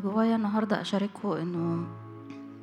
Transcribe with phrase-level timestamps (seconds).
[0.00, 1.86] جوايا النهاردة أشارككم إنه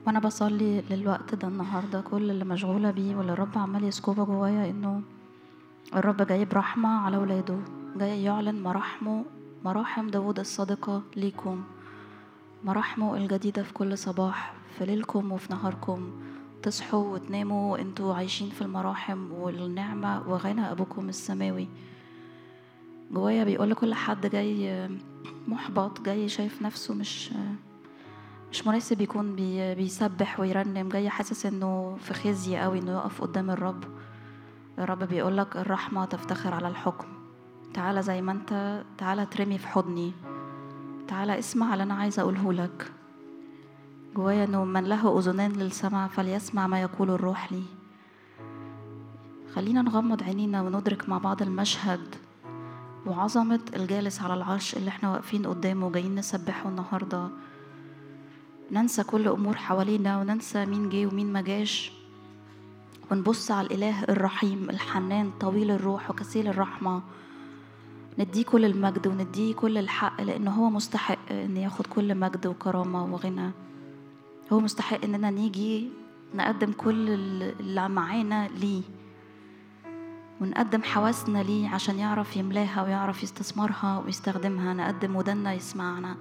[0.07, 5.01] وأنا بصلي للوقت ده النهاردة كل اللي مشغولة بيه واللي الرب عمال يسكبه جوايا إنه
[5.95, 7.57] الرب جاي برحمة على ولاده
[7.97, 9.25] جاي يعلن مراحمه
[9.65, 11.63] مراحم داود الصادقة ليكم
[12.63, 16.11] مراحمه الجديدة في كل صباح في ليلكم وفي نهاركم.
[16.63, 21.67] تصحوا وتناموا وإنتوا عايشين في المراحم والنعمة وغنى أبوكم السماوي.
[23.11, 24.89] جوايا بيقول لكل حد جاي
[25.47, 27.31] محبط جاي شايف نفسه مش
[28.51, 33.51] مش مناسب يكون بي بيسبح ويرنم جاي حاسس إنه في خزي قوي إنه يقف قدام
[33.51, 33.83] الرب.
[34.79, 37.07] الرب بيقول لك الرحمة تفتخر على الحكم.
[37.73, 40.13] تعالى زي ما أنت تعالى ترمي في حضني.
[41.07, 42.91] تعالى اسمع اللي أنا عايزه أقوله لك.
[44.15, 47.63] جوايا إنه من له اذنان للسمع فليسمع ما يقول الروح لي.
[49.55, 52.15] خلينا نغمض عينينا وندرك مع بعض المشهد.
[53.07, 57.29] وعظمة الجالس على العرش اللي إحنا واقفين قدامه جايين نسبحه النهاردة.
[58.71, 61.91] ننسى كل أمور حوالينا وننسى مين جه ومين ما جاش.
[63.11, 67.01] ونبص على الإله الرحيم الحنان طويل الروح وكثير الرحمة.
[68.19, 73.51] نديه كل المجد ونديه كل الحق لأنه هو مستحق إن ياخد كل مجد وكرامة وغنى.
[74.53, 75.89] هو مستحق إننا نيجي
[76.35, 78.81] نقدم كل اللي معانا ليه.
[80.41, 84.73] ونقدم حواسنا ليه عشان يعرف يملاها ويعرف يستثمرها ويستخدمها.
[84.73, 86.15] نقدم ودنا يسمعنا.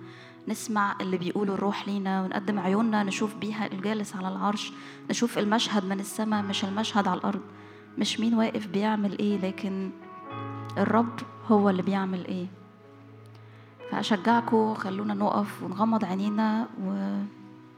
[0.49, 4.73] نسمع اللي بيقوله الروح لينا ونقدم عيوننا نشوف بيها الجالس على العرش.
[5.11, 7.41] نشوف المشهد من السماء مش المشهد على الأرض.
[7.99, 9.91] مش مين واقف بيعمل إيه لكن
[10.79, 12.47] الرب هو اللي بيعمل إيه.
[13.91, 16.69] فأشجعكم خلونا نقف ونغمض عينينا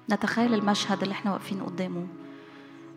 [0.08, 2.06] ونتخيل المشهد اللي إحنا واقفين قدامه.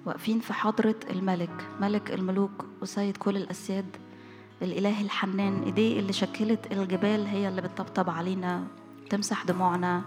[0.06, 3.86] واقفين في حضرة الملك ملك الملوك وسيد كل الأسياد
[4.62, 8.64] الإله الحنان إيديه اللي شكلت الجبال هي اللي بتطبطب علينا
[9.10, 10.02] تمسح دموعنا.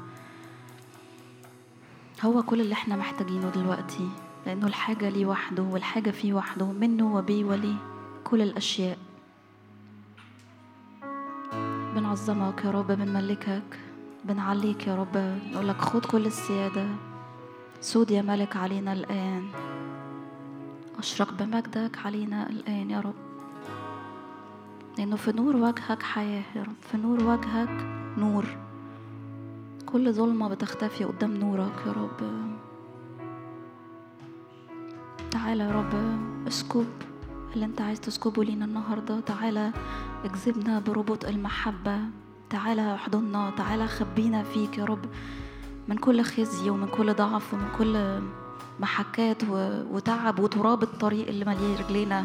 [2.22, 4.08] هو كل اللي إحنا محتاجينه دلوقتي
[4.46, 7.76] لأنه الحاجة ليه وحده والحاجة فيه وحده منه وبيه وليه
[8.24, 8.98] كل الأشياء.
[11.94, 13.78] بنعظمك يا رب بنملكك
[14.24, 15.16] بنعليك يا رب
[15.52, 16.86] نقول لك خد كل السيادة
[17.80, 19.48] سود يا ملك علينا الآن.
[20.98, 23.14] أشرق بمجدك علينا الآن يا رب.
[24.98, 26.76] لأنه في نور وجهك حياة يا رب.
[26.80, 27.86] في نور وجهك
[28.18, 28.44] نور.
[29.86, 32.32] كل ظلمة بتختفي قدام نورك يا رب.
[35.30, 35.94] تعالى يا رب
[36.48, 36.86] اسكب
[37.54, 39.20] اللي انت عايز تسكبه لينا النهاردة.
[39.20, 39.72] تعالى
[40.24, 41.98] اجذبنا بربط المحبة.
[42.50, 43.50] تعالى احضننا.
[43.50, 45.04] تعالى خبينا فيك يا رب.
[45.88, 48.20] من كل خزي ومن كل ضعف ومن كل
[48.80, 49.42] محكات
[49.92, 52.24] وتعب وتراب الطريق اللي مليان رجلينا.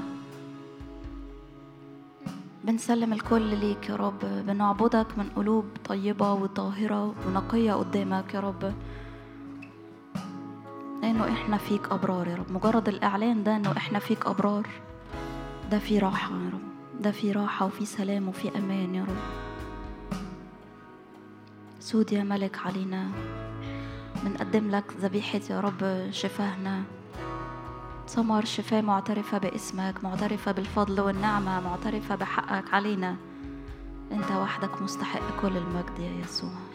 [2.63, 4.19] بنسلم الكل ليك يا رب.
[4.47, 8.73] بنعبدك من قلوب طيبة وطاهرة ونقية قدامك يا رب.
[11.01, 12.51] لأنه إحنا فيك أبرار يا رب.
[12.51, 14.67] مجرد الإعلان ده إنه إحنا فيك أبرار.
[15.71, 17.01] ده في راحة يا رب.
[17.01, 19.17] ده في راحة وفي سلام وفي أمان يا رب.
[21.79, 23.09] سود يا ملك علينا.
[24.23, 26.83] بنقدم لك ذبيحة يا رب شفاهنا.
[28.07, 33.15] ثمر شفاء معترفة باسمك معترفة بالفضل والنعمة معترفة بحقك علينا.
[34.11, 36.68] انت وحدك مستحق كل المجد يا يسوع.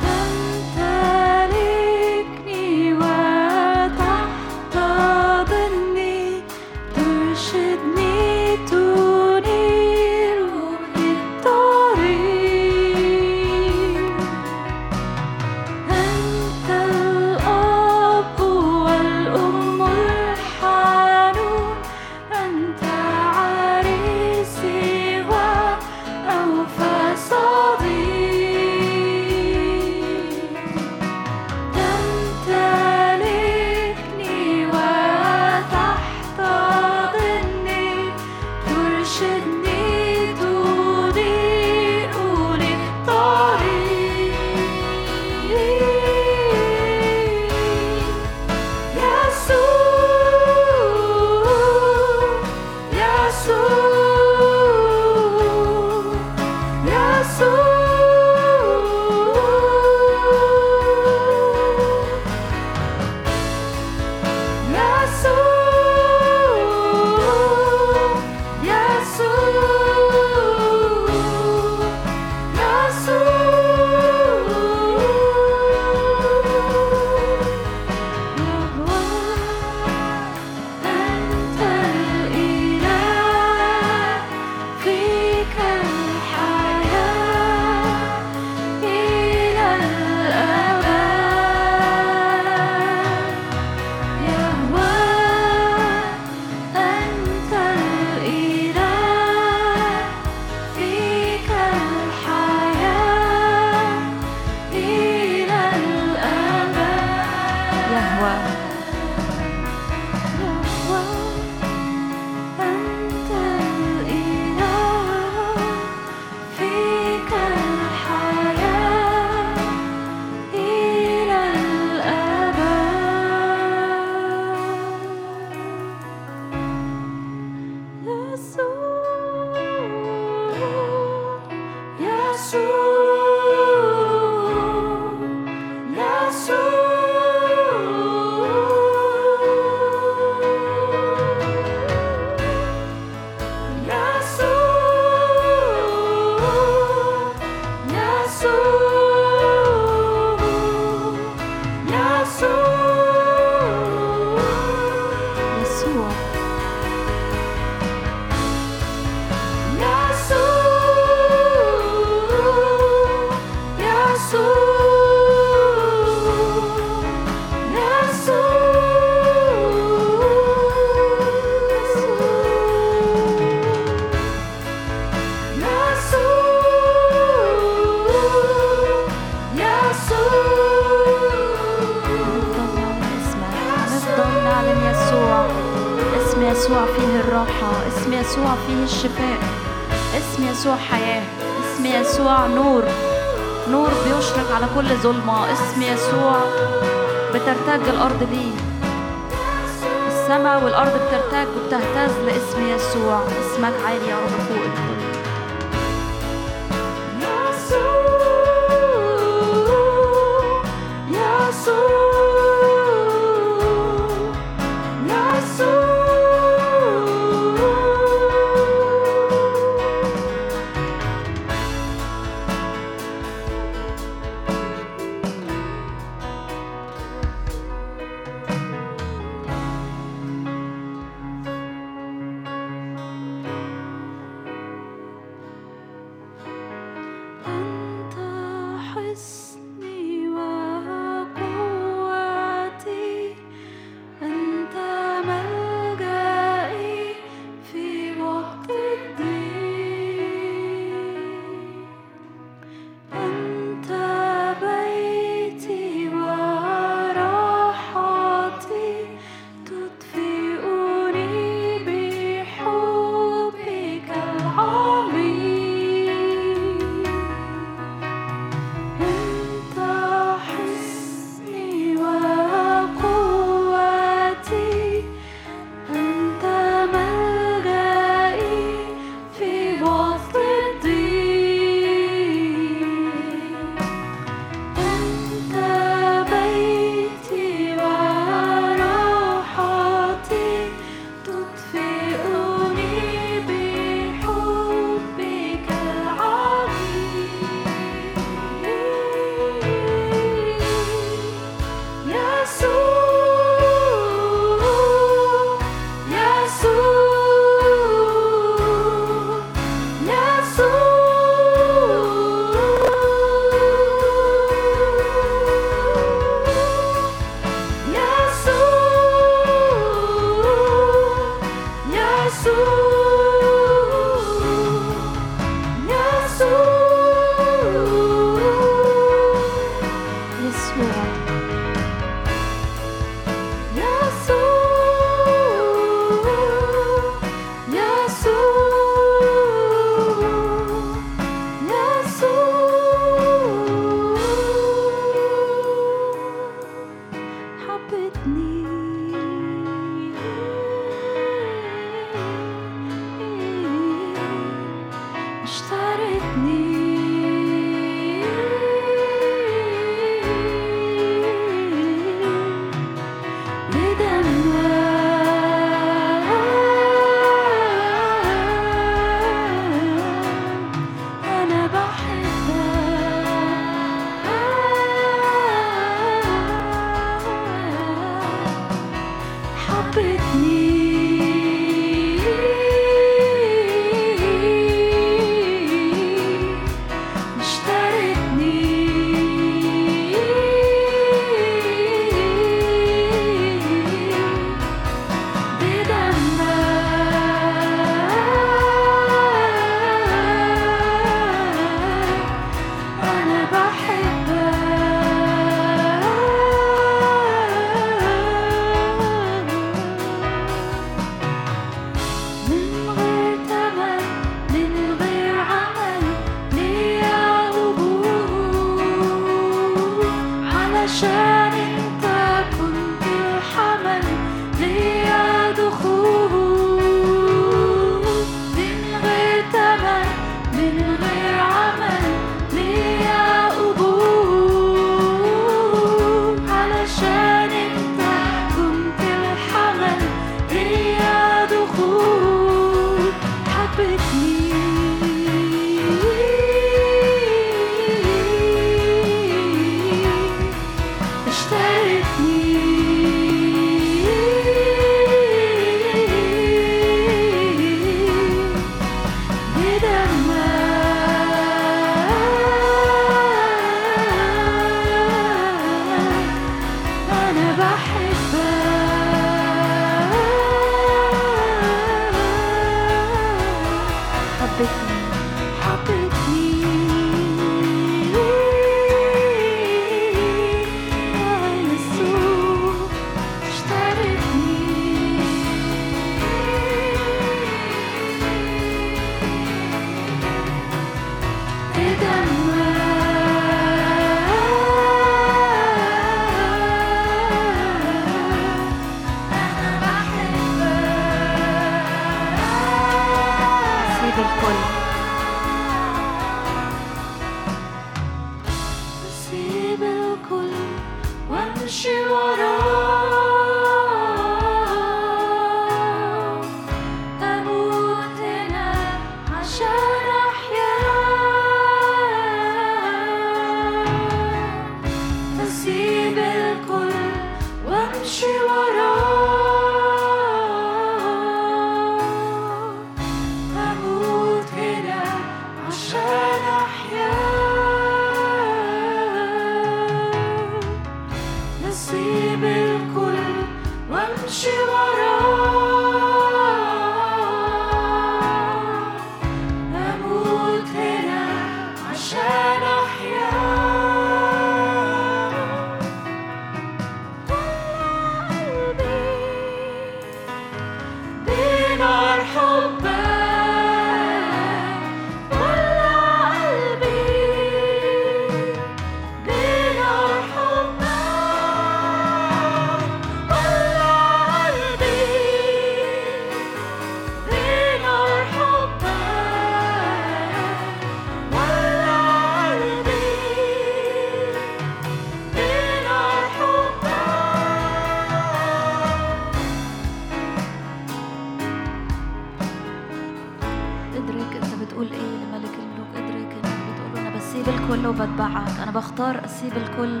[599.44, 600.00] أسيب الكل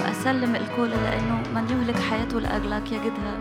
[0.00, 3.36] وأسلم الكل لأنه من يهلك حياته لأجلك يجدها.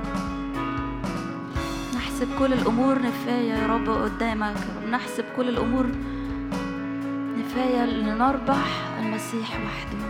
[1.96, 4.56] نحسب كل الأمور نفاية يا رب قدامك.
[4.92, 5.86] نحسب كل الأمور
[7.38, 8.66] نفاية لنربح
[9.00, 10.07] المسيح وحده.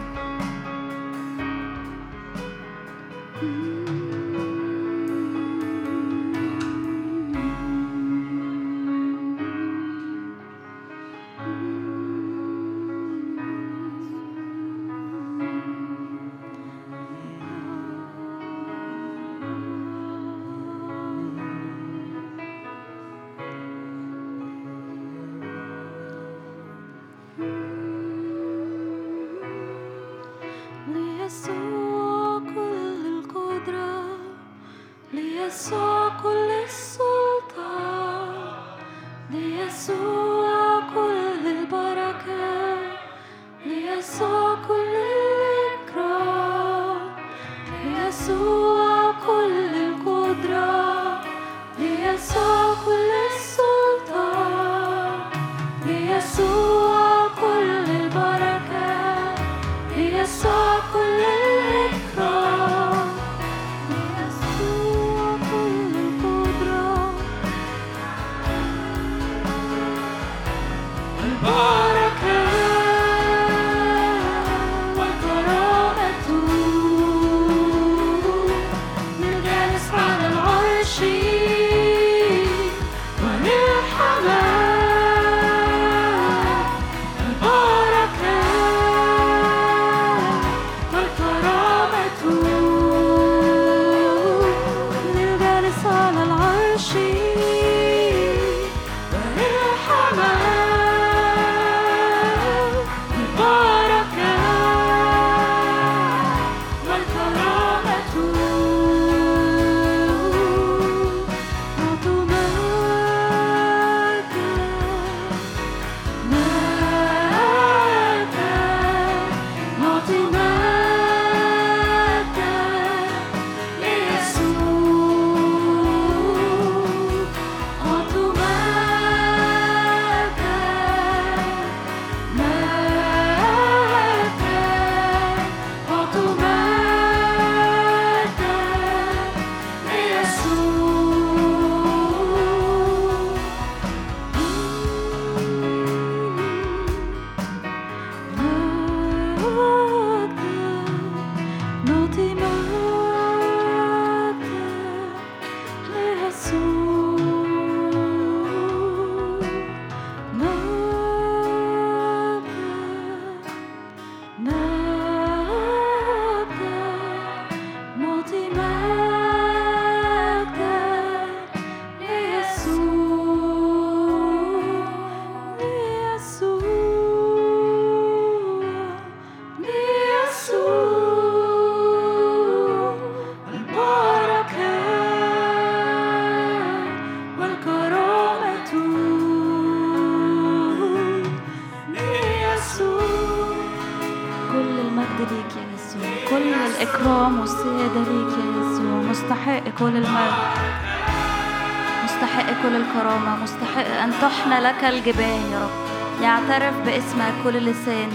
[204.77, 205.87] لك الجبال يا رب.
[206.21, 208.09] يعترف باسمك كل لسان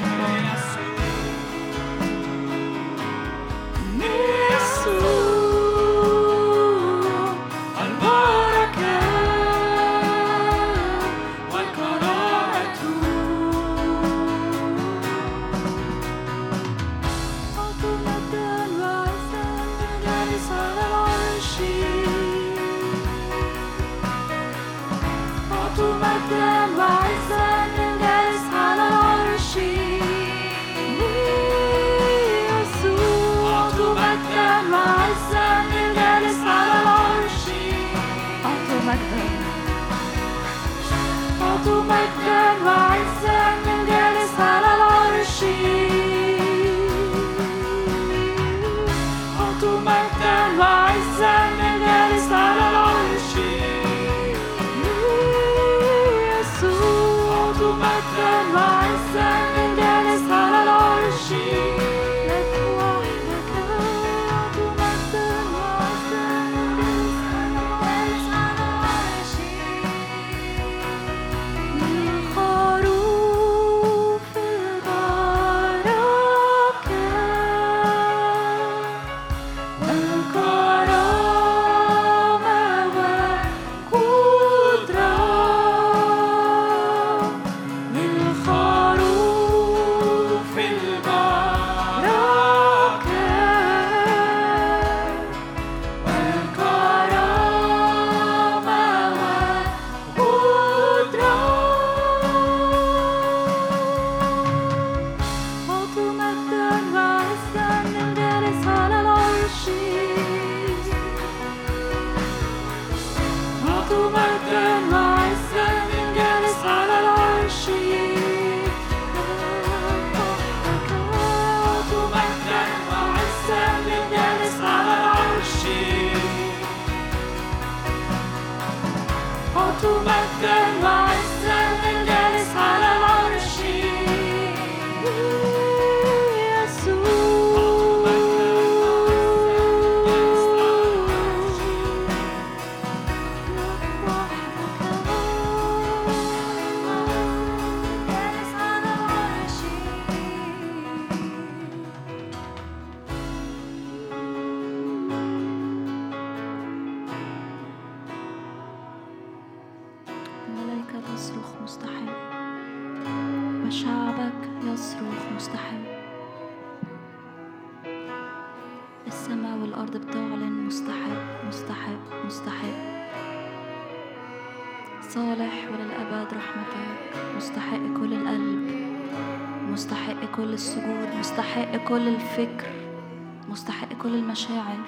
[183.53, 184.79] مستحق كل المشاعر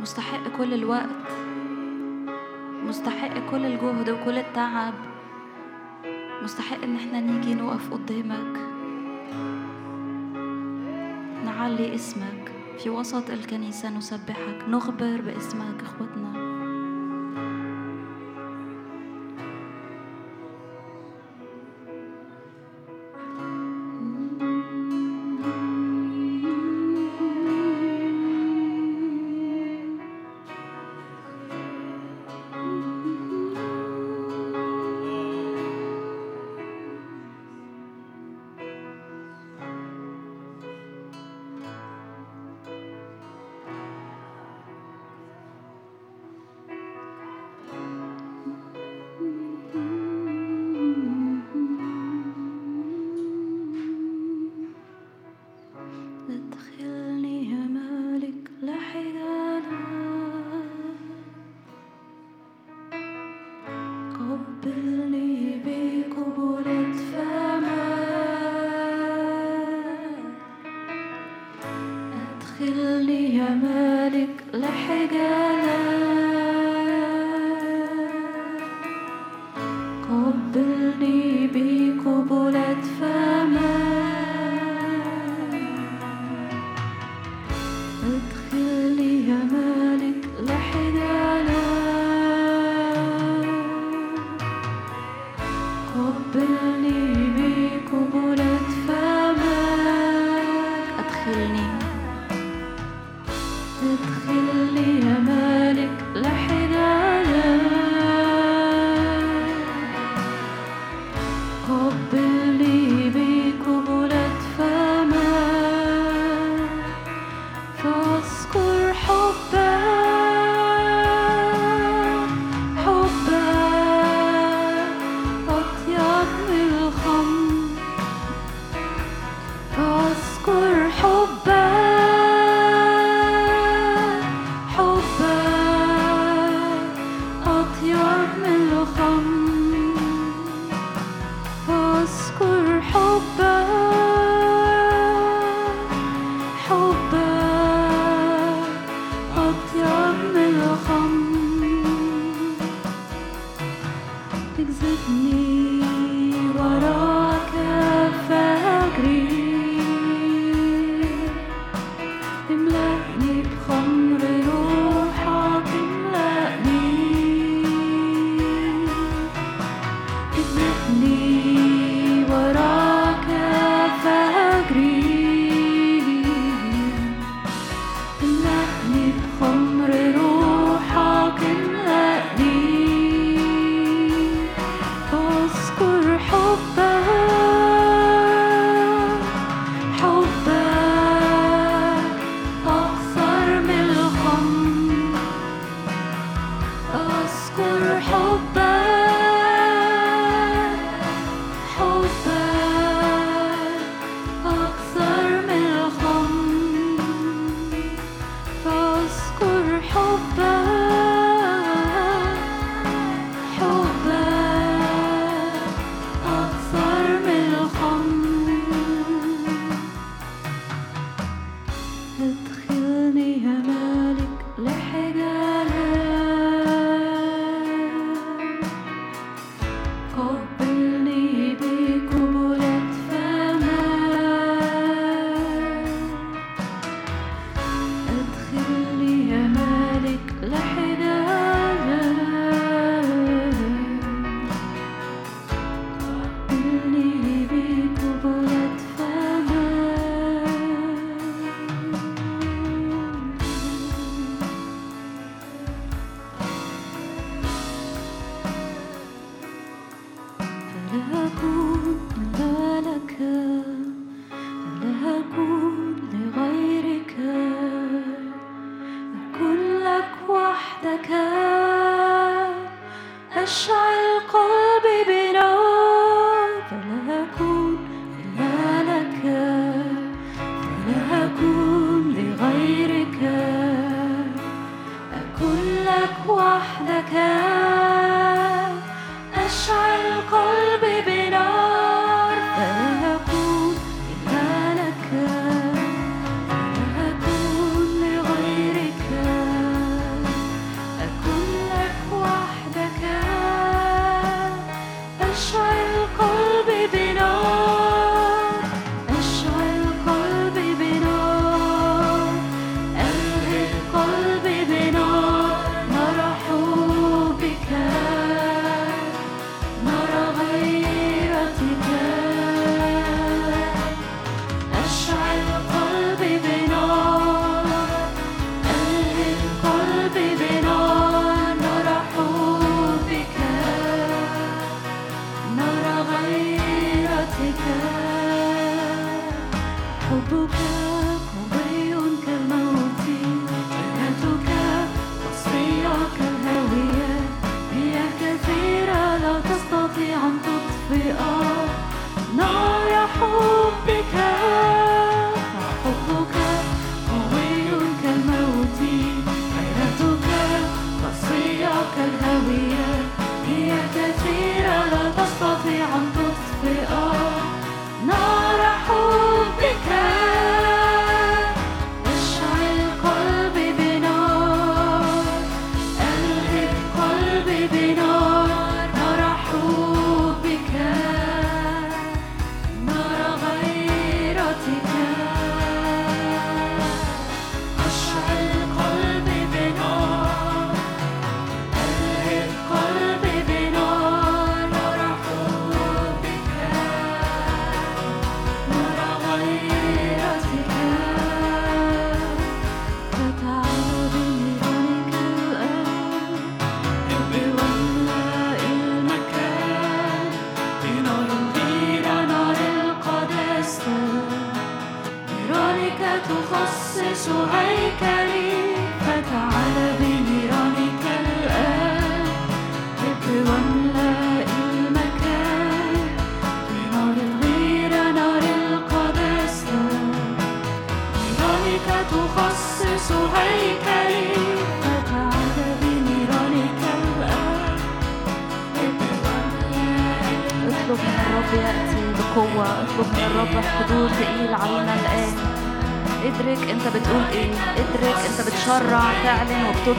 [0.00, 1.26] مستحق كل الوقت
[2.86, 4.94] مستحق كل الجهد وكل التعب
[6.42, 8.58] مستحق إن إحنا نيجي نقف قدامك
[11.44, 16.27] نعلي اسمك في وسط الكنيسة نسبحك نخبر باسمك إخوتنا.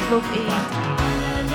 [0.10, 0.50] تطلب إيه؟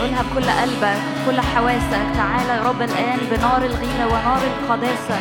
[0.00, 2.02] قولها بكل قلبك بكل حواسك.
[2.16, 5.18] تعالى يا رب الآن بنار الغيرة ونار القداسة.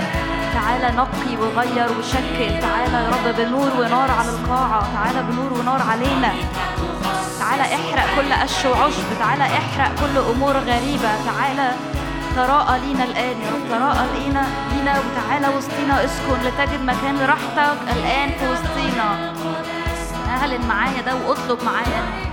[0.53, 2.61] تعالى نقي وغير وشكل.
[2.61, 4.87] تعالى يا رب بنور ونار على القاعة.
[4.93, 6.31] تعالى بنور ونار علينا.
[7.39, 9.03] تعالى احرق كل قش وعشب.
[9.19, 11.11] تعالى احرق كل أمور غريبة.
[11.25, 11.71] تعالى
[12.35, 13.69] تراءى لينا الآن يا رب.
[13.69, 14.93] تراءى لينا لينا.
[14.99, 16.05] وتعالى وسطينا.
[16.05, 19.33] اسكن لتجد مكان راحتك الآن في وسطينا.
[20.29, 22.32] أعلن معايا ده واطلب معايا.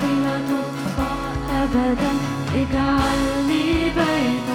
[0.00, 1.10] حين تطفى
[1.62, 2.12] أبدا
[2.54, 3.64] اجعلني
[3.96, 4.47] بيتا.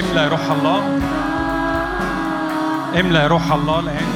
[0.00, 0.82] املى يا روح الله.
[3.00, 4.08] املى يا روح الله الان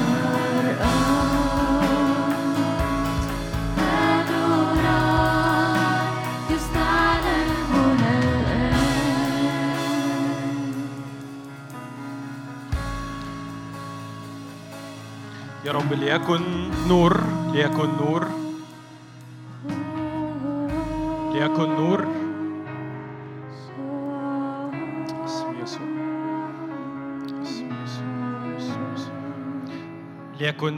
[15.65, 17.21] يا رب ليكن نور
[17.53, 17.89] ليكن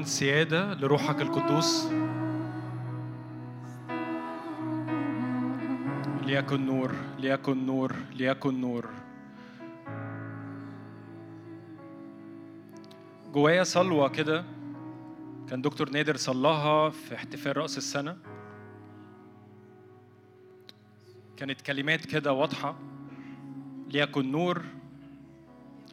[0.04, 1.86] ليكن سيادة لروحك القدوس.
[6.22, 8.88] ليكن نور ليكن نور ليكن نور.
[13.32, 14.44] جوايا صلوة كده.
[15.48, 18.16] كان دكتور نادر صلاها في احتفال رأس السنة.
[21.36, 22.76] كانت كلمات كده واضحة.
[23.88, 24.62] ليكن نور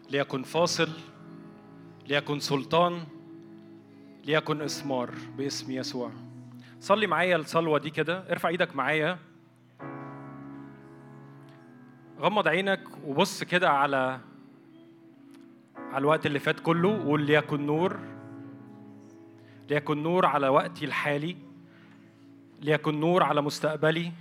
[0.09, 0.89] ليكن فاصل
[2.07, 3.03] ليكن سلطان.
[4.25, 6.11] ليكن إثمار باسم يسوع.
[6.79, 8.31] صلي معايا الصلوة دي كده.
[8.31, 9.19] ارفع إيدك معايا.
[12.19, 14.19] غمض عينك وبص كده على
[15.77, 17.99] على الوقت اللي فات كله وقول ليكن نور.
[19.69, 21.37] ليكن نور على وقتي الحالي.
[22.61, 24.11] ليكن نور على مستقبلي.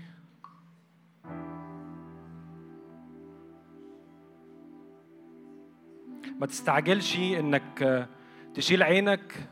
[6.38, 8.08] ما تستعجلش إنك
[8.54, 9.48] تشيل عينك.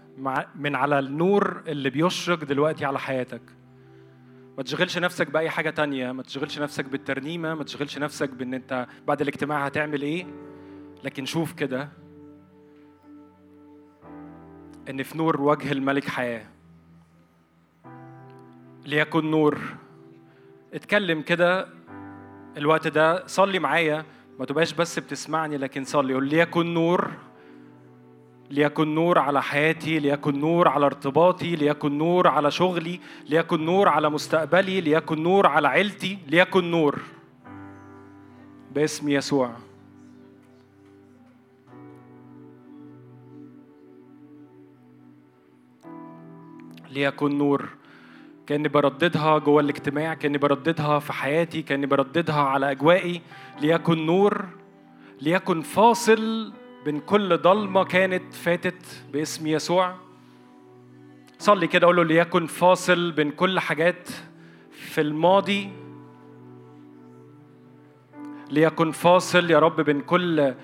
[0.54, 3.42] من على النور اللي بيشرق دلوقتي على حياتك.
[4.56, 8.86] ما تشغلش نفسك بأي حاجة تانية ما تشغلش نفسك بالترنيمة ما تشغلش نفسك بأن أنت
[9.06, 10.26] بعد الاجتماع هتعمل إيه.
[11.04, 11.88] لكن شوف كده
[14.90, 16.46] إن في نور وجه الملك حياة.
[18.86, 19.58] ليكن نور.
[20.74, 21.68] اتكلم كده
[22.56, 24.04] الوقت ده صلي معايا.
[24.38, 26.14] ما تبقاش بس بتسمعني لكن صلي.
[26.14, 27.10] قول ليكن نور.
[28.50, 34.10] ليكن نور على حياتي ليكن نور على ارتباطي ليكن نور على شغلي ليكن نور على
[34.10, 36.98] مستقبلي ليكن نور على عيلتي ليكن نور.
[38.74, 39.50] باسم يسوع.
[46.90, 47.68] ليكن نور.
[48.46, 53.20] كأني برددها جوه الاجتماع كأني برددها في حياتي كأني برددها على أجوائي.
[53.60, 54.44] ليكن نور
[55.20, 56.52] ليكن فاصل
[56.88, 59.94] من كل ضلمة كانت فاتت باسم يسوع.
[61.38, 64.08] صلي كده قول له ليكن فاصل بين كل حاجات
[64.70, 65.70] في الماضي.
[68.50, 70.54] ليكن فاصل يا رب بين كل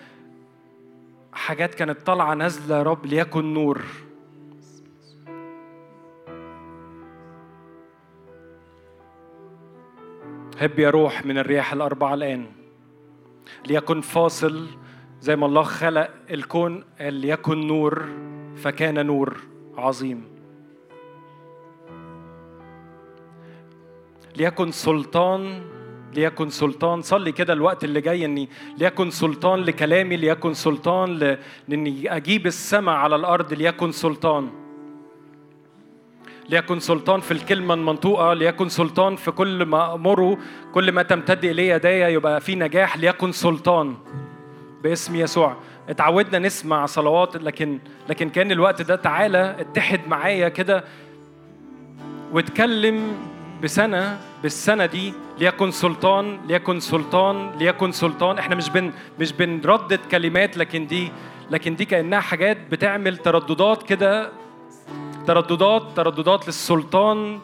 [1.33, 3.83] حاجات كانت طالعة نازلة يا رب ليكن نور.
[10.59, 12.47] هب يا روح من الرياح الأربعة الآن.
[13.67, 14.84] ليكن فاصل
[15.25, 18.05] زي ما الله خلق الكون قال ليكن نور
[18.57, 19.37] فكان نور
[19.77, 20.25] عظيم.
[24.37, 25.63] ليكن سلطان
[26.15, 28.49] ليكن سلطان صلي كده الوقت اللي جاي إني
[28.79, 31.39] ليكن سلطان لكلامي ليكن سلطان ل...
[31.69, 34.51] لإني أجيب السماء على الأرض ليكن سلطان.
[36.49, 40.39] ليكن سلطان في الكلمة المنطوقة ليكن سلطان في كل ما أمره
[40.75, 43.95] كل ما تمتد إليه يدايا يبقى في نجاح ليكن سلطان.
[44.85, 45.57] باسم يسوع.
[45.89, 47.79] اتعودنا نسمع صلوات لكن
[48.09, 50.85] لكن كان الوقت ده تعالى اتحد معايا كده
[52.33, 53.17] واتكلم
[53.63, 58.39] بسنة بالسنة دي ليكن سلطان ليكن سلطان ليكن سلطان.
[58.39, 61.13] إحنا مش بن مش بنردد كلمات لكن دي
[61.51, 64.31] لكن دي كأنها حاجات بتعمل ترددات كده
[65.27, 67.41] ترددات ترددات للسلطان.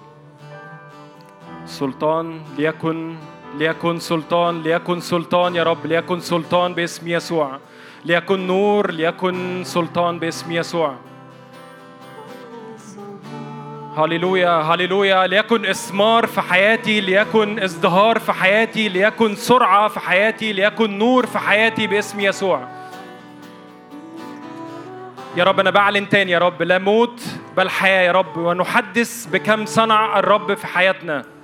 [1.66, 3.16] سلطان ليكن
[3.58, 7.58] ليكن سلطان ليكن سلطان يا رب ليكن سلطان باسم يسوع.
[8.04, 10.94] ليكن نور ليكن سلطان باسم يسوع.
[13.96, 15.26] هللويا هللويا.
[15.26, 21.38] ليكن إثمار في حياتي ليكن إزدهار في حياتي ليكن سرعة في حياتي ليكن نور في
[21.38, 22.68] حياتي باسم يسوع.
[25.36, 26.62] يا رب أنا بعلن تاني يا رب.
[26.62, 27.22] لا موت
[27.56, 28.36] بل حياة يا رب.
[28.36, 31.39] ونحدث بكم صنع الرب في حياتنا.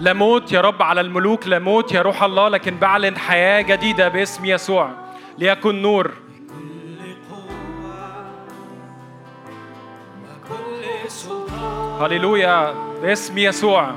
[0.00, 4.08] لا موت يا رب على الملوك لا موت يا روح الله لكن بعلن حياة جديدة
[4.08, 4.90] باسم يسوع.
[5.38, 6.10] ليكن نور.
[12.00, 13.90] هللويا باسم يسوع.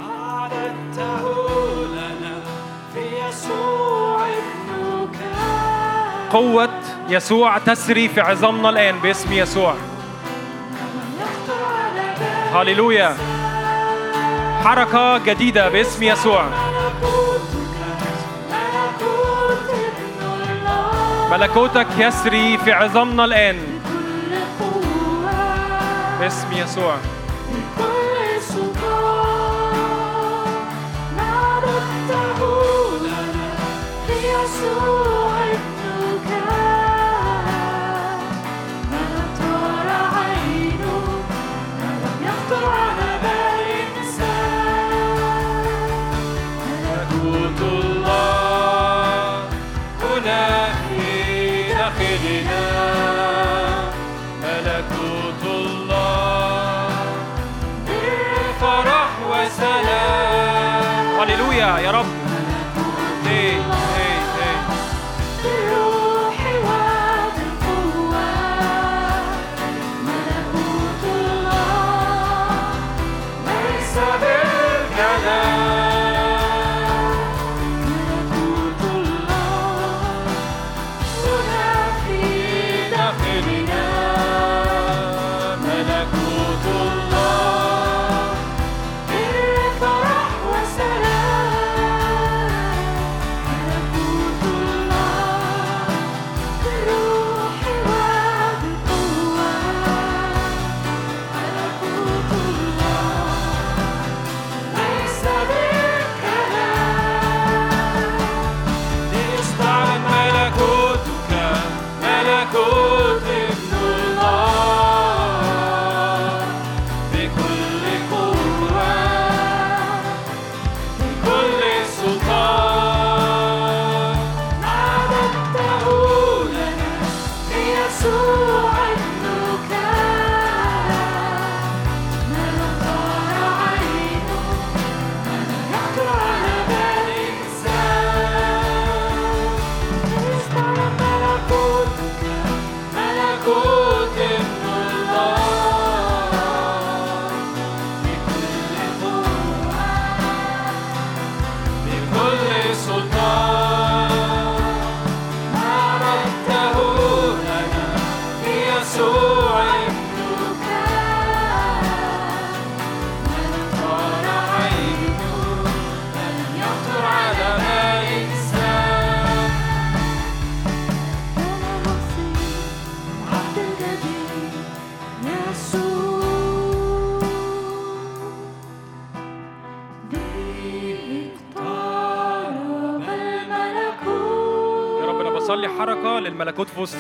[6.32, 6.70] قوة
[7.10, 9.76] يسوع تسري في عظامنا الآن باسم يسوع.
[12.54, 13.41] هللويا.
[14.64, 16.46] حركة جديدة باسم يسوع.
[21.32, 23.58] ملكوتك يسري في عظامنا الآن.
[26.20, 26.96] باسم يسوع.
[34.24, 35.11] يسوع.
[61.62, 62.21] يا رب.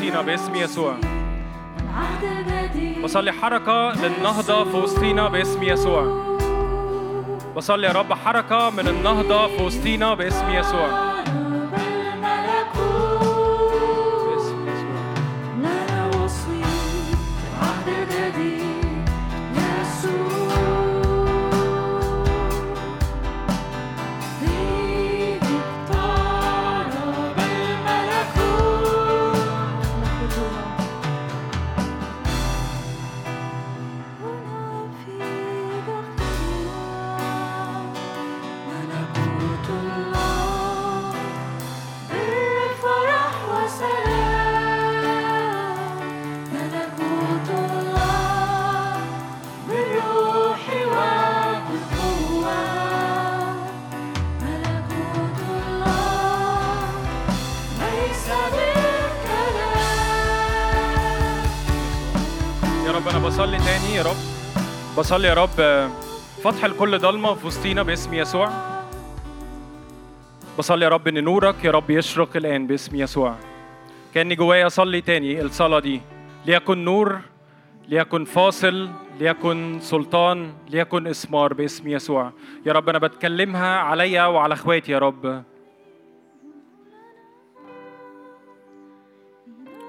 [0.02, 0.95] وسطينا باسم يسوع.
[3.04, 6.04] بصلي حركة للنهضة في وسطينا باسم يسوع.
[7.56, 11.11] بصلي يا رب حركة من النهضة في وسطينا باسم يسوع.
[65.12, 65.89] بصلي يا رب.
[66.43, 68.49] فتح لكل ضلمة في وسطينا باسم يسوع.
[70.57, 73.36] بصلي يا رب إن نورك يا رب يشرق الآن باسم يسوع.
[74.14, 76.01] كأني جوايا أصلي تاني الصلاة دي.
[76.45, 77.20] ليكن نور
[77.88, 78.89] ليكن فاصل
[79.20, 82.32] ليكن سلطان ليكن إسمار باسم يسوع.
[82.66, 85.43] يا رب أنا بتكلمها عليا وعلى إخواتي يا رب.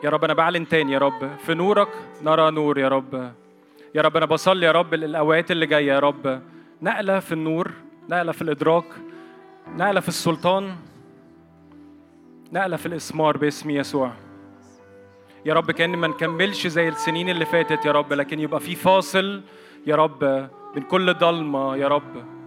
[0.05, 1.37] يا رب أنا بعلن تاني يا رب.
[1.47, 1.89] في نورك
[2.23, 3.33] نرى نور يا رب.
[3.95, 6.43] يا رب أنا بصلي يا رب الأوقات اللي جاية يا رب.
[6.82, 7.70] نقلة في النور
[8.09, 8.84] نقلة في الإدراك
[9.76, 10.76] نقلة في السلطان
[12.53, 14.12] نقلة في الإسمار باسم يسوع.
[15.47, 19.43] يا رب كأن ما نكملش زي السنين اللي فاتت يا رب لكن يبقى في فاصل
[19.86, 22.41] يا رب من كل ضلمة يا رب.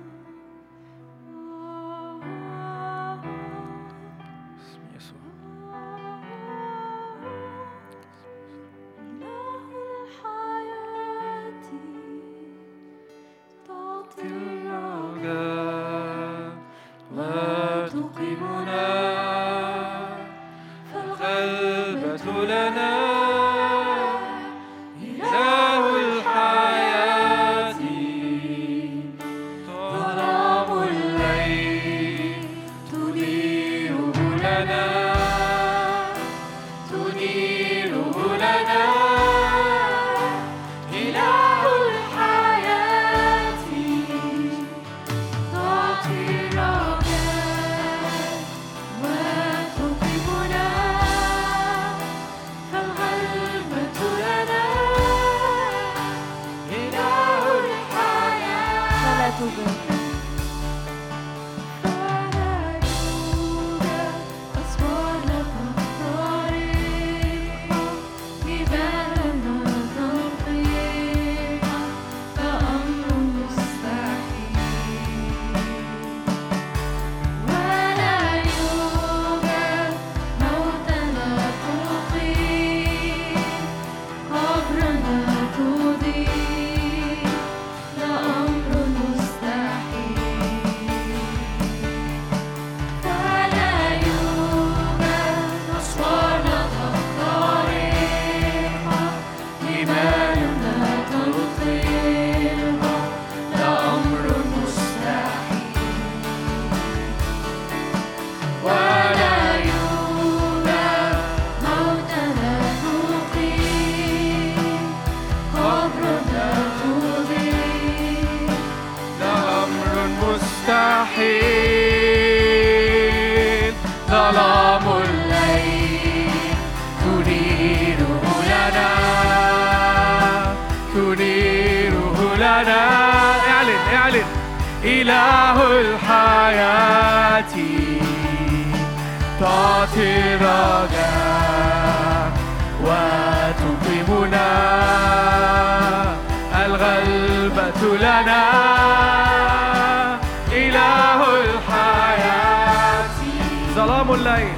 [154.06, 154.54] ظلام الليل.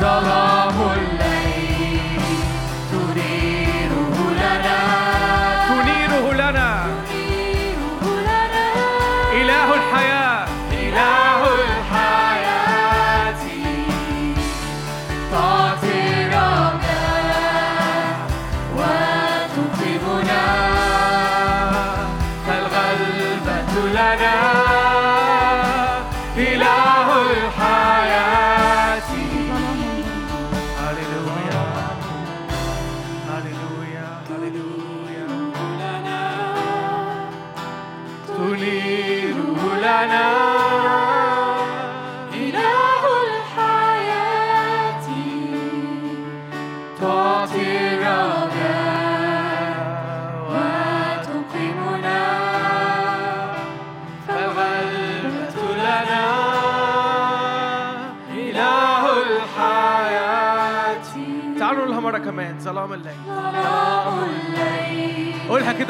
[0.00, 1.13] ظلام الليل.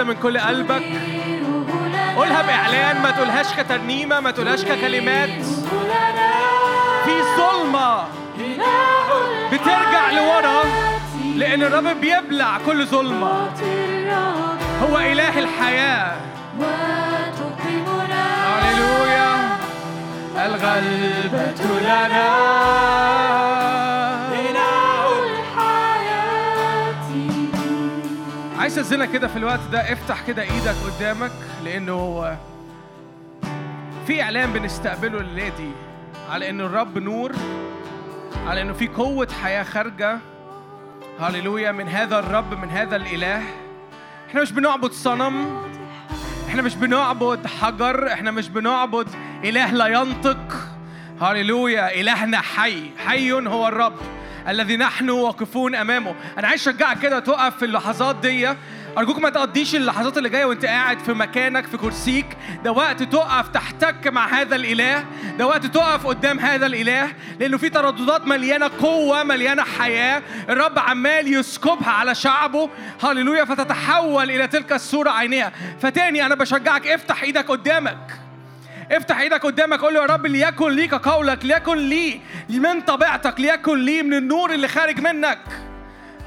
[0.04, 0.82] من كل قلبك.
[2.16, 5.28] قولها بإعلان ما تقولهاش كترنيمة ما تقولهاش ككلمات.
[7.04, 8.04] في ظلمة
[9.52, 10.64] بترجع لورا
[11.36, 13.50] لأن الرب بيبلع كل ظلمة.
[14.82, 16.16] هو إله الحياة.
[18.46, 19.58] هللويا.
[20.46, 23.53] الغلبة لنا.
[28.78, 31.30] أزنك كده في الوقت ده افتح كده إيدك قدامك
[31.64, 32.36] لأنه
[34.06, 35.70] في إعلان بنستقبله الليلة دي
[36.30, 37.32] على إن الرب نور
[38.46, 40.18] على إنه في قوة حياة خارجة.
[41.20, 43.42] هللويا من هذا الرب من هذا الإله.
[44.28, 45.62] إحنا مش بنعبد صنم
[46.48, 49.08] إحنا مش بنعبد حجر إحنا مش بنعبد
[49.44, 50.52] إله لا ينطق.
[51.20, 53.96] هللويا إلهنا حي حي هو الرب.
[54.48, 56.14] الذي نحن واقفون أمامه.
[56.38, 58.48] أنا عايز أشجعك كده تقف في اللحظات دي.
[58.98, 62.26] أرجوك ما تقضيش اللحظات اللي جاية وأنت قاعد في مكانك في كرسيك.
[62.64, 65.04] ده وقت تقف تحتك مع هذا الإله.
[65.38, 67.12] ده وقت تقف قدام هذا الإله.
[67.40, 70.22] لأنه في ترددات مليانة قوة مليانة حياة.
[70.48, 72.70] الرب عمال يسكبها على شعبه.
[73.02, 75.52] هللويا فتتحول إلى تلك الصورة عينيها.
[75.80, 78.23] فتاني أنا بشجعك افتح إيدك قدامك.
[78.92, 83.78] افتح إيدك قدامك قول له يا رب ليكن ليك قولك ليكن لي من طبيعتك ليكن
[83.78, 85.38] لي من النور اللي خارج منك.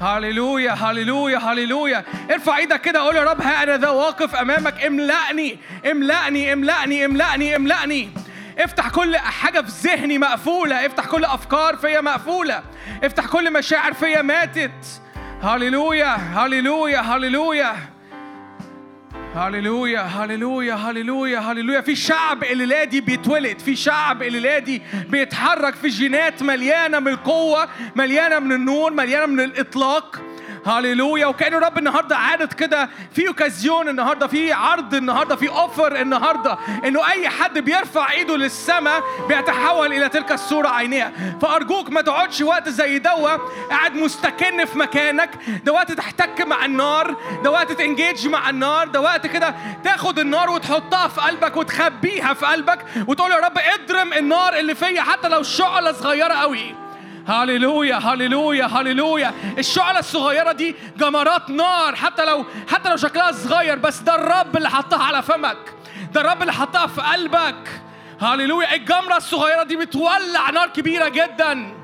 [0.00, 2.04] هللويا هللويا هللويا.
[2.30, 5.58] ارفع إيدك كده قول يا رب ها أنا ذا واقف أمامك املأني
[5.90, 8.10] املأني املأني املأني املأني.
[8.58, 12.62] افتح كل حاجة في ذهني مقفولة افتح كل أفكار فيا مقفولة
[13.04, 15.00] افتح كل مشاعر فيا ماتت.
[15.42, 17.74] هللويا هللويا هللويا.
[19.34, 25.88] هللويا هللويا هللويا هللويا في شعب الليلة دي بيتولد في شعب الليلة دي بيتحرك في
[25.88, 30.20] جينات مليانة من القوة مليانة من النور مليانة من الإطلاق.
[30.66, 32.88] هللويا وكأن الرب النهارده عارض كده.
[33.14, 39.02] في أوكازيون النهارده في عرض النهارده في offer النهارده إنه أي حد بيرفع إيده للسماء
[39.28, 43.30] بيتحول إلى تلك الصورة عينيها فأرجوك ما تقعدش وقت زي ده و
[43.70, 45.30] قاعد مستكن في مكانك.
[45.64, 47.16] ده وقت تحتك مع النار.
[47.44, 48.88] ده وقت ت engage مع النار.
[48.88, 49.54] ده وقت كده
[49.84, 52.78] تاخد النار وتحطها في قلبك وتخبيها في قلبك
[53.08, 56.74] وتقول يا رب اضرم النار اللي فيا حتى لو شعلة صغيرة قوي.
[57.28, 63.98] هللويا هللويا هللويا الشعلة الصغيرة دي جمرات نار حتى لو حتى لو شكلها صغير بس
[64.00, 65.58] ده الرب اللي حطها على فمك.
[66.12, 67.80] ده الرب اللي حطها في قلبك.
[68.20, 71.74] هللويا الجمرة الصغيرة دي بتولع نار كبيرة جدا.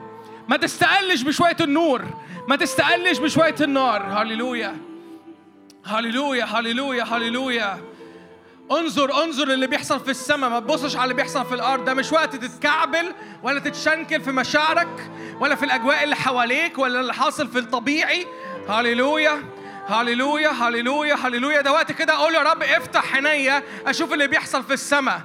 [0.49, 2.05] ما تستقلش بشوية النور.
[2.49, 4.03] ما تستقلش بشوية النار.
[4.03, 4.77] هللويا
[5.87, 7.79] هللويا هللويا هللويا
[8.71, 11.85] انظر انظر اللي بيحصل في السماء ما تبصش على اللي بيحصل في الأرض.
[11.85, 13.13] ده مش وقت تتكعبل
[13.43, 15.11] ولا تتشنكل في مشاعرك
[15.41, 18.27] ولا في الأجواء اللي حواليك ولا اللي حاصل في الطبيعي.
[18.69, 19.43] هللويا
[19.87, 21.61] هللويا هللويا هللويا.
[21.61, 25.21] ده وقت كده أقول يا رب افتح عينيا أشوف اللي بيحصل في السماء.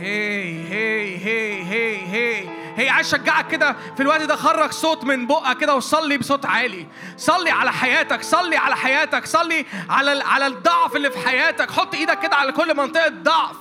[0.00, 2.48] هي هي هي هي هي.
[2.76, 6.86] هي عايز اشجعك كده في الوقت ده خرج صوت من بقك كده وصلي بصوت عالي.
[7.16, 11.70] صلي على حياتك صلي على حياتك صلي على على الضعف اللي في حياتك.
[11.70, 13.56] حط إيدك كده على كل منطقة ضعف.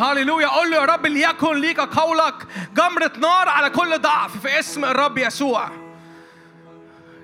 [0.00, 2.34] هللويا قول له يا رب ليكن ليك قولك
[2.74, 5.68] جمرة نار على كل ضعف في اسم الرب يسوع.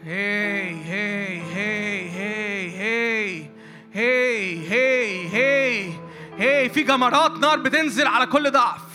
[0.05, 3.47] هي هي هي هي هي
[3.95, 5.93] هي هي هي
[6.39, 6.69] هي.
[6.69, 8.88] في جمرات نار بتنزل على كل ضعف.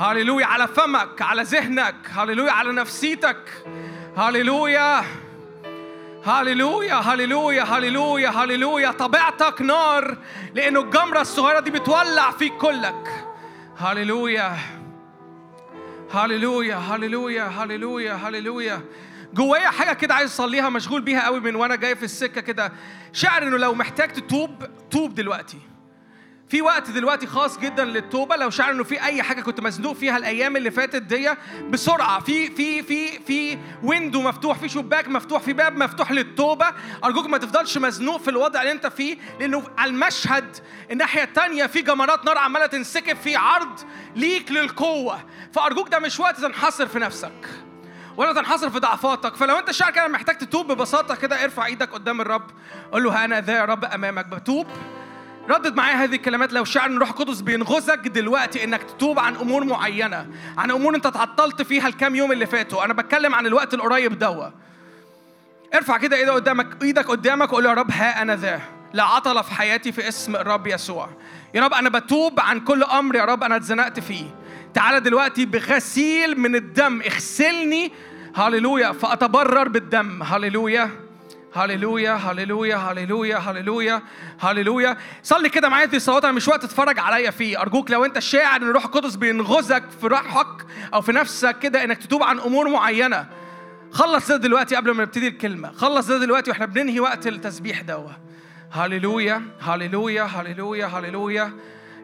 [0.00, 3.64] هللويا على فمك على ذهنك هللويا على نفسيتك.
[4.16, 5.04] هللويا
[6.24, 10.16] هللويا هللويا هللويا هللويا طبيعتك نار
[10.54, 13.26] لأنه الجمرة الصغيرة دي بتولع فيك كلك.
[13.78, 14.56] هللويا
[16.14, 18.80] هللويا هللويا هللويا هللويا
[19.34, 22.72] جوايا حاجة كده عايز أصليها مشغول بيها قوي من وأنا جاي في السكة كده.
[23.12, 25.58] شعر إنه لو محتاج تتوب توب دلوقتي.
[26.52, 30.16] في وقت دلوقتي خاص جدا للتوبة لو شعر إنه في أي حاجة كنت مزنوق فيها
[30.16, 31.30] الأيام اللي فاتت دي
[31.70, 32.20] بسرعة.
[32.20, 36.66] في في في في window مفتوح في شباك مفتوح في باب مفتوح للتوبة.
[37.04, 40.56] أرجوك ما تفضلش مزنوق في الوضع اللي أنت فيه لأنه على المشهد
[40.90, 43.80] الناحية الثانية في جمرات نار عمالة تنسكب في عرض
[44.16, 45.24] ليك للقوة.
[45.52, 47.48] فأرجوك ده مش وقت تنحصر في نفسك
[48.16, 49.36] ولا تنحصر في ضعفاتك.
[49.36, 52.50] فلو أنت شاعر كده محتاج تتوب ببساطة كده ارفع إيدك قدام الرب
[52.92, 54.66] قول له أنا ذا يا رب أمامك بتوب.
[55.50, 60.26] ردد معايا هذه الكلمات لو شعر الروح القدس بينغزك دلوقتي إنك تتوب عن أمور معينة
[60.58, 62.84] عن أمور أنت اتعطلت فيها الكام يوم اللي فاتوا.
[62.84, 64.46] أنا بتكلم عن الوقت القريب دوا
[65.74, 68.60] ارفع كده إيدك قدامك إيدك قدامك وقول يا رب ها أنا ذا
[68.92, 71.08] لا عطل في حياتي في اسم الرب يسوع.
[71.54, 74.24] يا رب أنا بتوب عن كل أمر يا رب أنا اتزنقت فيه.
[74.74, 77.92] تعالى دلوقتي بغسيل من الدم اغسلني
[78.34, 80.90] هللويا فأتبرر بالدم هللويا.
[81.54, 84.02] هللويا هللويا هللويا هللويا
[84.40, 87.60] هللويا صلي كده معايا دي صلوات أنا مش وقت تتفرج عليا فيه.
[87.60, 91.98] أرجوك لو أنت شاعر إن الروح القدس بينغزك في روحك أو في نفسك كده إنك
[91.98, 93.26] تتوب عن أمور معينة.
[93.90, 95.72] خلص ده دلوقتي قبل ما نبتدي الكلمة.
[95.72, 98.16] خلص ده دلوقتي وإحنا بننهي وقت التسبيح دوه
[98.72, 101.52] هللويا هللويا هللويا هللويا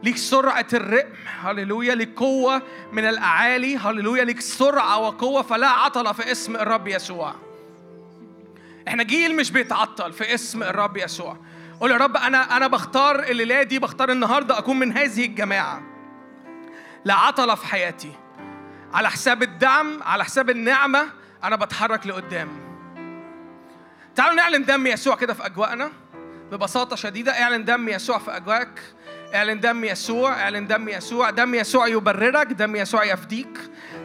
[0.02, 1.08] ليك سرعة الرقم
[1.40, 3.76] هللويا ليك قوة من الأعالي.
[3.76, 5.42] هللويا ليك سرعة وقوة.
[5.42, 7.47] فلا عطل في اسم الرب يسوع.
[8.88, 11.36] إحنا جيل مش بيتعطل في اسم الرب يسوع.
[11.80, 15.82] قول يا رب أنا أنا بختار الليلة دي بختار النهارده أكون من هذه الجماعة.
[17.04, 18.12] لا عطل في حياتي.
[18.92, 21.06] على حساب الدعم على حساب النعمة
[21.44, 22.48] أنا بتحرك لقدام.
[24.16, 25.90] تعالوا نعلن دم يسوع كده في أجواءنا
[26.52, 27.42] ببساطة شديدة.
[27.42, 28.80] اعلن دم يسوع في أجواءك.
[29.34, 31.30] اعلن دم يسوع اعلن دم يسوع.
[31.30, 33.58] دم يسوع يبررك دم يسوع يفديك.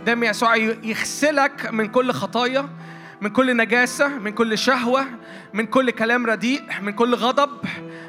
[0.06, 2.70] دم يسوع يغسلك من كل خطايا.
[3.24, 5.06] من كل نجاسة من كل شهوة
[5.54, 7.50] من كل كلام رديء من كل غضب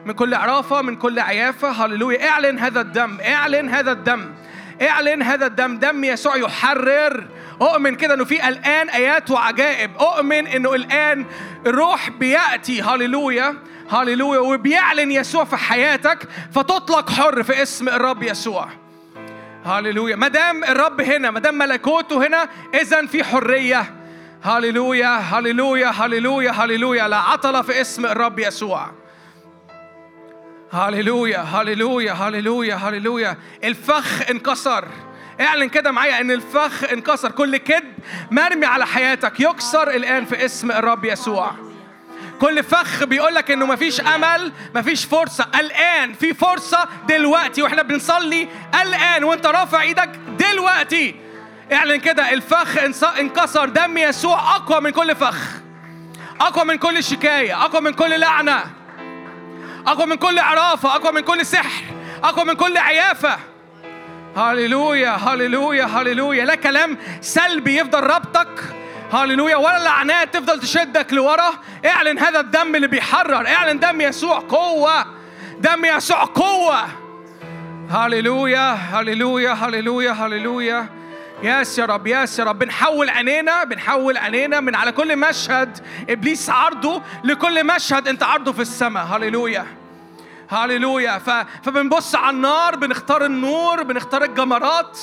[0.06, 1.70] من كل عرافة من كل عيافة.
[1.70, 2.28] هللويا.
[2.28, 4.34] اعلن هذا الدم اعلن هذا الدم
[4.82, 5.78] اعلن هذا الدم.
[5.78, 7.26] دم يسوع يحرر.
[7.62, 9.90] اؤمن كده إنه في الآن آيات وعجائب.
[9.96, 11.26] اؤمن إنه الآن
[11.66, 12.82] الروح بيأتي.
[12.82, 13.54] هللويا.
[13.90, 14.38] هللويا.
[14.38, 16.28] وبيعلن يسوع في حياتك.
[16.52, 18.68] فتطلق حر في اسم الرب يسوع.
[19.64, 20.16] هللويا.
[20.16, 24.03] ما دام الرب هنا ما دام ملكوته هنا اذا في حرية.
[24.44, 28.90] هللويا هللويا هللويا هللويا لا عطل في اسم الرب يسوع
[30.72, 34.88] هللويا هللويا هللويا هللويا الفخ انكسر.
[35.40, 37.30] اعلن كده معايا إن الفخ انكسر.
[37.30, 37.94] كل كذب
[38.30, 39.40] مرمي على حياتك.
[39.40, 41.50] يكسر الآن في اسم الرب يسوع
[42.40, 45.46] كل فخ بيقول لك إنه مفيش أمل مفيش فرصة.
[45.60, 48.48] الآن في فرصة دلوقتي وإحنا بنصلي
[48.82, 49.24] الآن.
[49.24, 51.23] وإنت رافع إيدك دلوقتي.
[51.72, 55.36] اعلن كده الفخ انكسر دم يسوع أقوى من كل فخ
[56.40, 58.64] أقوى من كل شكاية أقوى من كل لعنة
[59.86, 61.84] أقوى من كل عرافة أقوى من كل سحر
[62.24, 63.36] أقوى من كل عيافة.
[64.36, 66.44] هللويا هللويا هللويا.
[66.44, 68.48] لا كلام سلبي يفضل ربطك.
[69.12, 69.56] هللويا.
[69.56, 71.50] ولا لعنات تفضل تشدك لورا.
[71.86, 73.46] اعلن هذا الدم اللي بيحرر.
[73.46, 75.04] اعلن دم يسوع قوة.
[75.58, 76.84] دم يسوع قوة.
[77.90, 80.88] هللويا هللويا هللويا هللويا.
[81.44, 82.58] ياس يا رب ياس يا رب.
[82.58, 85.78] بنحول عينينا بنحول عينينا من على كل مشهد
[86.10, 89.04] إبليس عرضه لكل مشهد أنت عرضه في السماء.
[89.04, 89.66] هللويا.
[90.48, 91.18] هللويا.
[91.62, 95.00] فبنبص على النار بنختار النور بنختار الجمرات.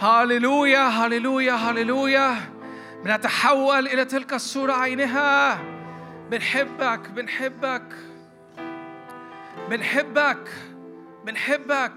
[0.00, 2.36] هللويا هللويا هللويا.
[3.04, 5.58] بنتحول إلى تلك الصورة عينها.
[6.30, 7.82] بنحبك بنحبك.
[9.70, 10.48] بنحبك
[11.24, 11.92] بنحبك.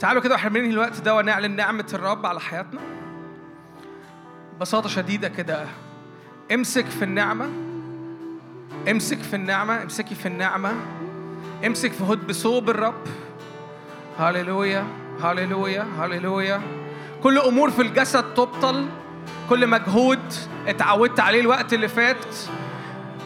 [0.00, 2.80] تعالوا كده وإحنا بننهي الوقت ده ونعلن نعمة الرب على حياتنا.
[4.56, 5.66] ببساطة شديدة كده.
[6.54, 7.50] امسك في النعمة.
[8.90, 9.82] امسك في النعمة.
[9.82, 10.72] امسكي في النعمة.
[11.66, 13.06] امسك في هد بثوب الرب.
[14.18, 14.86] هللويا.
[15.22, 15.86] هللويا.
[15.98, 16.60] هللويا.
[17.22, 18.86] كل أمور في الجسد تبطل.
[19.48, 20.32] كل مجهود
[20.66, 22.36] اتعودت عليه الوقت اللي فات.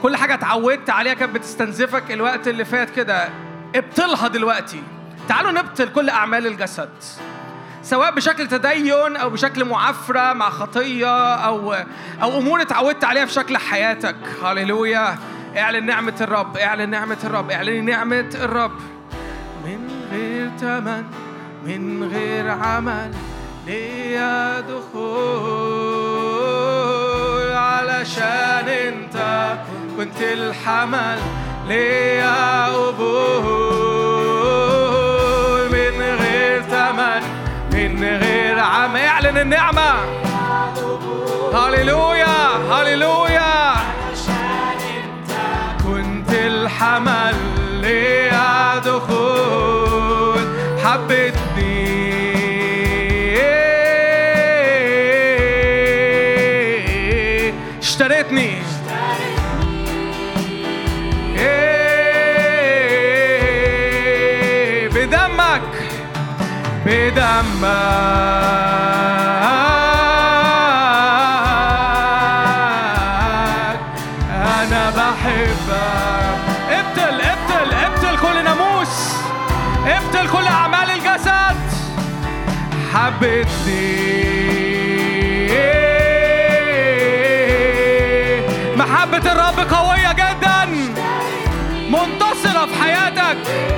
[0.02, 3.28] كل حاجة اتعودت عليها كانت بتستنزفك الوقت اللي فات كده.
[3.76, 4.82] ابطلها دلوقتي.
[5.32, 6.88] تعالوا نبطل كل أعمال الجسد
[7.82, 11.74] سواء بشكل تدين أو بشكل معافرة مع خطية أو
[12.22, 14.16] أو أمور اتعودت عليها في شكل حياتك.
[14.44, 15.18] هللويا.
[15.56, 18.80] اعلن نعمة الرب اعلن نعمة الرب اعلن نعمة الرب.
[19.64, 21.04] من غير تمن
[21.64, 23.14] من غير عمل
[23.66, 24.92] ليا دخول
[27.52, 29.56] علشان انت.
[29.96, 31.18] كنت الحمل
[31.68, 34.01] ليا من
[36.92, 37.22] تمن
[37.72, 39.92] من غير عمل اعلن النعمة.
[41.54, 43.74] هللويا هللويا.
[45.84, 47.34] كنت الحمل
[47.80, 50.44] ليا دخول
[66.92, 67.72] بدمك
[74.60, 75.72] أنا بحبك.
[76.70, 79.14] ابتل ابتل ابتل كل ناموس.
[79.86, 81.56] ابتل كل أعمال الجسد.
[82.94, 84.12] حبتني
[88.76, 90.64] محبة الرب قوية جدا.
[91.90, 93.71] منتصرة في حياتك.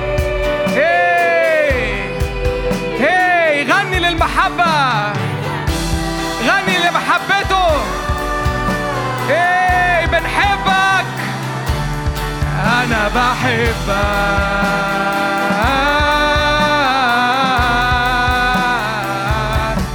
[13.09, 14.95] بحبك.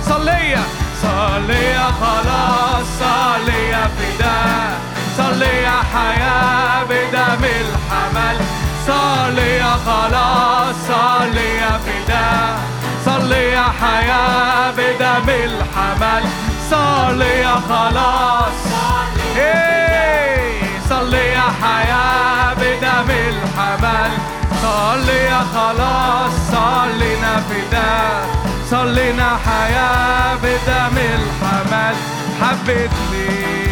[0.08, 0.62] صلية
[1.02, 4.80] صلية خلاص صلية فداء.
[5.16, 8.36] صلية حياة بدم الحمل.
[8.86, 12.58] صلية خلاص صلية فداء.
[13.06, 16.24] صلية حياة بدم الحمل.
[16.70, 18.52] صلية خلاص
[20.88, 21.29] صلية
[23.60, 24.10] بدم الحمل
[24.62, 28.28] صلية خلاص صلينا فداء
[28.70, 31.94] صلينا حياة بدم الحمل.
[32.40, 33.69] حبتني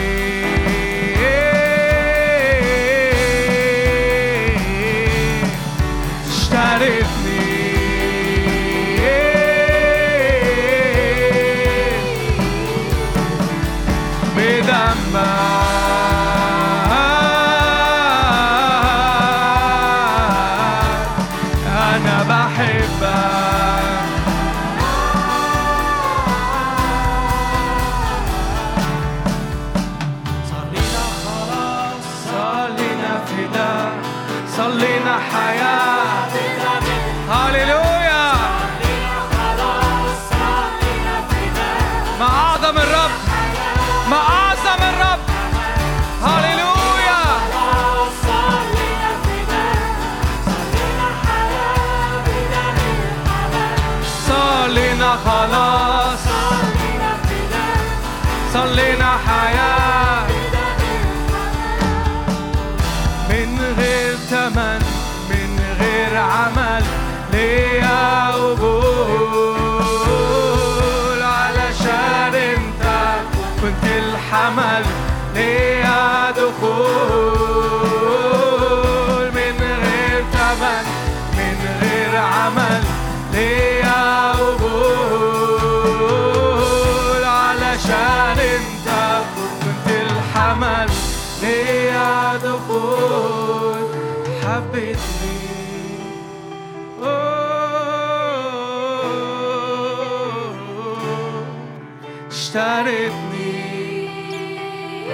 [102.58, 104.08] اشترتني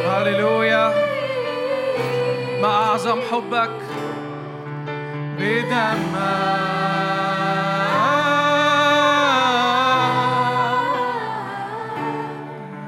[0.06, 0.92] هللويا.
[2.62, 3.70] ما أعظم حبك
[5.38, 6.14] بدمك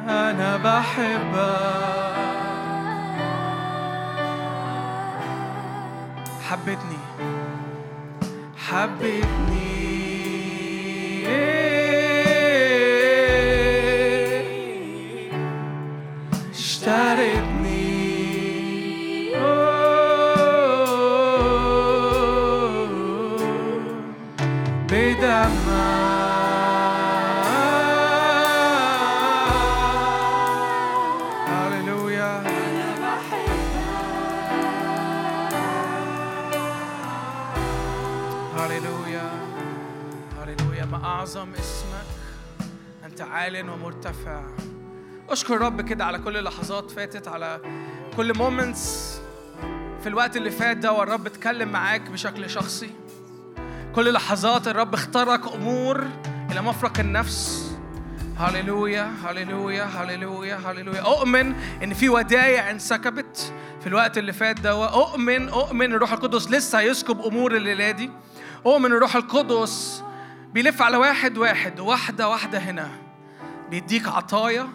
[0.09, 1.77] أنا بحبك.
[6.51, 7.01] حبتني
[8.57, 9.36] حبتني
[45.37, 47.61] أشكر رب كده على كل لحظات فاتت على
[48.17, 49.19] كل moments
[50.03, 52.91] في الوقت اللي فات ده والرب اتكلم معاك بشكل شخصي.
[53.95, 56.07] كل لحظات الرب اختارك أمور
[56.51, 57.73] إلى مفرق النفس.
[58.39, 61.01] هللويا هللويا هللويا هللويا.
[61.01, 66.81] أؤمن إن في ودايع انسكبت في الوقت اللي فات ده أؤمن أؤمن الروح القدس لسه
[66.81, 68.11] هيسكب أمور الليلة دي.
[68.67, 70.03] أؤمن الروح القدس
[70.53, 72.89] بيلف على واحد واحد واحدة واحدة هنا.
[73.71, 74.69] بيديك عطايا.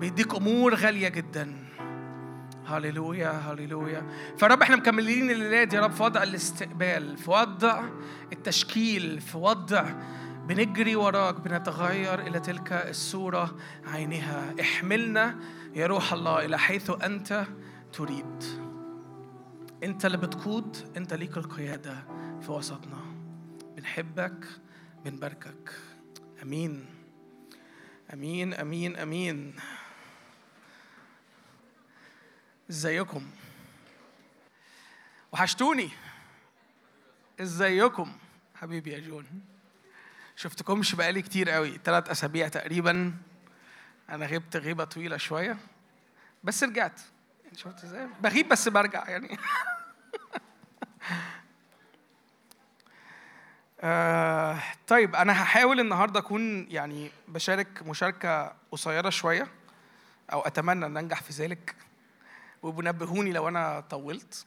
[0.00, 1.66] بيديك أمور غالية جدا.
[2.66, 4.06] هللويا هللويا
[4.38, 7.84] فرب إحنا مكملين الليلة دي يا رب في وضع الاستقبال في وضع
[8.32, 9.84] التشكيل في وضع
[10.48, 13.56] بنجري وراك بنتغير إلى تلك الصورة
[13.86, 14.54] عينها.
[14.60, 15.38] احملنا
[15.74, 17.46] يا روح الله إلى حيث أنت
[17.92, 18.44] تريد.
[19.84, 22.04] أنت اللي بتقود أنت ليك القيادة
[22.40, 22.98] في وسطنا.
[23.76, 24.44] بنحبك
[25.04, 25.72] بنباركك.
[26.42, 26.84] آمين.
[28.12, 29.54] آمين آمين آمين.
[32.70, 33.30] ازيكم؟
[35.32, 35.90] وحشتوني.
[37.40, 38.12] ازيكم؟
[38.54, 39.26] حبيبي يا جون.
[40.36, 43.14] شفتكمش بقالي كتير قوي ثلاث أسابيع تقريبا.
[44.10, 45.56] أنا غبت غيبة طويلة شوية
[46.44, 47.00] بس رجعت.
[47.44, 49.38] يعني شفت إزاي؟ بغيب بس برجع يعني.
[53.80, 59.48] آه طيب أنا هحاول النهارده أكون يعني بشارك مشاركة قصيرة شوية
[60.32, 61.85] أو أتمنى إن أنجح في ذلك.
[62.66, 64.46] وبنبهوني لو أنا طولت.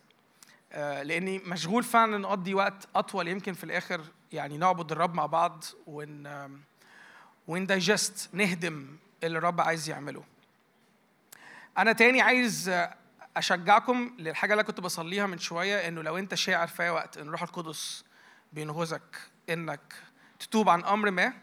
[0.72, 4.02] آه لأني مشغول فعلا نقضي وقت أطول يمكن في الآخر
[4.32, 6.62] يعني نعبد الرب مع بعض ون آم،
[7.48, 10.24] وندايجست نهدم اللي الرب عايز يعمله.
[11.78, 12.96] أنا تاني عايز آه،
[13.38, 17.42] أشجعكم للحاجة اللي كنت بصليها من شوية إنه لو أنت شاعر في وقت إن الروح
[17.44, 18.04] القدس
[18.54, 19.18] بينغزك
[19.50, 19.94] إنك
[20.40, 21.34] تتوب عن أمر ما.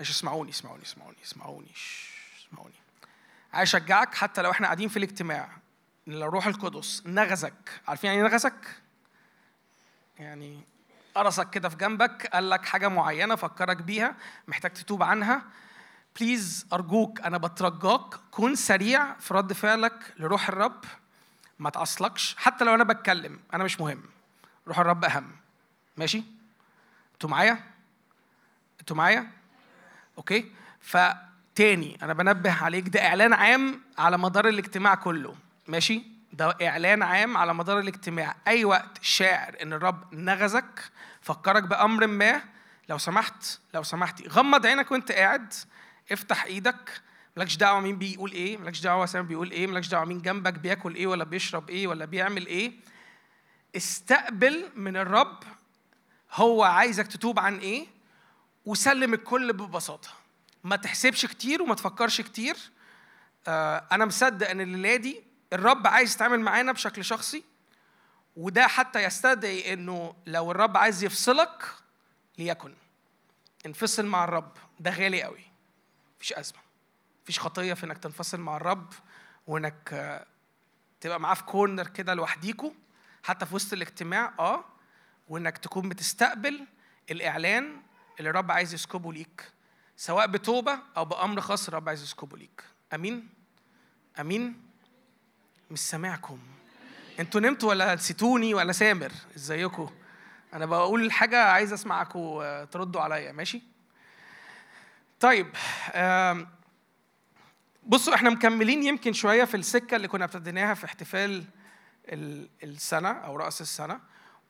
[0.00, 1.72] مش اسمعوني اسمعوني اسمعوني اسمعوني
[2.48, 2.74] اسمعوني.
[3.54, 5.48] عايز اشجعك حتى لو إحنا قاعدين في الاجتماع.
[6.08, 7.80] إن الروح القدس نغزك.
[7.88, 8.82] عارفين يعني إيه نغزك؟
[10.18, 10.64] يعني
[11.14, 14.16] قرصك كده في جنبك قال لك حاجة معينة فكرك بيها
[14.48, 15.42] محتاج تتوب عنها.
[16.20, 20.84] please أرجوك أنا بترجاك كن سريع في رد فعلك لروح الرب.
[21.58, 24.02] ما تعصلجش حتى لو أنا بتكلم أنا مش مهم.
[24.68, 25.36] روح الرب أهم.
[25.96, 26.22] ماشي؟
[27.14, 27.64] أنتوا معايا؟
[28.80, 29.30] أنتوا معايا؟
[30.18, 30.52] okay.
[31.54, 32.88] فتاني أنا بنبه عليك.
[32.88, 35.34] ده إعلان عام على مدار الاجتماع كله.
[35.68, 36.02] ماشي؟
[36.32, 38.36] ده إعلان عام على مدار الاجتماع.
[38.48, 40.90] أي وقت شاعر إن الرب نغزك
[41.20, 42.42] فكرك بأمر ما.
[42.88, 45.54] لو سمحت لو سمحتي غمض عينك وأنت قاعد.
[46.12, 47.02] افتح إيدك.
[47.36, 48.56] مالكش دعوة مين بيقول إيه.
[48.58, 49.66] مالكش دعوة سام بيقول إيه.
[49.66, 52.72] مالكش دعوة مين جنبك بياكل إيه ولا بيشرب إيه ولا بيعمل إيه.
[53.76, 55.38] استقبل من الرب
[56.32, 57.86] هو عايزك تتوب عن إيه.
[58.64, 60.23] وسلم الكل ببساطة.
[60.64, 62.56] ما تحسبش كتير وما تفكرش كتير.
[63.48, 67.44] آه، أنا مصدق إن الليلة دي الرب عايز يتعامل معانا بشكل شخصي
[68.36, 71.64] وده حتى يستدعي إنه لو الرب عايز يفصلك
[72.38, 72.74] ليكن.
[73.66, 74.52] انفصل مع الرب.
[74.80, 75.44] ده غالي قوي.
[76.16, 76.58] مفيش أزمة.
[77.22, 78.92] مفيش خطية في إنك تنفصل مع الرب
[79.46, 80.26] وإنك آه،
[81.00, 82.70] تبقى معاه في كورنر كده لوحديكوا
[83.22, 84.34] حتى في وسط الاجتماع.
[84.38, 84.64] آه
[85.28, 86.66] وإنك تكون بتستقبل
[87.10, 87.82] الإعلان
[88.18, 89.53] اللي الرب عايز يسكبه ليك.
[89.96, 92.64] سواء بتوبة أو بأمر خاص الرب عايز يسكبه ليك.
[92.94, 93.28] أمين؟
[94.20, 94.62] أمين؟
[95.70, 96.38] مش سامعكم.
[97.20, 99.90] أنتوا نمتوا ولا نسيتوني ولا سامر؟ إزيكم؟
[100.54, 103.32] أنا بقول حاجة عايز أسمعكم تردوا عليا.
[103.32, 103.62] ماشي؟
[105.20, 105.46] طيب
[107.86, 111.44] بصوا إحنا مكملين يمكن شوية في السكة اللي كنا ابتديناها في احتفال
[112.08, 114.00] ال- السنة أو رأس السنة.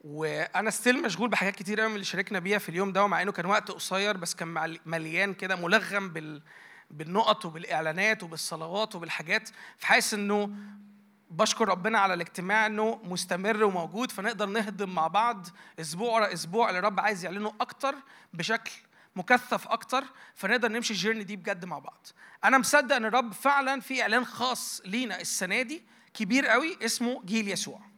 [0.04, 3.32] وأنا ستيل مشغول بحاجات كتير قوي من اللي شاركنا بيها في اليوم ده ومع إنه
[3.32, 6.42] كان وقت قصير بس كان مل- مليان كده ملغم بال
[6.90, 9.48] بالنقط وبالإعلانات وبالصلوات وبالحاجات.
[9.78, 10.50] فحاسس إنه
[11.30, 15.46] بشكر ربنا على الاجتماع إنه مستمر وموجود فنقدر نهضم مع بعض
[15.80, 16.68] أسبوع ورا أسبوع.
[16.68, 17.94] اللي الرب عايز يعلنه أكتر
[18.34, 18.72] بشكل
[19.16, 20.04] مكثف أكتر
[20.34, 22.06] فنقدر نمشي الجيرني دي بجد مع بعض.
[22.44, 25.82] أنا مصدق إن الرب فعلا في إعلان خاص لينا السنة دي
[26.14, 27.93] كبير قوي اسمه جيل يسوع.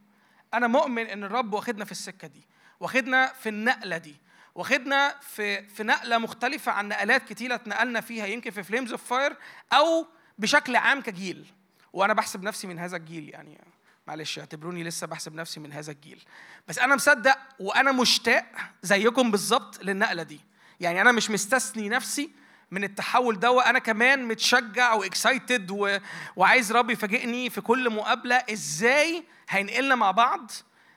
[0.57, 2.43] أنا مؤمن إن الرب واخدنا في السكة دي
[2.81, 4.17] واخدنا في النقلة دي
[4.55, 9.37] واخدنا في في نقلة مختلفة عن نقلات كتيرة اتنقلنا فيها يمكن في Flames of Fire
[9.73, 10.07] أو
[10.39, 11.47] بشكل عام كجيل.
[11.93, 13.59] وأنا بحسب نفسي من هذا الجيل يعني.
[14.07, 16.25] معلش اعتبروني لسه بحسب نفسي من هذا الجيل.
[16.69, 18.45] بس أنا مصدق وأنا مشتاق
[18.83, 20.41] زيكم بالظبط للنقلة دي.
[20.81, 22.31] يعني أنا مش مستثني نفسي
[22.71, 25.99] من التحول ده أنا كمان متشجع و excited و...
[26.37, 28.37] وعايز رب يفاجئني في كل مقابلة.
[28.53, 30.51] إزاي هينقلنا مع بعض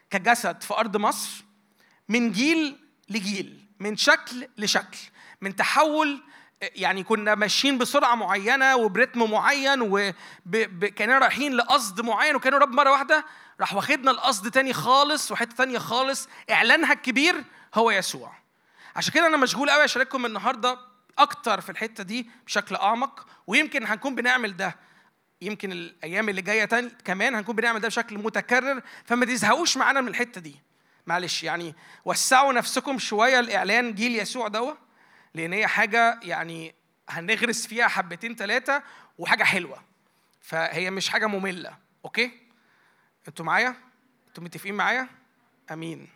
[0.09, 1.43] كجسد في أرض مصر؟
[2.09, 2.77] من جيل
[3.09, 4.97] لجيل من شكل لشكل
[5.41, 6.23] من تحول
[6.61, 13.25] يعني كنا ماشيين بسرعة معينة وبرتم معين وكاننا رايحين لقصد معين وكان الرب مرة واحدة
[13.59, 16.27] راح واخدنا لقصد تاني خالص وحتة تانية خالص.
[16.51, 17.43] إعلانها الكبير
[17.75, 18.33] هو يسوع.
[18.95, 20.88] عشان كده أنا مشغول قوي اشارككم النهارده
[21.19, 24.75] أكتر في الحتة دي بشكل أعمق ويمكن هنكون بنعمل ده.
[25.41, 30.07] يمكن الأيام اللي جاية تاني كمان هنكون بنعمل ده بشكل متكرر فما تزهقوش معانا من
[30.07, 30.55] الحتة دي.
[31.07, 31.75] معلش يعني
[32.05, 34.77] وسعوا نفسكم شوية الاعلان جيل يسوع دوت
[35.33, 36.75] لأن هي حاجة يعني
[37.09, 38.83] هنغرس فيها حبتين ثلاثة
[39.17, 39.83] وحاجة حلوة.
[40.41, 42.31] فهي مش حاجة مملة أوكي؟
[43.27, 43.75] أنتوا معايا؟
[44.27, 45.07] أنتوا متفقين معايا؟
[45.71, 46.09] آمين.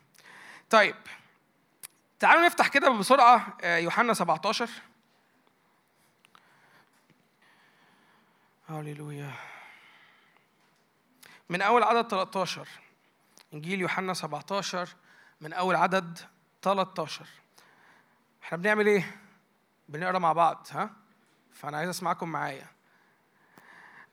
[0.69, 0.95] طيب
[2.19, 4.69] تعالوا نفتح كده بسرعة آه، يوحنا 17
[8.73, 9.31] هللويا.
[11.49, 12.67] من أول عدد 13
[13.53, 14.89] إنجيل يوحنا 17
[15.41, 16.19] من أول عدد
[16.61, 17.25] 13
[18.43, 19.15] إحنا بنعمل إيه؟
[19.89, 20.89] بنقرأ مع بعض ها؟
[21.53, 22.65] فأنا عايز أسمعكم معايا.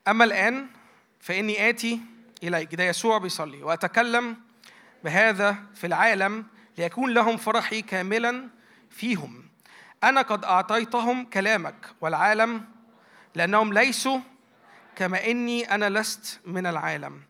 [0.09, 0.67] أما الآن
[1.21, 2.01] فإني آتي
[2.43, 4.37] إليك ده يسوع بيصلي وأتكلم
[5.05, 6.47] بهذا في العالم
[6.79, 8.49] ليكون لهم فرحي كاملا
[8.91, 9.49] فيهم.
[10.05, 12.65] أنا قد أعطيتهم كلامك والعالم
[13.35, 14.21] لأنهم ليسوا
[15.01, 17.21] كما إني أنا لست من العالم.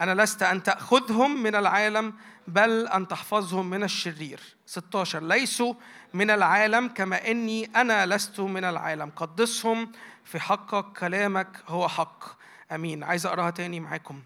[0.00, 2.14] أنا لست أن تأخذهم من العالم
[2.48, 4.40] بل أن تحفظهم من الشرير.
[4.66, 5.74] 16 ليسوا
[6.14, 9.12] من العالم كما إني أنا لست من العالم.
[9.16, 9.92] قدسهم
[10.24, 12.24] في حقك كلامك هو حق.
[12.72, 13.04] آمين.
[13.04, 14.22] عايز أقراها تاني معاكم.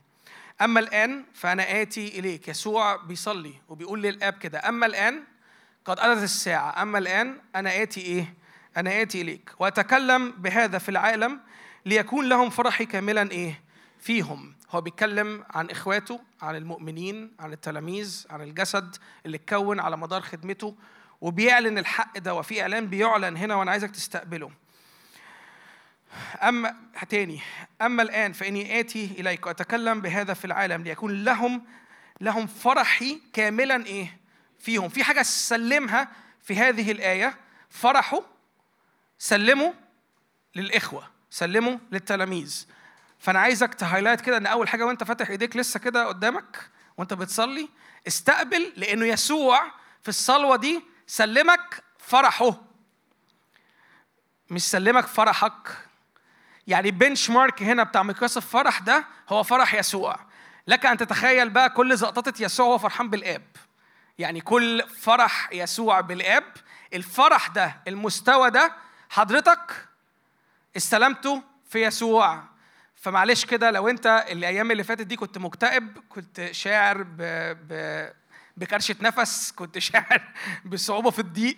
[0.63, 2.49] أما الآن فأنا آتي إليك.
[2.49, 4.69] يسوع بيصلي وبيقول للآب كده.
[4.69, 5.23] أما الآن
[5.85, 6.83] قد أتت الساعة.
[6.83, 8.35] أما الآن أنا آتي إيه؟
[8.77, 9.51] أنا آتي إليك.
[9.59, 11.41] وأتكلم بهذا في العالم
[11.87, 13.61] ليكون لهم فرحي كاملا إيه؟
[13.99, 18.97] فيهم هو بيتكلم عن إخواته عن المؤمنين عن التلاميذ عن الجسد
[19.27, 20.77] اللي اتكون على مدار خدمته
[21.21, 24.51] وبيعلن الحق ده وفي إعلان بيعلن هنا وأنا عايزك تستقبله
[26.43, 26.77] أما
[27.09, 27.41] تاني
[27.83, 31.65] أما الآن فإني آتي إليك وأتكلم بهذا في العالم ليكون لهم
[32.21, 34.19] لهم فرحي كاملا إيه؟
[34.59, 36.09] فيهم في حاجة سلمها
[36.43, 37.37] في هذه الآية
[37.71, 38.21] فرحوا
[39.19, 39.73] سلموا
[40.55, 42.67] للإخوة سلموا للتلاميذ.
[43.19, 47.69] فأنا عايزك تهايلايت كده إن أول حاجة وأنت فاتح إيديك لسه كده قدامك وأنت بتصلي
[48.09, 49.63] استقبل لأنه يسوع
[50.03, 52.63] في الصلوة دي سلمك فرحه.
[54.51, 55.77] مش سلمك فرحك.
[56.67, 60.19] يعني بنش مارك هنا بتاع مقياس الفرح ده هو فرح يسوع.
[60.67, 63.47] لك أن تتخيل بقى كل زقطات يسوع هو فرحان بالآب.
[64.19, 66.53] يعني كل فرح يسوع بالآب.
[66.95, 68.73] الفرح ده المستوى ده
[69.11, 69.89] حضرتك
[70.77, 72.45] استلمته في يسوع.
[72.97, 77.17] فمعلش كده لو انت الأيام اللي فاتت دي كنت مكتئب كنت شاعر ب...
[77.69, 78.13] ب...
[78.57, 80.23] بكرشة نفس كنت شاعر
[80.65, 81.57] بصعوبة في الضيق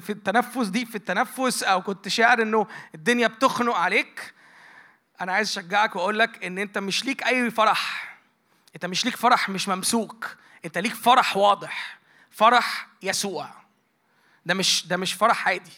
[0.00, 4.34] في التنفس ضيق في التنفس أو كنت شاعر إنه الدنيا بتخنق عليك
[5.20, 8.16] أنا عايز أشجعك وأقول لك إن أنت مش ليك أي فرح.
[8.74, 10.36] أنت مش ليك فرح مش ممسوك.
[10.64, 11.98] أنت ليك فرح واضح
[12.30, 13.50] فرح يسوع.
[14.46, 15.72] ده مش ده مش فرح عادي.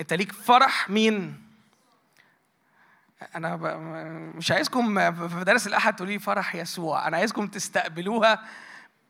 [0.00, 1.47] أنت ليك فرح مين؟
[3.34, 3.64] أنا ب...
[4.36, 7.08] مش عايزكم في مدارس الأحد تقولوا لي فرح يسوع.
[7.08, 8.44] أنا عايزكم تستقبلوها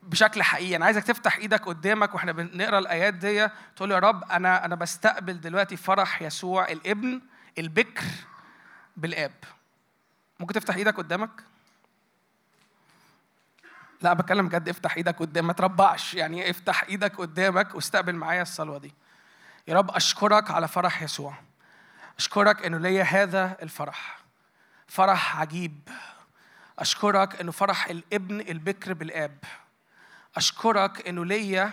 [0.02, 0.76] بشكل حقيقي.
[0.76, 3.48] أنا عايزك تفتح إيدك قدامك وإحنا بنقرأ الآيات دي.
[3.76, 7.20] تقول يا رب أنا أنا بستقبل دلوقتي فرح يسوع الابن
[7.58, 8.04] البكر
[8.96, 9.32] بالآب.
[10.40, 11.30] ممكن تفتح إيدك قدامك؟
[14.02, 14.68] لا بتكلم بجد.
[14.68, 16.14] افتح إيدك قدام ما تربعش.
[16.14, 18.94] يعني افتح إيدك قدامك واستقبل معايا الصلوة دي.
[19.68, 21.34] يا رب أشكرك على فرح يسوع.
[22.18, 24.18] أشكرك إنه ليا هذا الفرح.
[24.88, 25.88] فرح عجيب.
[26.78, 29.38] أشكرك إنه فرح الابن البكر بالآب.
[30.36, 31.72] أشكرك إنه ليا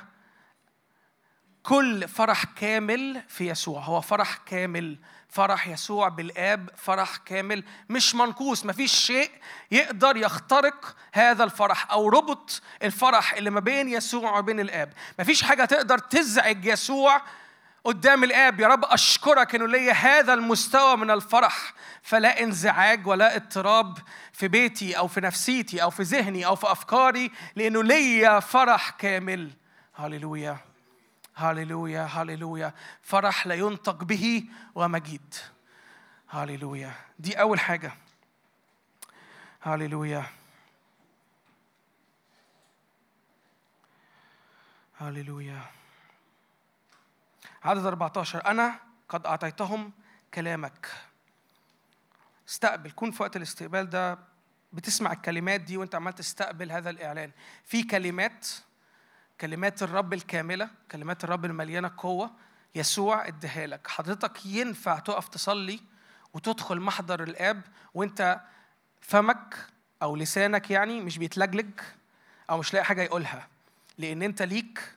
[1.63, 3.81] كل فرح كامل في يسوع.
[3.81, 4.99] هو فرح كامل.
[5.29, 7.63] فرح يسوع بالآب فرح كامل.
[7.89, 9.31] مش منقوص مفيش شيء
[9.71, 14.93] يقدر يخترق هذا الفرح أو ربط الفرح اللي ما بين يسوع وبين الآب.
[15.19, 17.21] مفيش حاجة تقدر تزعج يسوع
[17.85, 23.97] قدام الآب يا رب أشكرك إنه ليا هذا المستوى من الفرح فلا انزعاج ولا اضطراب
[24.33, 29.51] في بيتي أو في نفسيتي أو في ذهني أو في أفكاري لأنه ليا فرح كامل.
[29.93, 30.57] هللويا
[31.35, 32.73] هللويا هللويا.
[33.01, 34.43] فرح لا ينطق به
[34.75, 35.35] ومجيد.
[36.29, 36.91] هللويا.
[37.19, 37.91] دي أول حاجة.
[39.61, 40.25] هللويا.
[44.97, 45.74] هللويا.
[47.65, 48.79] عدد 14 أنا
[49.09, 49.91] قد أعطيتهم
[50.33, 50.87] كلامك.
[52.49, 52.91] استقبل.
[52.91, 54.19] كون في وقت الاستقبال ده
[54.73, 57.31] بتسمع الكلمات دي وأنت عمال تستقبل هذا الإعلان.
[57.63, 58.47] في كلمات
[59.41, 62.31] كلمات الرب الكاملة كلمات الرب المليانة قوة
[62.75, 63.87] يسوع اديها لك.
[63.87, 65.79] حضرتك ينفع تقف تصلي
[66.33, 67.61] وتدخل محضر الآب
[67.93, 68.41] وأنت
[69.01, 69.67] فمك
[70.01, 71.79] أو لسانك يعني مش بيتلجلج
[72.49, 73.47] أو مش لاقي حاجة يقولها.
[73.97, 74.95] لأن أنت ليك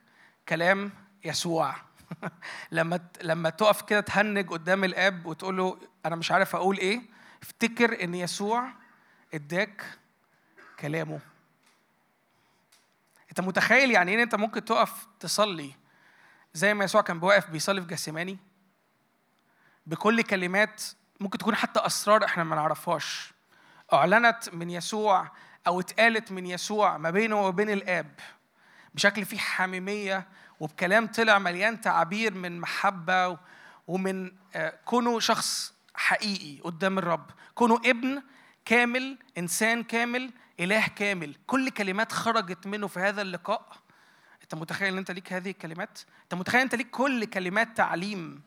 [0.48, 0.92] كلام
[1.24, 1.87] يسوع.
[2.72, 7.02] لما لما تقف كده تهنج قدام الاب وتقول له أنا مش عارف أقول إيه
[7.42, 8.68] افتكر ان يسوع
[9.34, 9.84] اداك
[10.80, 11.20] كلامه.
[13.30, 15.74] انت متخيل يعني إيه انت ممكن تقف تصلي
[16.54, 18.38] زي ما يسوع كان بيوقف بيصلي في جسيماني
[19.86, 20.82] بكل كلمات
[21.20, 23.32] ممكن تكون حتى أسرار إحنا ما نعرفهاش.
[23.92, 25.30] أعلنت من يسوع
[25.66, 28.14] أو اتقالت من يسوع ما بينه وبين الآب
[28.94, 30.28] بشكل فيه حميمية
[30.60, 33.38] وبكلام طلع مليان تعابير من محبة
[33.86, 34.32] ومن
[34.84, 37.30] كونه شخص حقيقي قدام الرب.
[37.54, 38.22] كونه ابن
[38.64, 40.30] كامل إنسان كامل
[40.60, 41.34] إله كامل.
[41.46, 43.76] كل كلمات خرجت منه في هذا اللقاء.
[44.42, 48.42] أنت متخيل إن أنت ليك هذه الكلمات؟ أنت متخيل أنت ليك كل كلمات تعليم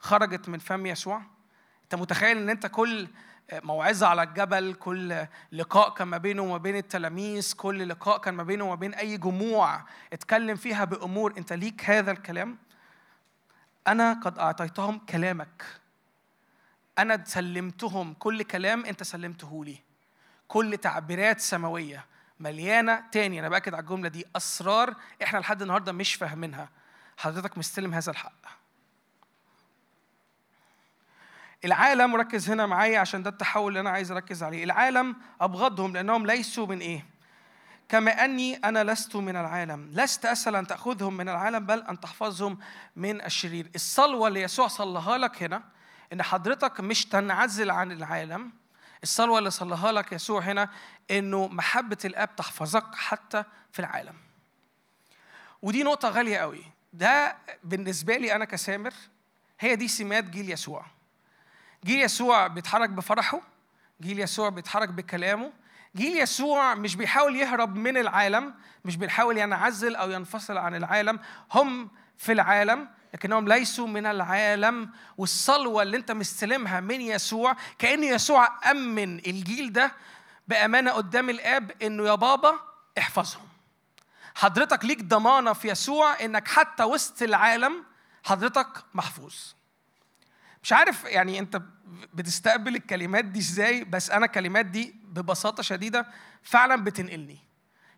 [0.00, 1.22] خرجت من فم يسوع؟
[1.84, 3.08] أنت متخيل إن أنت كل
[3.52, 8.42] موعظة على الجبل كل لقاء كان ما بينه وما بين التلاميذ كل لقاء كان ما
[8.42, 11.34] بينه وما بين أي جموع اتكلم فيها بأمور.
[11.38, 12.58] أنت ليك هذا الكلام؟
[13.88, 15.64] أنا قد أعطيتهم كلامك.
[16.98, 18.14] أنا سلمتهم.
[18.14, 19.78] كل كلام أنت سلمته لي.
[20.48, 22.04] كل تعبيرات سماوية.
[22.40, 23.40] مليانة تاني.
[23.40, 24.24] أنا بأكد على الجملة دي.
[24.36, 26.68] أسرار إحنا لحد النهاردة مش فاهمينها.
[27.16, 28.63] حضرتك مستلم هذا الحق.
[31.64, 34.64] العالم وركز هنا معايا عشان ده التحول اللي أنا عايز أركز عليه.
[34.64, 37.06] العالم أبغضهم لأنهم ليسوا من إيه؟
[37.88, 39.90] كما أني أنا لست من العالم.
[39.92, 42.58] لست أسأل أن تأخذهم من العالم بل أن تحفظهم
[42.96, 43.70] من الشرير.
[43.74, 45.62] الصلوة اللي يسوع صلىها لك هنا
[46.12, 48.52] إن حضرتك مش تنعزل عن العالم
[49.02, 50.68] الصلوة اللي صلىها لك يسوع هنا
[51.10, 54.14] إنه محبة الآب تحفظك حتى في العالم.
[55.62, 56.64] ودي نقطة غالية قوي.
[56.92, 58.92] ده بالنسبة لي أنا كسامر
[59.60, 60.86] هي دي سمات جيل يسوع.
[61.84, 63.40] جيل يسوع بيتحرك بفرحه
[64.00, 65.52] جيل يسوع بيتحرك بكلامه
[65.96, 68.54] جيل يسوع مش بيحاول يهرب من العالم
[68.84, 71.18] مش بيحاول ينعزل أو ينفصل عن العالم
[71.52, 78.70] هم في العالم لكنهم ليسوا من العالم والصلوة اللي أنت مستلمها من يسوع كأن يسوع
[78.70, 79.92] أمن الجيل ده
[80.48, 82.60] بأمانة قدام الآب إنه يا بابا
[82.98, 83.48] احفظهم.
[84.34, 87.84] حضرتك ليك ضمانة في يسوع إنك حتى وسط العالم
[88.24, 89.34] حضرتك محفوظ.
[90.64, 91.62] مش عارف يعني انت
[92.14, 96.06] بتستقبل الكلمات دي إزاي بس أنا الكلمات دي ببساطة شديدة
[96.42, 97.38] فعلا بتنقلني.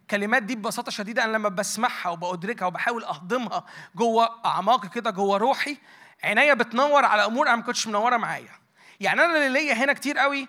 [0.03, 3.65] الكلمات دي ببساطة شديدة أنا لما بسمعها وبأدركها وبحاول أهضمها
[3.97, 5.77] جوه اعماقي كده جوه روحي
[6.25, 8.53] عينيا بتنور على أمور أنا ما كنتش منورة معايا.
[9.01, 10.49] يعني أنا اللي ليا هنا كتير قوي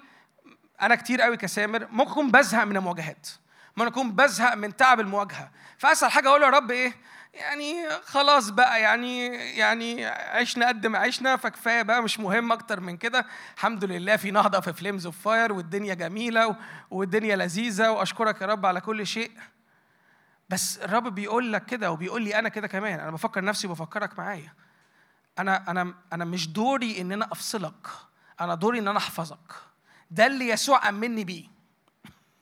[0.81, 3.27] أنا كتير قوي كسامر ممكن أكون بزهق من المواجهات
[3.77, 5.52] ممكن أكون بزهق من تعب المواجهة.
[5.77, 6.94] فأسهل حاجة أقول يا رب إيه؟
[7.34, 12.98] يعني خلاص بقى يعني يعني عشنا قد ما عشنا فكفاية بقى مش مهم أكتر من
[12.98, 13.26] كده.
[13.56, 16.56] الحمد لله في نهضة في Flames of Fire والدنيا جميلة
[16.91, 19.32] والدنيا لذيذة وأشكرك يا رب على كل شيء.
[20.49, 24.54] بس الرب بيقول لك كده وبيقول لي أنا كده كمان أنا بفكر نفسي وبفكرك معايا.
[25.40, 27.88] أنا أنا أنا مش دوري إن أنا أفصلك
[28.41, 29.54] أنا دوري إن أنا أحفظك.
[30.12, 31.48] ده اللي يسوع امني بيه.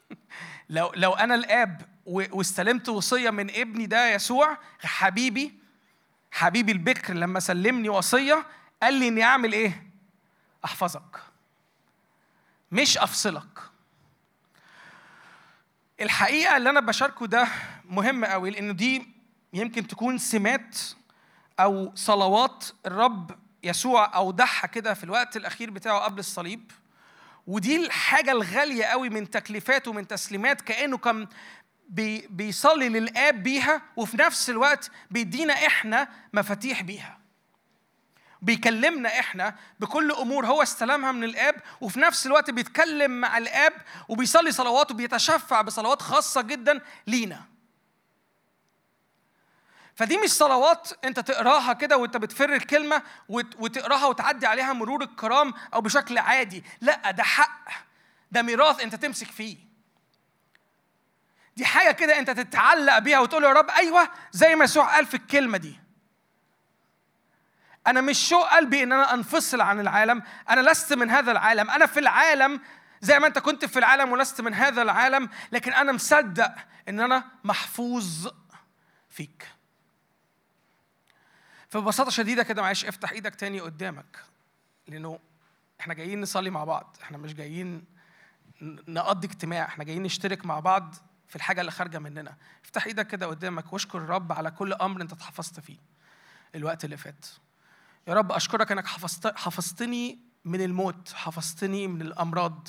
[0.69, 5.53] لو لو أنا الآب واستلمت وصية من ابني ده يسوع حبيبي
[6.31, 8.45] حبيبي البكر لما سلمني وصية
[8.83, 9.83] قال لي إني أعمل إيه؟
[10.65, 11.21] أحفظك.
[12.71, 13.59] مش أفصلك.
[16.01, 17.47] الحقيقة اللي أنا بشاركه ده
[17.85, 19.07] مهم قوي لأن دي
[19.53, 20.77] يمكن تكون سمات
[21.59, 23.31] أو صلوات الرب
[23.63, 26.71] يسوع اودعها كده في الوقت الأخير بتاعه قبل الصليب.
[27.47, 31.27] ودي الحاجة الغالية قوي من تكليفات ومن تسليمات كأنه كان
[31.89, 37.19] بي بيصلي للآب بيها وفي نفس الوقت بيدينا إحنا مفاتيح بيها.
[38.41, 43.73] بيكلمنا إحنا بكل أمور هو استلمها من الآب وفي نفس الوقت بيتكلم مع الآب
[44.09, 47.41] وبيصلي صلوات وبيتشفع بصلوات خاصة جدا لينا.
[49.95, 55.81] فدي مش صلوات أنت تقراها كده وأنت بتفر الكلمة وتقراها وتعدي عليها مرور الكرام أو
[55.81, 56.63] بشكل عادي.
[56.81, 57.69] لأ ده حق
[58.31, 59.64] ده ميراث أنت تمسك فيه.
[61.55, 65.17] دي حاجة كده انت تتعلق بيها وتقول يا رب أيوه زي ما يسوع قال في
[65.17, 65.79] الكلمة دي.
[67.87, 71.69] أنا مش شوق قلبي إن أنا أنفصل عن العالم أنا لست من هذا العالم.
[71.69, 72.61] أنا في العالم
[73.01, 76.51] زي ما أنت كنت في العالم ولست من هذا العالم لكن أنا مصدق
[76.89, 78.27] إن أنا محفوظ
[79.09, 79.47] فيك.
[81.69, 84.19] فببساطة شديدة كده معلش افتح إيدك تاني قدامك
[84.87, 85.19] لأنه
[85.79, 86.97] إحنا جايين نصلي مع بعض.
[87.03, 87.85] إحنا مش جايين
[88.87, 90.95] نقضي اجتماع إحنا جايين نشترك مع بعض
[91.27, 92.35] في الحاجة اللي خارجة مننا.
[92.63, 95.77] افتح إيدك كده قدامك واشكر الرب على كل أمر انت اتحفظت فيه
[96.55, 97.25] الوقت اللي فات.
[98.07, 102.67] يا رب أشكرك إنك حفظت حفظتني من الموت حفظتني من الأمراض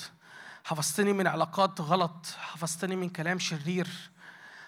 [0.64, 3.88] حفظتني من علاقات غلط حفظتني من كلام شرير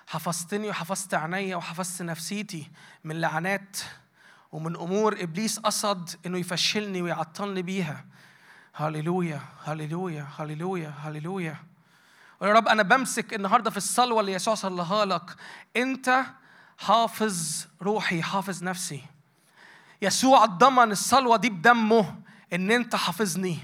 [0.07, 2.71] حفظتني وحفظت عينيا وحفظت نفسيتي
[3.05, 3.77] من لعنات
[4.53, 8.05] ومن أمور إبليس قصد إنه يفشلني ويعطلني بيها.
[8.75, 11.57] هللويا هللويا هللويا هللويا.
[12.41, 15.37] ويا رب أنا بمسك النهارده في الصلوة اللي يسوع صلىها لك.
[15.77, 16.25] أنت
[16.79, 19.05] حافظ روحي حافظ نفسي.
[20.03, 22.21] يسوع ضمن الصلوة دي بدمه
[22.53, 23.59] إن أنت حافظني.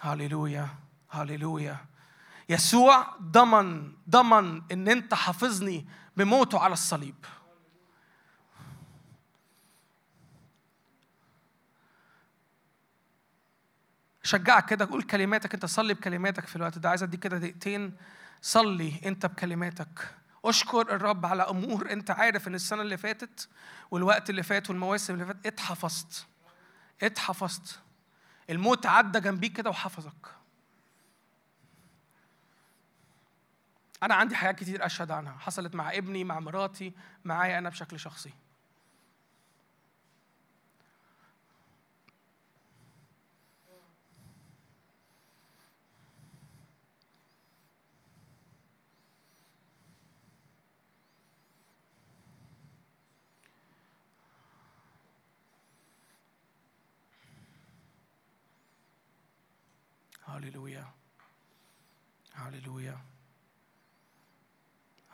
[0.00, 0.68] هللويا
[1.10, 1.76] هللويا.
[2.48, 5.86] يسوع ضمن ضمن إن أنت حافظني
[6.16, 7.14] بموته على الصليب.
[14.32, 16.88] شجعك كده قول كلماتك انت صلي بكلماتك في الوقت ده.
[16.88, 17.96] عايز اديك كده دقيقتين.
[18.42, 20.14] صلي انت بكلماتك.
[20.44, 23.48] اشكر الرب على أمور انت عارف إن السنة اللي فاتت
[23.90, 26.26] والوقت اللي فات والمواسم اللي فاتت اتحفظت.
[27.02, 27.80] اتحفظت.
[28.50, 30.26] الموت عدى جنبيك كده وحفظك.
[34.02, 35.32] أنا عندي حاجات كتير أشهد عنها.
[35.38, 36.92] حصلت مع ابني مع مراتي
[37.24, 38.32] معايا أنا بشكل شخصي.
[60.42, 60.92] هللويا
[62.34, 62.98] هللويا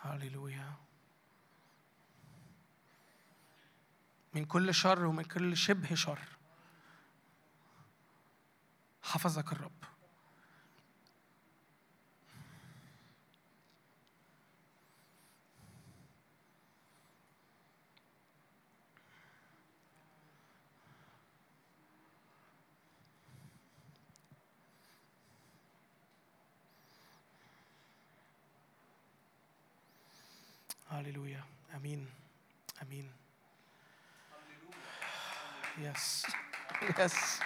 [0.02, 0.72] هللويا
[4.34, 6.18] من كل شر ومن كل شبه شر.
[9.02, 9.72] حفظك الرب
[30.90, 32.06] هللويا آمين.
[32.82, 33.12] آمين.
[35.78, 36.26] yes
[36.98, 37.40] yes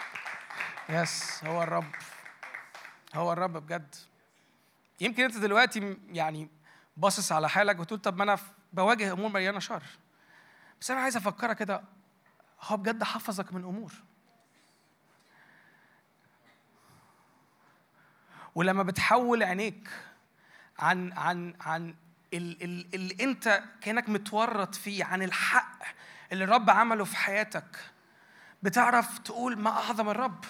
[0.88, 1.92] yes هو الرب.
[3.14, 3.94] هو الرب بجد.
[5.00, 6.48] يمكن انت دلوقتي يعني
[6.96, 8.38] باصص على حالك وتقول طب ما أنا
[8.72, 9.82] بواجه امور مليانة شر.
[10.80, 11.82] بس أنا عايز افكرك كده.
[12.62, 13.92] هو بجد حفظك من امور.
[18.54, 19.88] ولما بتحول عينيك
[20.78, 21.94] عن عن عن
[22.34, 25.78] اللي انت كأنك متورط فيه عن الحق
[26.32, 27.76] اللي الرب عمله في حياتك.
[28.62, 30.44] بتعرف تقول ما أعظم الرب.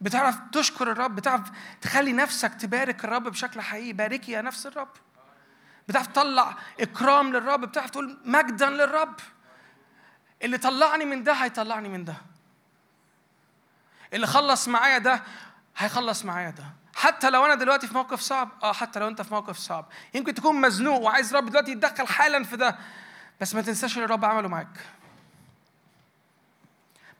[0.00, 1.16] بتعرف تشكر الرب.
[1.16, 1.50] بتعرف
[1.80, 3.92] تخلي نفسك تبارك الرب بشكل حقيقي.
[3.92, 4.88] باركي يا نفس الرب.
[5.88, 7.60] بتعرف تطلع إكرام للرب.
[7.60, 9.14] بتعرف تقول مجدا للرب.
[10.42, 12.14] اللي طلعني من ده هيطلعني من ده.
[14.12, 15.22] اللي خلص معايا ده
[15.76, 16.64] هيخلص معايا ده.
[16.98, 20.34] حتى لو أنا دلوقتي في موقف صعب آه حتى لو أنت في موقف صعب يمكن
[20.34, 22.78] تكون مزنوق وعايز الرب دلوقتي يتدخل حالا في ده
[23.40, 24.78] بس ما تنساش اللي الرب عمله معاك.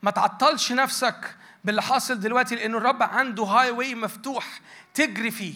[0.03, 4.61] ما تعطلش نفسك باللي حاصل دلوقتي لأن الرب عنده هاي واي مفتوح
[4.93, 5.55] تجري فيه.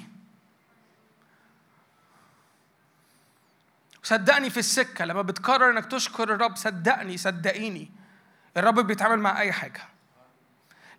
[4.03, 7.91] صدقني في السكة لما بتقرر إنك تشكر الرب صدقني صدقيني
[8.57, 9.81] الرب بيتعامل مع أي حاجة.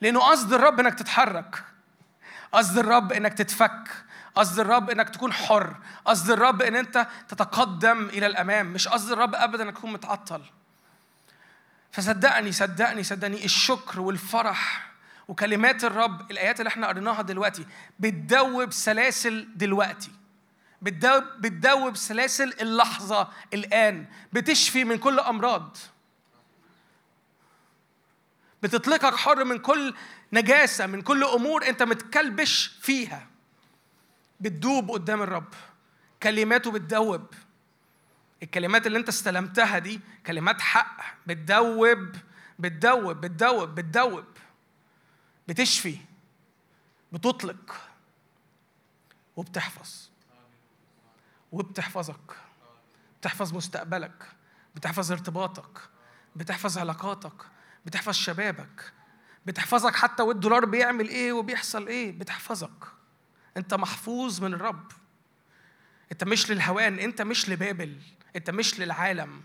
[0.01, 1.74] لأنه قصد الرب إنك تتحرك.
[2.55, 3.89] قصد الرب إنك تتفك
[4.35, 9.35] قصد الرب إنك تكون حر قصد الرب إن أنت تتقدم إلى الأمام مش قصد الرب
[9.35, 10.43] ابدا إنك تكون متعطل.
[11.93, 14.91] فصدقني صدقني صدقني الشكر والفرح
[15.29, 17.67] وكلمات الرب الآيات اللي إحنا قريناها دلوقتي
[17.99, 20.11] بتدوب سلاسل دلوقتي.
[20.83, 24.07] بتدوب بتدوب سلاسل اللحظة الآن.
[24.33, 25.77] بتشفي من كل أمراض.
[28.63, 29.95] بتطلقك حر من كل
[30.35, 33.27] نجاسة من كل أمور أنت متكلبش فيها.
[34.41, 35.55] بتدوب قدام الرب.
[36.23, 37.27] كلماته بتدوب.
[38.43, 41.01] الكلمات اللي أنت استلمتها دي كلمات حق.
[41.27, 42.17] بتدوب
[42.59, 44.25] بتدوب بتدوب بتدوب.
[45.49, 45.97] بتشفي.
[47.13, 47.75] بتطلق.
[49.37, 50.09] وبتحفظ.
[51.53, 52.37] وبتحفظك.
[53.21, 54.25] بتحفظ مستقبلك.
[54.75, 55.79] بتحفظ ارتباطك.
[56.37, 57.43] بتحفظ علاقاتك.
[57.87, 58.93] بتحفظ شبابك.
[59.47, 62.85] بتحفظك حتى والدولار بيعمل إيه وبيحصل إيه؟ بتحفظك.
[63.57, 64.93] أنت محفوظ من الرب.
[66.13, 67.97] أنت مش للهوان أنت مش لبابل.
[68.37, 69.43] أنت مش للعالم.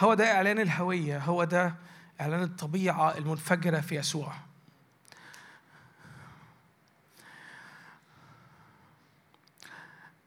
[0.00, 1.74] هو ده إعلان الهوية هو ده
[2.20, 4.34] إعلان الطبيعة المنفجرة في يسوع.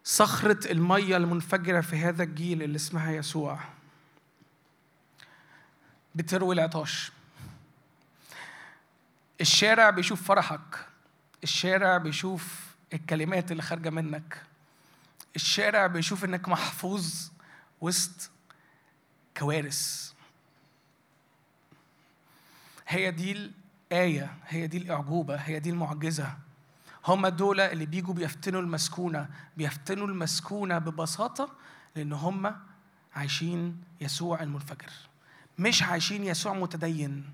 [0.04, 3.60] صخرة المية المنفجرة في هذا الجيل اللي اسمها يسوع
[6.16, 7.12] بتروي العطاش.
[9.41, 10.88] الشارع بيشوف فرحك
[11.44, 12.60] الشارع بيشوف
[12.94, 14.41] الكلمات اللي خارجة منك
[15.36, 17.30] الشارع بيشوف إنك محفوظ
[17.82, 18.30] وسط
[19.38, 20.14] كوارث.
[22.88, 23.31] هي دي
[23.91, 26.38] الآية هي دي الأعجوبة هي دي المعجزة.
[27.07, 31.49] هم دول اللي بيجوا بيفتنوا المسكونة بيفتنوا المسكونة ببساطة
[31.95, 32.55] لأن هم
[33.15, 34.91] عايشين يسوع المنفجر.
[35.60, 37.30] مش عايشين يسوع متدين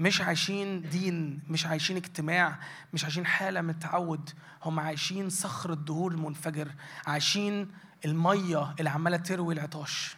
[0.00, 2.58] مش عايشين دين مش عايشين اجتماع
[2.92, 4.30] مش عايشين حالة من التعود.
[4.62, 6.72] هم عايشين صخر الدهور المنفجر
[7.06, 7.70] عايشين
[8.04, 10.16] المية اللي عمالة تروي العطاش.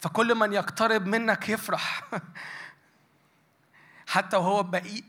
[0.00, 2.02] فكل من يقترب منك يفرح.
[4.06, 4.62] حتى وهو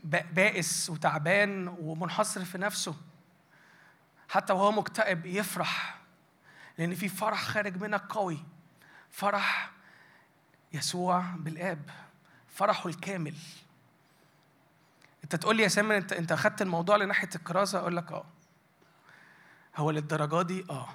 [0.03, 2.95] بائس وتعبان ومنحصر في نفسه
[4.29, 5.97] حتى وهو مكتئب يفرح.
[6.77, 8.45] لأن في فرح خارج منك قوي.
[9.11, 9.71] فرح
[10.73, 11.89] يسوع بالآب
[12.47, 13.35] فرحه الكامل.
[15.23, 18.25] أنت تقول لي يا سامر انت أنت أخدت الموضوع لناحية الكرازه أقول لك آه.
[19.75, 20.89] هو للدرجة دي؟ آه.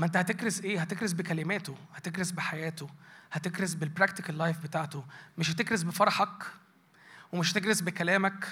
[0.00, 2.90] ما انت هتكرز إيه؟ هتكرز بكلماته هتكرز بحياته
[3.32, 5.04] هتكرز بال practical life بتاعته.
[5.38, 6.44] مش هتكرز بفرحك
[7.32, 8.48] ومش هتكرز بكلامك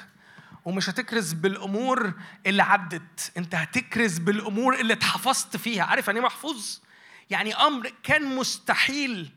[0.64, 2.12] ومش هتكرز بالأمور
[2.46, 3.32] اللي عدت.
[3.36, 5.84] انت هتكرز بالأمور اللي اتحفظت فيها.
[5.84, 6.78] عارف يعني إيه محفوظ؟
[7.30, 9.32] يعني أمر كان مستحيل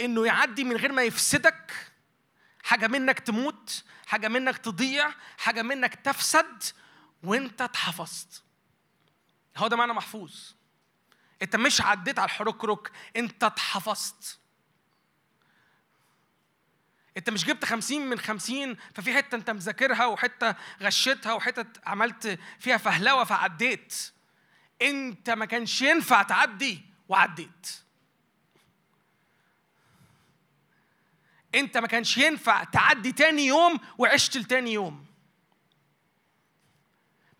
[0.00, 1.72] إنه يعدي من غير ما يفسدك.
[2.64, 6.62] حاجة منك تموت حاجة منك تضيع حاجة منك تفسد
[7.22, 8.42] وانت اتحفظت.
[9.56, 10.52] هو ده معنى محفوظ.
[11.42, 14.38] انت مش عديت على الحركرك انت اتحفظت.
[17.16, 22.76] انت مش جبت خمسين من خمسين ففي حتة انت مذاكرها وحتة غشيتها وحتة عملت فيها
[22.76, 24.12] فهلوة فعديت.
[24.82, 27.66] انت ما كانش ينفع تعدي وعديت.
[31.54, 35.06] انت ما كانش ينفع تعدي تاني يوم وعشت لتاني يوم.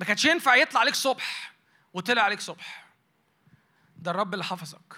[0.00, 1.52] ما كانش ينفع يطلع عليك صبح
[1.94, 2.81] وطلع عليك صبح.
[4.02, 4.96] ده الرب اللي حفظك.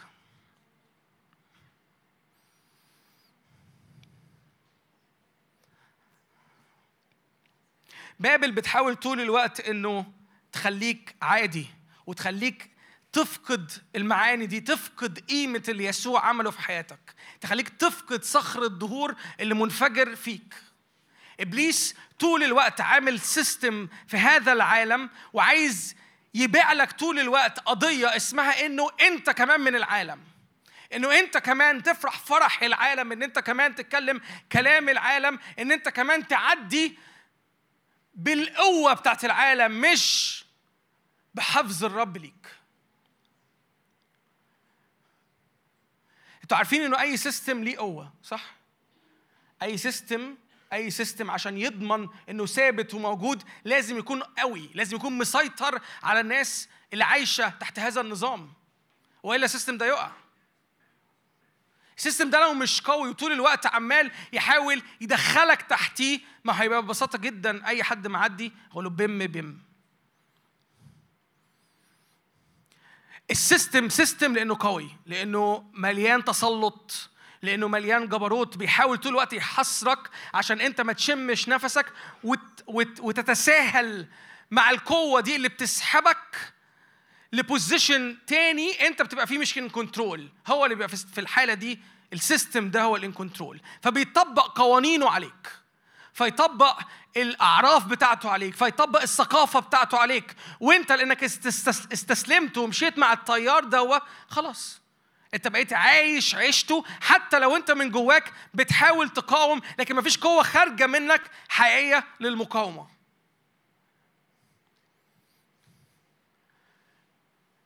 [8.21, 10.13] بابل بتحاول طول الوقت إنه
[10.53, 11.67] تخليك عادي
[12.07, 12.71] وتخليك
[13.13, 17.15] تفقد المعاني دي تفقد قيمة اللي يسوع عمله في حياتك.
[17.41, 20.55] تخليك تفقد صخر الدهور اللي منفجر فيك.
[21.41, 25.97] إبليس طول الوقت عامل سيستم في هذا العالم وعايز
[26.35, 30.21] يبيع لك طول الوقت قضية اسمها إنه أنت كمان من العالم.
[30.93, 34.21] إنه أنت كمان تفرح فرح العالم إن أنت كمان تتكلم
[34.53, 36.99] كلام العالم إن أنت كمان تعدي
[38.15, 40.45] بالقوة بتاعت العالم مش
[41.35, 42.47] بحفظ الرب ليك.
[46.43, 48.55] أنتوا عارفين إنه أي system ليه قوة صح؟
[49.63, 50.37] أي system
[50.75, 56.69] أي system عشان يضمن إنه ثابت وموجود لازم يكون قوي لازم يكون مسيطر على الناس
[56.93, 58.53] اللي عايشة تحت هذا النظام.
[59.23, 60.11] وإلا ال system ده يقع.
[61.97, 67.19] ال system ده لو مش قوي وطول الوقت عمال يحاول يدخلك تحتيه ما هيبقى ببساطة
[67.19, 69.59] جدا أي حد معدي هقول له بم بم
[73.31, 77.11] ال system system لأنه قوي لأنه مليان تسلط.
[77.45, 81.87] لأنه مليان جبروت بيحاول طول الوقت يحصرك عشان أنت ما تشمش نفسك
[82.25, 84.07] وت وت وتتساهل
[84.51, 86.53] مع القوة دي اللي بتسحبك
[87.33, 91.81] ل position تاني أنت بتبقى فيه مش in control هو اللي بيبقى في الحالة دي
[92.13, 95.49] ال system ده هو ال in control فبيطبق قوانينه عليك.
[96.13, 96.81] فيطبق
[97.17, 98.55] الأعراف بتاعته عليك.
[98.55, 100.35] فيطبق الثقافة بتاعته عليك.
[100.61, 104.81] وأنت لأنك استس- استسلمت ومشيت مع التيار ده خلاص.
[105.35, 110.87] انت بقيت عايش عيشته حتى لو انت من جواك بتحاول تقاوم لكن مفيش قوة خارجة
[110.87, 112.89] منك حقيقية للمقاومة.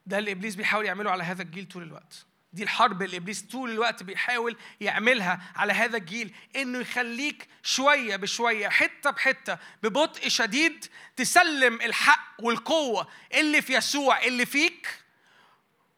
[0.06, 2.26] ده اللي إبليس بيحاول يعمله على هذا الجيل طول الوقت.
[2.52, 8.68] دي الحرب اللي إبليس طول الوقت بيحاول يعملها على هذا الجيل إنه يخليك شوية بشوية
[8.68, 10.84] حتة بحتة ببطء شديد
[11.16, 15.02] تسلم الحق والقوة اللي في يسوع اللي فيك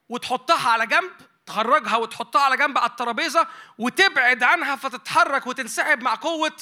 [0.09, 1.11] وتحطها على جنب
[1.51, 3.47] تخرجها وتحطها على جنب على الترابيزة
[3.79, 6.57] وتبعد عنها فتتحرك وتنسحب مع قوة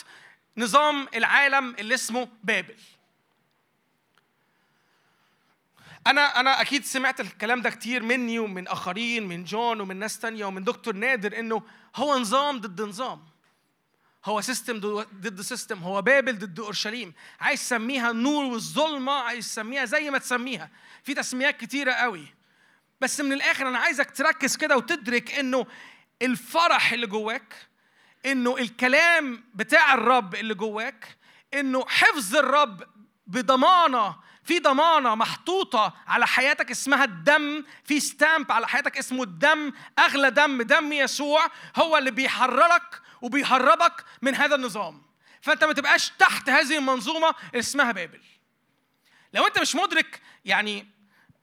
[0.56, 2.76] نظام العالم اللي اسمه بابل.
[6.06, 10.44] أنا أنا أكيد سمعت الكلام ده كتير مني ومن آخرين من جون ومن ناس تانية
[10.44, 11.62] ومن دكتور نادر إنه
[11.96, 13.24] هو نظام ضد نظام.
[14.24, 14.80] هو system
[15.14, 17.14] ضد system هو بابل ضد أورشليم.
[17.40, 20.70] عايز تسميها النور والظلمة عايز تسميها زي ما تسميها.
[21.04, 22.37] في تسميات كتيرة قوي.
[23.00, 25.66] بس من الآخر أنا عايزك تركز كده وتدرك إنه
[26.22, 27.54] الفرح اللي جواك
[28.26, 31.18] إنه الكلام بتاع الرب اللي جواك
[31.54, 32.82] إنه حفظ الرب
[33.26, 40.30] بضمانة في ضمانة محطوطة على حياتك اسمها الدم في ستامب على حياتك اسمه الدم أغلى
[40.30, 41.46] دم دم يسوع
[41.76, 45.02] هو اللي بيحررك وبيهربك من هذا النظام.
[45.40, 48.20] فأنت ما تبقاش تحت هذه المنظومة اسمها بابل.
[49.32, 50.86] لو أنت مش مدرك يعني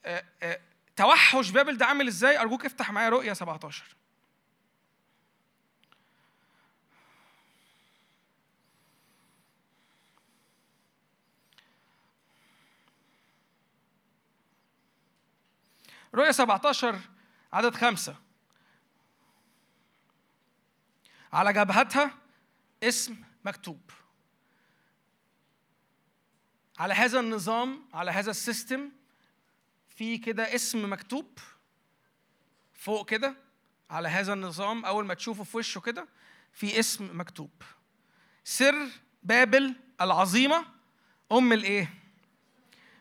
[0.06, 0.60] آه، آه،
[0.96, 3.96] توحش بابل ده عامل إزاي؟ أرجوك افتح معايا رؤيا 17
[16.16, 17.00] رؤيا 17
[17.54, 18.16] عدد خمسة.
[21.34, 22.12] على جبهتها
[22.84, 23.92] اسم مكتوب.
[26.80, 28.92] على هذا النظام على هذا السيستم
[29.96, 31.40] في كده اسم مكتوب
[32.74, 33.36] فوق كده
[33.90, 36.08] على هذا النظام أول ما تشوفه في وشه كده
[36.54, 37.52] في اسم مكتوب.
[38.44, 38.76] سر
[39.24, 40.66] بابل العظيمة
[41.32, 41.94] أم الإيه؟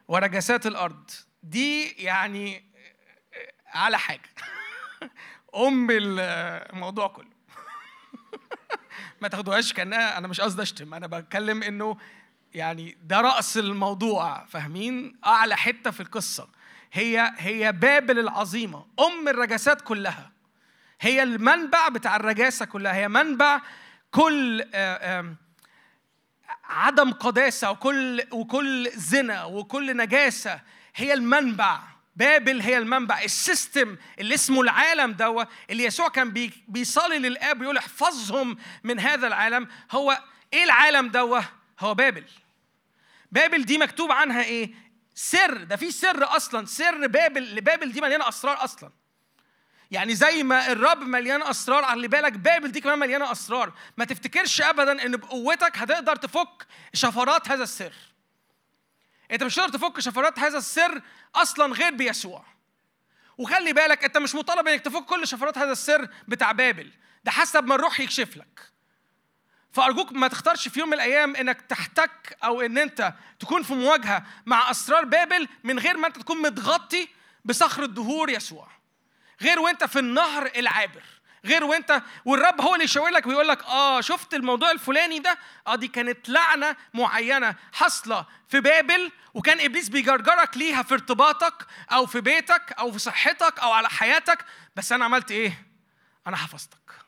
[0.09, 1.11] ورجسات الأرض.
[1.43, 2.65] دي يعني
[3.67, 4.29] على حاجة.
[5.67, 7.35] أم الموضوع كله.
[9.23, 11.97] ما تاخدوهاش كأنها أنا مش قصدي أشتم أنا بتكلم إنه
[12.55, 16.49] يعني ده رأس الموضوع فاهمين؟ أعلى حتة في القصة.
[16.95, 20.31] هي هي بابل العظيمه أم الرجسات كلها.
[21.01, 23.61] هي المنبع بتاع الرجاسة كلها هي منبع
[24.11, 25.35] كل آه،
[26.65, 30.61] عدم قداسة وكل وكل زنا وكل نجاسة.
[30.97, 31.81] هي المنبع
[32.17, 33.23] بابل هي المنبع.
[33.23, 39.01] ال system اللي اسمه العالم دوا اللي يسوع كان بي- بيصلي للآب ويقول احفظهم من
[39.01, 39.69] هذا العالم.
[39.91, 40.23] هو
[40.53, 41.41] إيه العالم دوا
[41.81, 42.25] هو بابل.
[43.33, 44.84] بابل دي مكتوب عنها إيه؟
[45.15, 46.67] سر ده في سر أصلا.
[46.67, 48.91] سر بابل لبابل دي مليانة أسرار أصلا.
[49.91, 53.73] يعني زي ما الرب مليان أسرار على بالك بابل دي كمان مليانة أسرار.
[53.97, 57.93] ما تفتكرش ابدا إن بقوتك هتقدر تفك شفرات هذا السر.
[59.31, 61.03] أنت مش هتقدر تفك شفرات هذا السر
[61.35, 62.45] أصلا غير بيسوع.
[63.39, 66.93] وخلي بالك أنت مش مطالب إنك تفك كل شفرات هذا السر بتاع بابل.
[67.25, 68.74] ده حسب ما الروح يكشف لك.
[69.75, 74.25] فأرجوك ما تختارش في يوم من الأيام إنك تحتك أو إن أنت تكون في مواجهة
[74.47, 77.09] مع أسرار بابل من غير ما أنت تكون متغطي
[77.45, 78.69] بصخر الدهور يسوع.
[79.43, 81.03] غير وأنت في النهر العابر.
[81.45, 85.75] غير وأنت والرب هو اللي يشاور لك ويقول لك آه شفت الموضوع الفلاني ده؟ آه
[85.75, 92.21] دي كانت لعنة معينة حاصلة في بابل وكان إبليس بيجرجرك ليها في ارتباطك أو في
[92.21, 94.45] بيتك أو في صحتك أو على حياتك
[94.77, 95.67] بس أنا عملت إيه؟
[96.27, 97.04] أنا حفظتك.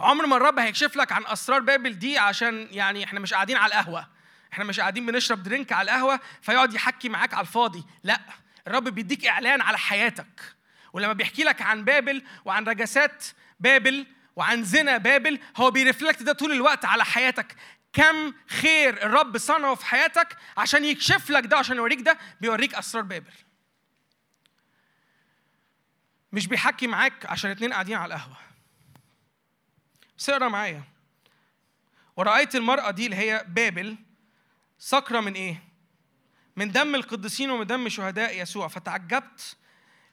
[0.00, 3.74] عمر ما الرب هيكشف لك عن أسرار بابل دي عشان يعني إحنا مش قاعدين على
[3.74, 4.08] القهوة.
[4.52, 7.84] إحنا مش قاعدين بنشرب drink على القهوة فيقعد يحكي معاك على الفاضي.
[8.04, 8.20] لا
[8.66, 10.54] الرب بيديك إعلان على حياتك.
[10.92, 13.24] ولما بيحكي لك عن بابل وعن رجسات
[13.60, 14.06] بابل
[14.36, 17.56] وعن زنا بابل هو بي reflect ده طول الوقت على حياتك.
[17.92, 23.02] كم خير الرب صنعه في حياتك عشان يكشف لك ده عشان يوريك ده بيوريك أسرار
[23.04, 23.32] بابل.
[26.32, 28.49] مش بيحكي معاك عشان اتنين قاعدين على القهوة.
[30.20, 30.82] بس اقرا معايا.
[32.16, 33.96] ورأيت المرأة دي اللي هي بابل
[34.78, 35.62] سكرة من إيه؟
[36.56, 38.68] من دم القديسين ومن دم شهداء يسوع.
[38.68, 39.56] فتعجبت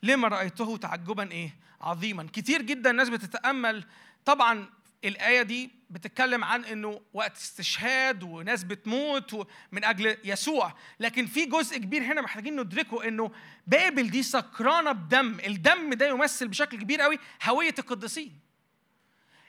[0.03, 2.27] لما رأيته تعجبا إيه؟ عظيما.
[2.33, 3.85] كتير جدا الناس بتتأمل.
[4.25, 4.69] طبعا
[5.05, 10.73] الآية دي بتتكلم عن إنه وقت استشهاد وناس بتموت من أجل يسوع.
[10.99, 13.31] لكن في جزء كبير هنا محتاجين ندركه إنه
[13.67, 15.39] بابل دي سكرانة بدم.
[15.39, 18.46] الدم ده يمثل بشكل كبير قوي هوية القديسين.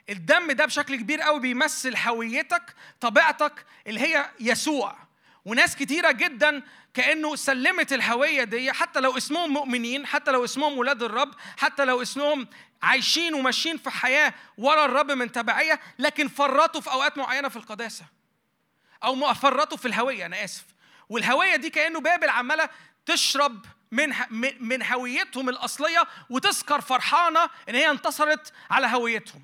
[0.09, 4.97] الدم ده بشكل كبير قوي بيمثل هويتك طبيعتك اللي هي يسوع.
[5.45, 6.63] وناس كتيرة جدا
[6.93, 12.01] كأنه سلمت الهوية دي حتى لو اسمهم مؤمنين حتى لو اسمهم ولاد الرب حتى لو
[12.01, 12.47] اسمهم
[12.81, 18.05] عايشين وماشيين في حياة ورا الرب من تبعية لكن فرطوا في أوقات معينة في القداسة.
[19.03, 20.65] أو فرطوا في الهوية أنا آسف.
[21.09, 22.69] والهوية دي كأنه بابل عمالة
[23.05, 24.13] تشرب من
[24.59, 29.43] من هويتهم الأصلية وتسكر فرحانة إن هي انتصرت على هويتهم.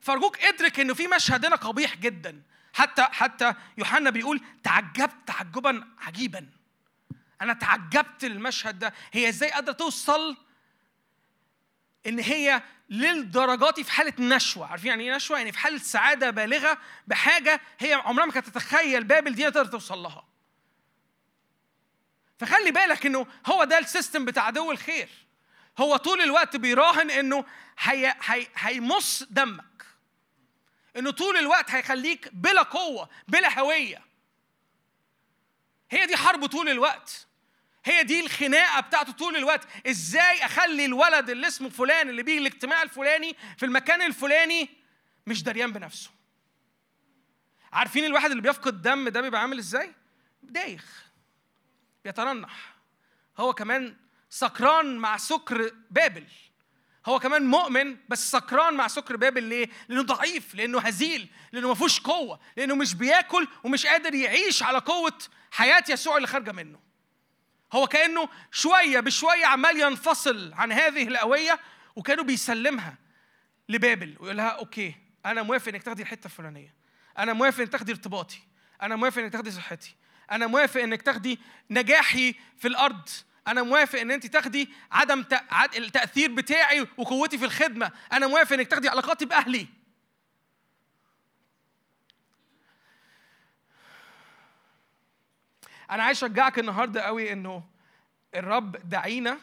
[0.00, 2.42] فارجوك ادرك إنه في مشهد هنا قبيح جدا.
[2.72, 6.48] حتى حتى يوحنا بيقول تعجبت تعجبا عجيبا.
[7.42, 8.94] أنا تعجبت المشهد ده.
[9.12, 10.36] هي إزاي قادرة توصل
[12.06, 16.78] إن هي للدرجات في حالة نشوة؟ عارفين يعني إيه نشوة؟ يعني في حالة سعادة بالغة
[17.06, 20.24] بحاجة هي عمرها ما كانت تتخيل بابل دي تقدر توصل لها.
[22.38, 25.08] فخلي بالك إنه هو ده السيستم بتاع عدو الخير.
[25.78, 27.44] هو طول الوقت بيراهن إنه
[27.78, 29.69] هي هي هيمص دمك.
[30.96, 34.04] إنه طول الوقت هيخليك بلا قوة بلا هوية.
[35.90, 37.26] هي دي حرب طول الوقت.
[37.84, 39.68] هي دي الخناقة بتاعته طول الوقت.
[39.86, 44.68] إزاي أخلي الولد اللي اسمه فلان اللي بيجي الاجتماع الفلاني في المكان الفلاني
[45.26, 46.10] مش دريان بنفسه؟
[47.72, 49.94] عارفين الواحد اللي بيفقد دم ده بيبقى عامل إزاي؟
[50.42, 51.04] دايخ
[52.04, 52.74] بيترنح.
[53.38, 53.96] هو كمان
[54.30, 56.26] سكران مع سكر بابل.
[57.06, 61.74] هو كمان مؤمن بس سكران مع سكر بابل ليه؟ لأنه ضعيف، لأنه هزيل، لأنه ما
[61.74, 65.18] فيهوش قوة، لأنه مش بياكل ومش قادر يعيش على قوة
[65.50, 66.78] حياة يسوع اللي خارجة منه.
[67.72, 71.60] هو كأنه شوية بشوية عمال ينفصل عن هذه القوية
[71.96, 72.98] وكانوا بيسلمها
[73.68, 74.94] لبابل ويقول لها أوكي
[75.26, 76.74] أنا موافق إنك تاخدي الحتة الفلانية.
[77.18, 78.38] أنا موافق إنك تاخدي ارتباطي.
[78.82, 79.94] أنا موافق إنك تاخدي صحتي.
[80.30, 81.38] أنا موافق إنك تاخدي
[81.70, 83.08] نجاحي في الأرض.
[83.50, 85.24] أنا موافق إن أنت تاخدي عدم.
[85.76, 87.92] التأثير بتاعي وقوتي في الخدمة.
[88.12, 89.66] أنا موافق إنك تاخدي علاقاتي بأهلي.
[95.90, 97.64] أنا عايز أشجعك النهارده قوي إنه
[98.34, 99.38] الرب دعينا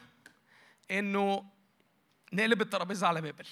[0.91, 1.45] إنه
[2.33, 3.45] نقلب الترابيزة على بابل.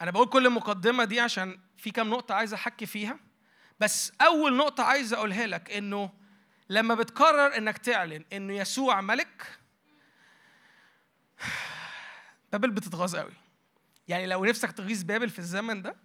[0.00, 3.18] أنا بقول كل المقدمة دي عشان في كام نقطة عايز أحكي فيها.
[3.80, 6.25] بس أول نقطة عايز أقولها لك إنه
[6.68, 9.58] لما بتقرر إنك تعلن إنه يسوع ملك
[12.52, 13.32] بابل بتتغاظ قوي.
[14.08, 15.96] يعني لو نفسك تغيظ بابل في الزمن ده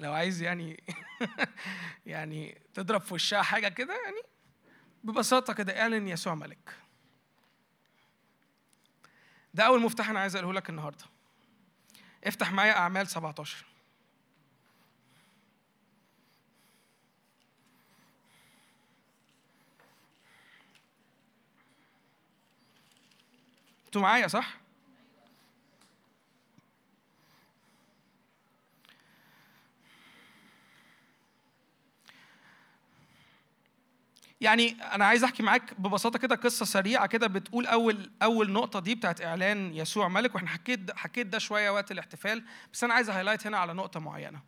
[0.00, 0.84] لو عايز يعني
[2.06, 4.22] يعني تضرب في وشها حاجة كده يعني
[5.04, 6.74] ببساطة كده اعلن يسوع ملك.
[9.54, 11.04] ده أول مفتاح أنا عايز أقوله لك النهارده.
[12.24, 13.64] افتح معايا أعمال 17
[23.88, 24.54] أنتوا معايا صح؟
[34.40, 38.94] يعني أنا عايز أحكي معاك ببساطة كده قصة سريعة كده بتقول أول أول نقطة دي
[38.94, 43.46] بتاعت إعلان يسوع ملك وإحنا حكيت حكيت ده شوية وقت الاحتفال بس أنا عايز هايلايت
[43.46, 44.40] هنا على نقطة معينة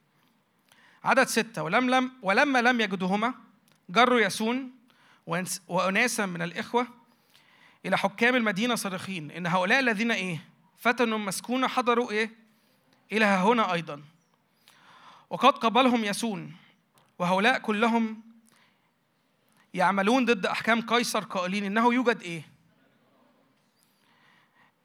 [1.05, 3.35] عدد ستة ولم لم ولما لم يجدهما
[3.91, 4.71] جروا يسون
[5.69, 7.00] وأناسا من الإخوة
[7.87, 10.45] إلى حكام المدينة صارخين إن هؤلاء الذين إيه؟
[10.79, 12.31] فتنوا مسكونة حضروا إيه؟
[13.13, 14.03] إلى هنا أيضا.
[15.31, 16.57] وقد قبلهم يسون
[17.19, 18.23] وهؤلاء كلهم
[19.75, 22.43] يعملون ضد أحكام قيصر قائلين إنه يوجد إيه؟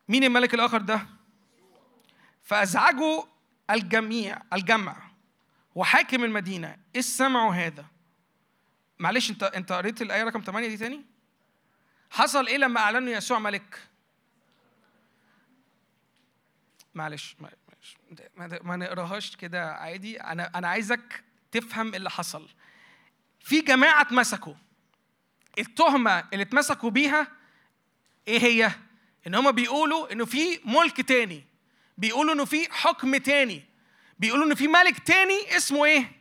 [0.10, 1.08] مين الملك الآخر ده؟
[2.44, 3.24] فأزعجوا
[3.70, 4.96] الجميع الجمع
[5.76, 7.86] وحاكم المدينة إذ سمعوا هذا.
[9.00, 11.15] معلش انت أنت قريت الآية رقم 8 دي تاني؟
[12.16, 13.80] حصل إيه لما أعلنوا يسوع ملك؟
[16.94, 17.98] معلش معلش
[18.64, 22.50] ما نقراهاش كده عادي أنا أنا عايزك تفهم اللي حصل.
[23.40, 24.54] في جماعة اتمسكوا
[25.60, 27.28] التهمة اللي اتمسكوا بيها
[28.28, 28.72] إيه هي؟
[29.28, 31.44] إن هم بيقولوا إنه في ملك تاني
[31.98, 33.66] بيقولوا إنه في حكم تاني
[34.20, 36.12] بيقولوا إنه في ملك تاني اسمه إيه؟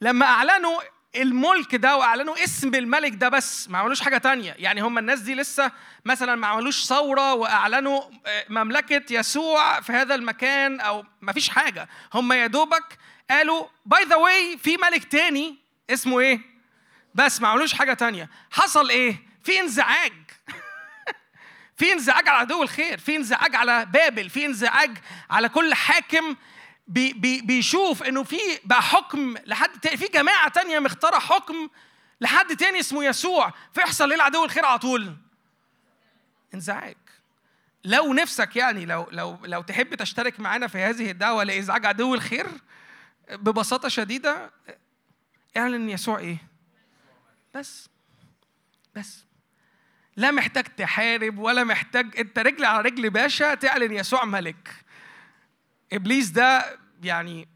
[0.00, 0.80] لما أعلنوا
[1.16, 4.54] الملك ده وأعلنوا اسم الملك ده بس ما عملوش حاجة تانية.
[4.58, 5.72] يعني هم الناس دي لسه
[6.04, 11.88] مثلا ما عملوش ثورة وأعلنوا آه، مملكة يسوع في هذا المكان أو ما فيش حاجة.
[12.14, 12.98] هم يا دوبك
[13.30, 15.56] قالوا by the way في ملك تاني
[15.90, 16.40] اسمه إيه؟
[17.14, 18.30] بس ما عملوش حاجة تانية.
[18.50, 20.12] حصل إيه؟ في انزعاج.
[21.78, 24.98] في انزعاج على عدو الخير في انزعاج على بابل في انزعاج
[25.30, 26.36] على كل حاكم
[26.86, 31.68] بي بي بيشوف إنه في بقى حكم لحد في جماعة تانية مختارة حكم
[32.20, 35.16] لحد تاني اسمه يسوع فيحصل إيه لعدو الخير على طول.
[36.54, 36.96] انزعاج
[37.84, 42.46] لو نفسك يعني لو لو لو تحب تشترك معانا في هذه الدعوة لإزعاج عدو الخير
[43.30, 44.50] ببساطة شديدة
[45.56, 46.36] اعلن يسوع إيه.
[47.54, 47.88] بس
[48.94, 49.24] بس.
[50.16, 54.83] لا محتاج تحارب ولا محتاج انت رجل على رجل باشا تعلن يسوع ملك.
[55.94, 57.48] إبليس ده يعني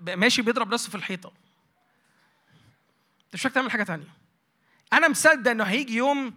[0.00, 1.32] ماشي بيضرب راسه في الحيطة.
[3.24, 4.08] أنت مش تعمل حاجة تانية.
[4.92, 6.34] أنا مصدق إنه هيجي يوم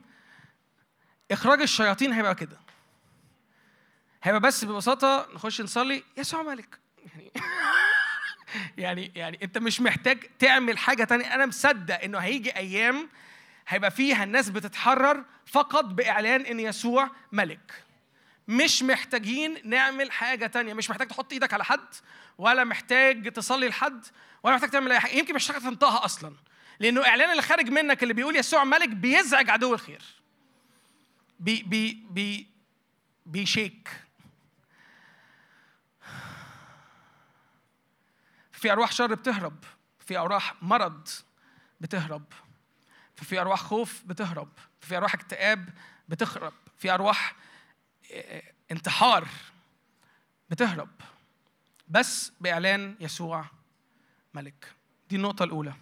[1.32, 2.58] إخراج الشياطين هيبقى كده.
[4.24, 7.32] هيبقى بس ببساطة نخش نصلي يسوع ملك يعني
[8.78, 11.36] يعني يعني أنت مش محتاج تعمل حاجة تانية.
[11.36, 13.10] أنا مصدق إنه هيجي أيام
[13.68, 17.87] هيبقى فيها الناس بتتحرر فقط بإعلان إن يسوع ملك.
[18.48, 20.74] مش محتاجين نعمل حاجة تانية.
[20.74, 21.88] مش محتاج تحط إيدك على حد
[22.38, 24.06] ولا محتاج تصلي لحد
[24.44, 25.12] ولا محتاج تعمل أي حاجة.
[25.12, 26.36] يمكن مش محتاج تنطقها أصلا
[26.80, 30.02] لأنه إعلان اللي خارج منك اللي بيقول يسوع ملك بيزعج عدو الخير.
[31.40, 32.48] بي بي بي
[33.26, 33.90] بي shake.
[38.52, 39.64] في أرواح شر بتهرب
[40.00, 41.08] في أرواح مرض
[41.82, 42.24] بتهرب
[43.16, 44.50] في أرواح خوف بتهرب
[44.82, 45.70] في أرواح اكتئاب
[46.10, 47.36] بتهرب في أرواح
[48.72, 49.28] انتحار
[50.50, 50.90] بتهرب.
[51.88, 53.46] بس بإعلان يسوع
[54.34, 54.74] ملك.
[55.10, 55.74] دي النقطة الأولى.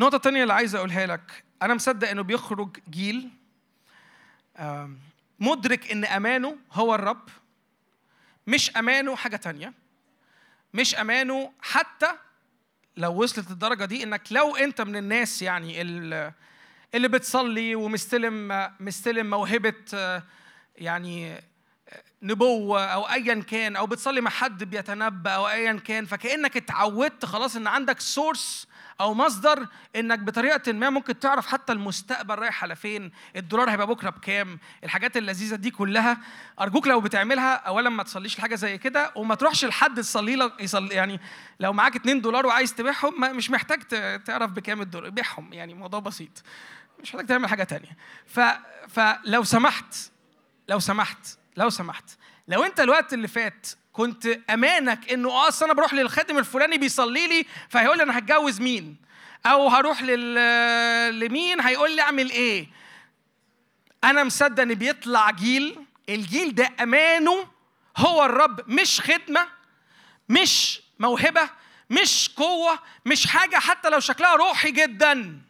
[0.00, 1.44] النقطة التانية اللي عايز أقولها لك.
[1.62, 3.30] أنا مصدق إنه بيخرج جيل
[5.38, 7.28] مدرك إن أمانه هو الرب
[8.46, 9.72] مش أمانه حاجة تانية
[10.74, 12.18] مش أمانه حتى
[12.98, 16.32] لو وصلت الدرجة دي إنك لو أنت من الناس يعني ال-
[16.94, 20.22] اللي بتصلي ومستلم مستلم موهبة آه،
[20.76, 21.42] يعني
[22.22, 27.56] نبوة أو أيا كان أو بتصلي مع حد بيتنبأ أو أيا كان فكأنك اتعودت خلاص
[27.56, 28.66] إن عندك سورس
[29.00, 29.66] أو مصدر
[29.96, 35.16] إنك بطريقة ما ممكن تعرف حتى المستقبل رايح على فين، الدولار هيبقى بكرة بكام، الحاجات
[35.16, 36.18] اللذيذة دي كلها
[36.60, 40.94] أرجوك لو بتعملها أولا ما تصليش لحاجة زي كده وما تروحش لحد تصلي لك يصلي
[40.94, 41.20] يعني
[41.60, 43.82] لو معاك 2 دولار وعايز تبيعهم مش محتاج
[44.22, 46.42] تعرف بكام الدولار، بيعهم يعني موضوع بسيط.
[47.02, 47.96] مش محتاج تعمل حاجة تانية.
[48.26, 48.40] ف
[48.88, 49.94] فلو سمحت
[50.68, 51.26] لو سمحت
[51.56, 52.10] لو سمحت
[52.48, 53.66] لو أنت الوقت اللي فات
[53.98, 58.96] كنت أمانك إنه آه أنا بروح للخادم الفلاني بيصلي لي فهيقول لي أنا هتجوز مين؟
[59.46, 61.20] أو هروح لل...
[61.20, 62.68] لمين؟ هيقول لي أعمل إيه؟
[64.04, 67.48] أنا مصدق إن بيطلع جيل الجيل ده أمانه
[67.96, 69.46] هو الرب مش خدمة
[70.28, 71.50] مش موهبة
[71.90, 75.40] مش قوة مش حاجة حتى لو شكلها روحي جدا.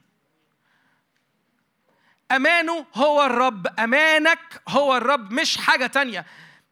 [2.32, 6.26] أمانه هو الرب أمانك هو الرب مش حاجة تانية.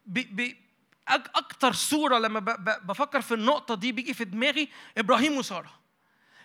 [0.05, 0.66] ب ب
[1.09, 2.39] أكتر صورة لما
[2.83, 5.79] بفكر في النقطة دي بيجي في دماغي إبراهيم وسارة.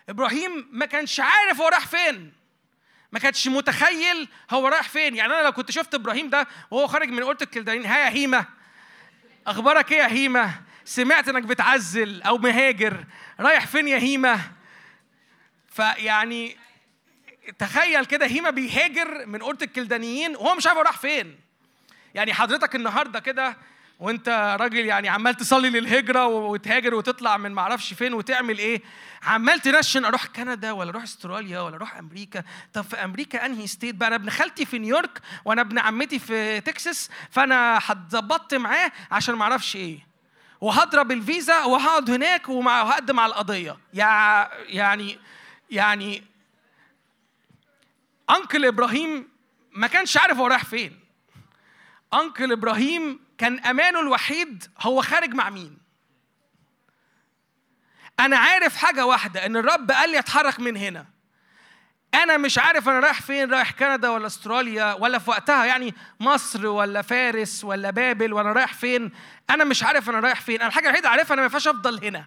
[0.09, 2.32] إبراهيم ما كانش عارف هو رايح فين.
[3.12, 5.16] ما كانش متخيل هو رايح فين.
[5.16, 8.47] يعني أنا لو كنت شفت إبراهيم ده وهو خارج من أوضة الكلدانيين ها يا هيمة.
[9.47, 13.05] أخبارك إيه يا هيمة؟ سمعت إنك بتعزل أو مهاجر.
[13.40, 14.40] رايح فين يا هيمة؟
[15.68, 16.56] فيعني
[17.59, 21.40] تخيل كده هيما بيهاجر من أوضة الكلدانيين وهو مش عارف راح فين.
[22.14, 23.56] يعني حضرتك النهارده كده
[24.03, 28.83] وانت راجل يعني عمال تصلي للهجرة وتهاجر وتطلع من معرفش فين وتعمل إيه؟
[29.23, 32.43] عمال تنشن أروح كندا ولا أروح أستراليا ولا أروح أمريكا؟
[32.73, 36.61] طب في أمريكا أنهي state بقى؟ أنا ابن خالتي في نيويورك وأنا ابن عمتي في
[36.61, 40.07] تكساس فأنا هتظبط معاه عشان معرفش إيه.
[40.61, 43.77] وهضرب الفيزا وهقعد هناك وهقدم على القضية.
[43.95, 45.19] يع- يعني
[45.70, 46.23] يعني
[48.31, 49.29] انكل إبراهيم
[49.73, 50.99] ما كانش عارف هو رايح فين.
[52.15, 55.78] انكل إبراهيم كان أمانه الوحيد هو خارج مع مين.
[58.20, 61.06] أنا عارف حاجة واحدة إن الرب قال لي أتحرك من هنا.
[62.14, 66.66] أنا مش عارف أنا رايح فين رايح كندا ولا أستراليا ولا في وقتها يعني مصر
[66.66, 69.12] ولا فارس ولا بابل وأنا رايح فين.
[69.51, 70.56] أنا مش عارف أنا رايح فين.
[70.56, 72.27] أنا الحاجة الوحيدة عارفها أنا ما ينفعش أفضل هنا.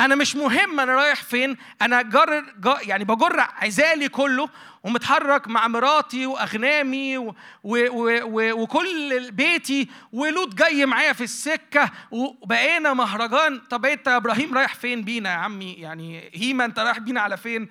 [0.00, 2.44] أنا مش مهم أنا رايح فين أنا جر
[2.82, 4.48] يعني بجر عزالي كله
[4.82, 7.34] ومتحرك مع مراتي وأغنامي و
[7.64, 7.76] و
[8.22, 13.58] و وكل بيتي ولوط جاي معايا في السكة وبقينا مهرجان.
[13.58, 17.36] طب أنت يا إبراهيم رايح فين بينا يا عمي؟ يعني هيما أنت رايح بينا على
[17.36, 17.68] فين؟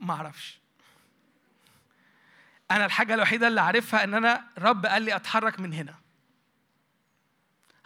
[0.00, 0.60] ما أعرفش.
[2.70, 5.94] أنا الحاجة الوحيدة اللي عارفها إن أنا الرب قال لي أتحرك من هنا.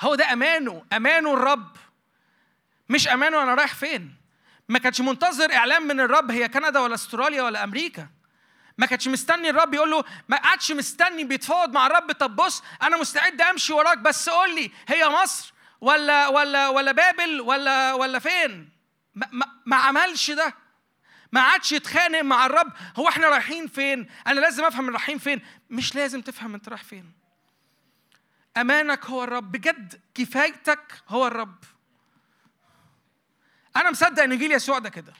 [0.00, 1.76] هو ده أمانه أمانه الرب.
[2.88, 4.16] مش امانه أنا رايح فين؟
[4.68, 8.08] ما كانش منتظر اعلان من الرب هي كندا ولا أستراليا ولا أمريكا.
[8.78, 12.12] ما كانش مستني الرب يقول له ما قعدش مستني بيتفاوض مع الرب.
[12.12, 17.40] طب بص أنا مستعد أمشي وراك بس قول لي هي مصر ولا ولا ولا بابل
[17.40, 18.68] ولا ولا فين؟
[19.14, 20.54] ما, ما, ما عملش ده.
[21.32, 22.72] ما عادش يتخانق مع الرب.
[22.96, 25.42] هو إحنا رايحين فين؟ أنا لازم أفهم رايحين فين.
[25.70, 27.12] مش لازم تفهم أنت رايح فين.
[28.56, 31.64] أمانك هو الرب بجد كفايتك هو الرب.
[33.76, 35.12] أنا مصدق إن جيل يسوع ده كده.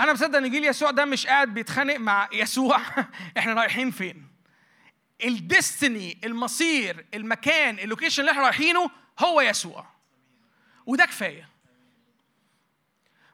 [0.00, 2.80] أنا مصدق إن جيل يسوع ده مش قاعد بيتخانق مع يسوع.
[3.38, 4.26] إحنا رايحين فين؟
[5.24, 9.86] ال destiny المصير المكان ال location اللي إحنا رايحينه هو يسوع.
[10.86, 11.48] وده كفاية.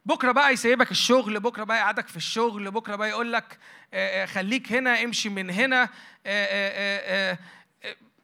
[0.07, 3.59] بكرة بقى يسيبك الشغل بكرة بقى يقعدك في الشغل بكرة بقى يقول لك
[3.95, 5.89] آه، آه، خليك هنا امشي من هنا
[6.27, 7.39] آه،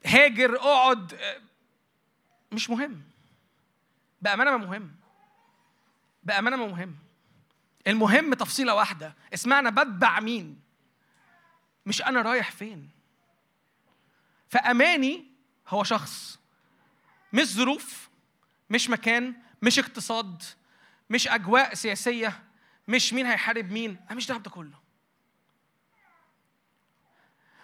[0.07, 1.19] هاجر اقعد.
[2.53, 3.03] مش مهم.
[4.23, 4.98] بأمانة ما مهم.
[6.29, 6.95] بأمانة ما مهم.
[7.87, 9.15] المهم تفصيلة واحدة.
[9.35, 10.61] اسمها أنا بتبع مين؟
[11.87, 12.91] مش أنا رايح فين.
[14.49, 15.27] فأماني
[15.69, 16.39] هو شخص.
[17.33, 18.09] مش ظروف
[18.71, 20.43] مش مكان مش اقتصاد
[21.11, 22.43] مش أجواء سياسية
[22.89, 23.97] مش مين هيحارب مين.
[24.07, 24.79] أنا مش دعوه بده كله.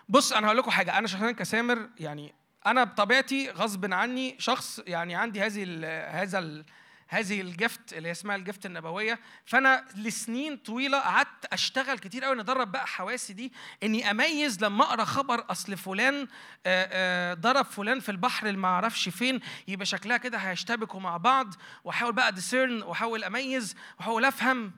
[0.09, 0.99] بص أنا هقول لكم حاجة.
[0.99, 2.35] أنا شخصيا كسامر يعني
[2.67, 5.87] أنا بطبيعتي غصب عني شخص يعني عندي هذه
[6.23, 6.65] هذا
[7.09, 9.21] هذه الجفت اللي اسمها الجفت النبوية.
[9.45, 13.53] فأنا لسنين طويلة قعدت أشتغل كتير قوي ندرب بقى حواسي دي.
[13.83, 16.29] إني أميز لما أقرأ خبر أصل فلان
[16.67, 21.17] آه، آه، ضرب فلان في البحر اللي ما أعرفش فين يبقى شكلها كده هيشتبكوا مع
[21.17, 21.55] بعض.
[21.85, 24.73] وأحاول بقى ديسيرن وأحاول أميز وأحاول أفهم.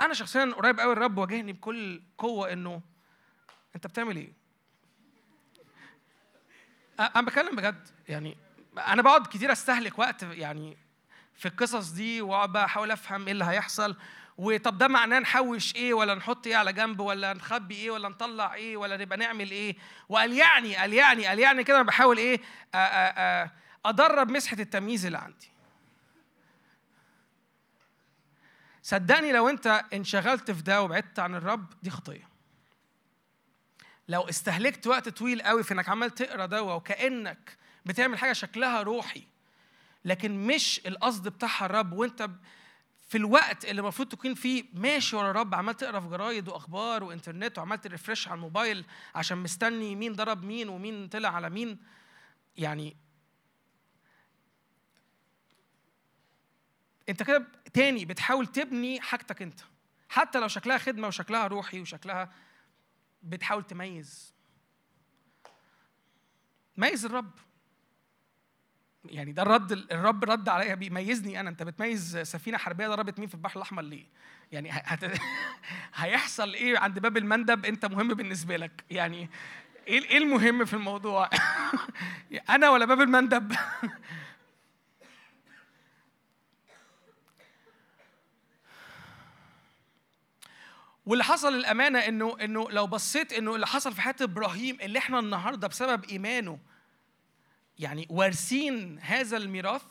[0.00, 2.80] أنا شخصيا قريب قوي الرب واجهني بكل قوة إنه
[3.76, 4.32] أنت بتعمل إيه؟
[7.00, 7.88] أنا بتكلم بجد.
[8.08, 8.36] يعني
[8.78, 10.76] أنا بقعد كتير أستهلك وقت يعني
[11.38, 13.96] في القصص دي وأقعد أحاول أفهم إيه اللي هيحصل.
[14.38, 18.54] وطب ده معناه نحوش إيه ولا نحط إيه على جنب ولا نخبي إيه ولا نطلع
[18.54, 19.76] إيه ولا نبقى نعمل إيه؟
[20.08, 22.40] وقال يعني قال يعني قال يعني كده أنا بحاول إيه
[23.84, 25.50] أدرب مسحة التمييز اللي عندي.
[28.82, 32.28] صدقني لو أنت انشغلت في ده وبعدت عن الرب دي خطية.
[34.08, 37.56] لو استهلكت وقت طويل قوي في إنك عمال تقرأ دوا وكأنك
[37.86, 39.22] بتعمل حاجة شكلها روحي
[40.04, 41.92] لكن مش القصد بتاعها الرب.
[41.92, 42.30] وانت
[43.08, 47.58] في الوقت اللي المفروض تكون فيه ماشي ورا الرب عمال تقرا في جرايد وأخبار وإنترنت
[47.58, 48.84] وعمال ترفرش على الموبايل
[49.14, 51.78] عشان مستني مين ضرب مين ومين طلع على مين
[52.56, 52.96] يعني
[57.08, 59.60] انت كده تاني بتحاول تبني حاجتك انت.
[60.08, 62.32] حتى لو شكلها خدمة وشكلها روحي وشكلها
[63.22, 64.34] بتحاول تميز.
[66.76, 67.30] ميز الرب.
[69.04, 71.50] يعني ده الرد الرب رد عليا بيميزني أنا.
[71.50, 74.04] أنت بتميز سفينة حربية ضربت مين في البحر الأحمر ليه؟
[74.52, 75.04] يعني هت...
[75.94, 78.84] هيحصل إيه عند باب المندب؟ أنت مهم بالنسبة لك.
[78.90, 79.30] يعني
[79.86, 81.30] إيه إيه المهم في الموضوع؟
[82.50, 83.52] أنا ولا باب المندب؟
[91.06, 95.18] واللي حصل الامانه إنه إنه لو بصيت إنه اللي حصل في حياة إبراهيم اللي إحنا
[95.18, 96.58] النهارده بسبب إيمانه
[97.78, 99.84] يعني وارثين هذا الميراث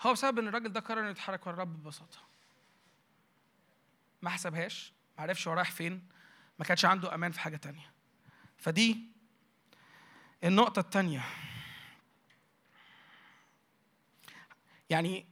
[0.00, 2.18] هو بسبب إن الراجل ده قرر إنه يتحرك ورا الرب ببساطة.
[4.22, 6.08] ما حسبهاش ما عرفش هو رايح فين
[6.58, 7.92] ما كانش عنده أمان في حاجة تانية.
[8.58, 8.98] فدي
[10.44, 11.24] النقطة التانية.
[14.90, 15.26] يعني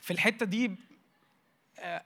[0.00, 0.76] في الحتة دي
[1.78, 2.04] آه،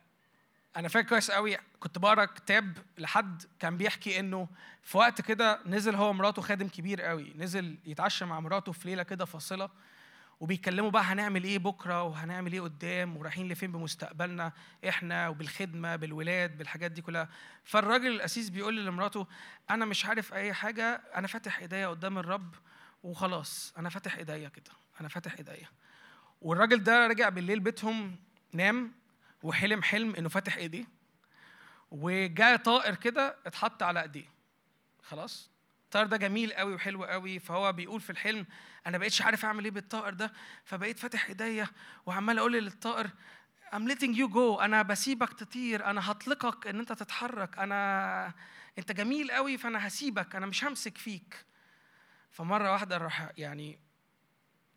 [0.76, 4.48] أنا فاكر كويس قوي كنت بقرأ كتاب لحد كان بيحكي إنه
[4.82, 9.02] في وقت كده نزل هو ومراته خادم كبير قوي نزل يتعشى مع مراته في ليلة
[9.02, 9.70] كده فاصلة
[10.40, 14.52] وبيتكلموا بقى هنعمل إيه بكرة وهنعمل إيه قدام ورايحين لفين بمستقبلنا
[14.88, 17.28] إحنا وبالخدمة بالولاد بالحاجات دي كلها.
[17.64, 19.26] فالراجل الاسيس بيقول لمراته
[19.70, 22.54] أنا مش عارف أي حاجة أنا فاتح إيديا قدام الرب
[23.02, 24.70] وخلاص أنا فاتح إيديا كده
[25.00, 25.68] أنا فاتح إيديا.
[26.40, 28.16] والراجل ده رجع بالليل بيتهم
[28.52, 28.92] نام
[29.42, 30.84] وحلم حلم انه فاتح ايديه
[31.90, 34.32] وجاء طائر كده اتحط على ايديه.
[35.02, 35.50] خلاص؟
[35.84, 38.46] الطائر ده جميل قوي وحلو قوي فهو بيقول في الحلم
[38.86, 40.32] أنا بقيتش عارف أعمل إيه بالطائر ده
[40.64, 41.68] فبقيت فاتح إيديا
[42.06, 43.10] وعمال أقول للطائر
[43.72, 48.32] I'm letting you go أنا بسيبك تطير أنا هطلقك إن أنت تتحرك أنا
[48.78, 51.44] أنت جميل قوي فأنا هسيبك أنا مش همسك فيك.
[52.30, 53.78] فمرة واحدة راح يعني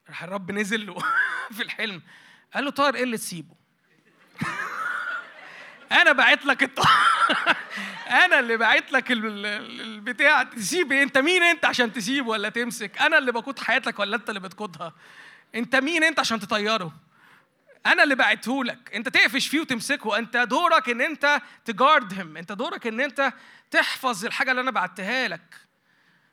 [0.09, 0.95] راح الرب نزل له
[1.55, 2.01] في الحلم
[2.53, 3.55] قال له طائر إيه اللي تسيبه؟
[6.01, 6.79] أنا بعت لك الط...
[8.25, 10.43] أنا اللي بعت لك ال- ال- البتاع.
[10.43, 14.29] تسيب إيه؟ أنت مين أنت عشان تسيب ولا تمسك؟ أنا اللي بقود حياتك ولا أنت
[14.29, 14.93] اللي بتقودها؟
[15.55, 16.93] أنت مين أنت عشان تطيره؟
[17.85, 18.95] أنا اللي بعته لك.
[18.95, 20.17] أنت تقفش فيه وتمسكه.
[20.17, 23.33] أنت دورك إن أنت تجاردهم أنت دورك إن أنت
[23.71, 25.55] تحفظ الحاجة اللي أنا بعتها لك.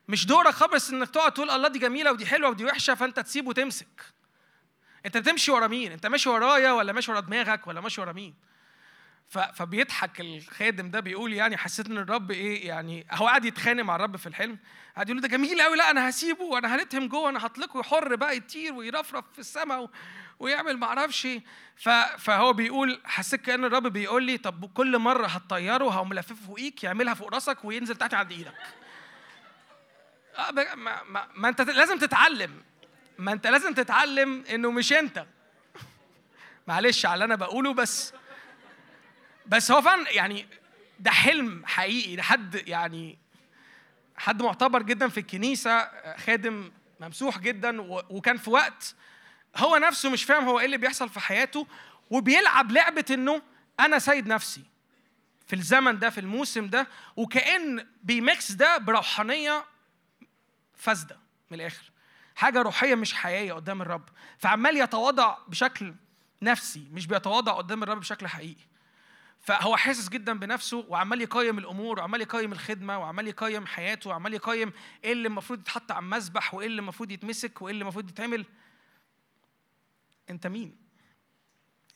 [0.08, 3.46] مش دورك خالص إنك تقعد تقول الله دي جميلة ودي حلوة ودي وحشة فأنت تسيب
[3.48, 4.00] وتمسك.
[5.06, 8.34] انت بتمشي ورا مين انت ماشي ورايا ولا ماشي ورا دماغك ولا ماشي ورا مين
[9.54, 14.16] فبيضحك الخادم ده بيقول يعني حسيت إن الرب إيه يعني هو قاعد يتخانق مع الرب
[14.16, 14.58] في الحلم
[14.94, 18.36] قاعد يقول ده جميل قوي لا أنا هسيبه وأنا هلتهم جوه أنا هطلقه حر بقى
[18.36, 19.90] يطير ويرفرف في السماء.
[20.38, 21.28] ويعمل ما أعرفش.
[22.18, 27.14] فهو بيقول حسيت كأن الرب بيقول لي طب كل مرة هتطيره هقوم ملففه فوقيك يعملها
[27.14, 28.54] فوق راسك وينزل تحت عند إيدك
[30.38, 32.62] آه ما, ما, ما أنت لازم تتعلم
[33.18, 35.26] ما انت لازم تتعلم انه مش انت.
[36.66, 38.12] معلش على اللي أنا بقوله بس.
[39.46, 40.46] بس هو فعلا يعني
[41.00, 43.18] ده حلم حقيقي لحد يعني
[44.16, 48.94] حد معتبر جدا في الكنيسة خادم ممسوح جدا وكان في وقت
[49.56, 51.66] هو نفسه مش فاهم هو إيه اللي بيحصل في حياته
[52.10, 53.42] وبيلعب لعبة إنه
[53.80, 54.62] أنا سيد نفسي
[55.46, 59.64] في الزمن ده في الموسم ده وكأن بيميكس ده بروحانية
[60.76, 61.18] فاسدة
[61.50, 61.91] من الآخر.
[62.42, 64.08] حاجة روحية مش حقيقية قدام الرب.
[64.38, 65.94] فعمال يتواضع بشكل
[66.42, 68.62] نفسي مش بيتواضع قدام الرب بشكل حقيقي.
[69.40, 74.72] فهو حاسس جدا بنفسه وعمال يقيم الأمور وعمال يقيم الخدمة وعمال يقيم حياته وعمال يقيم
[75.04, 78.46] إيه اللي المفروض يتحط على المسبح وإيه اللي المفروض يتمسك وإيه اللي المفروض يتعمل.
[80.30, 80.76] أنت مين؟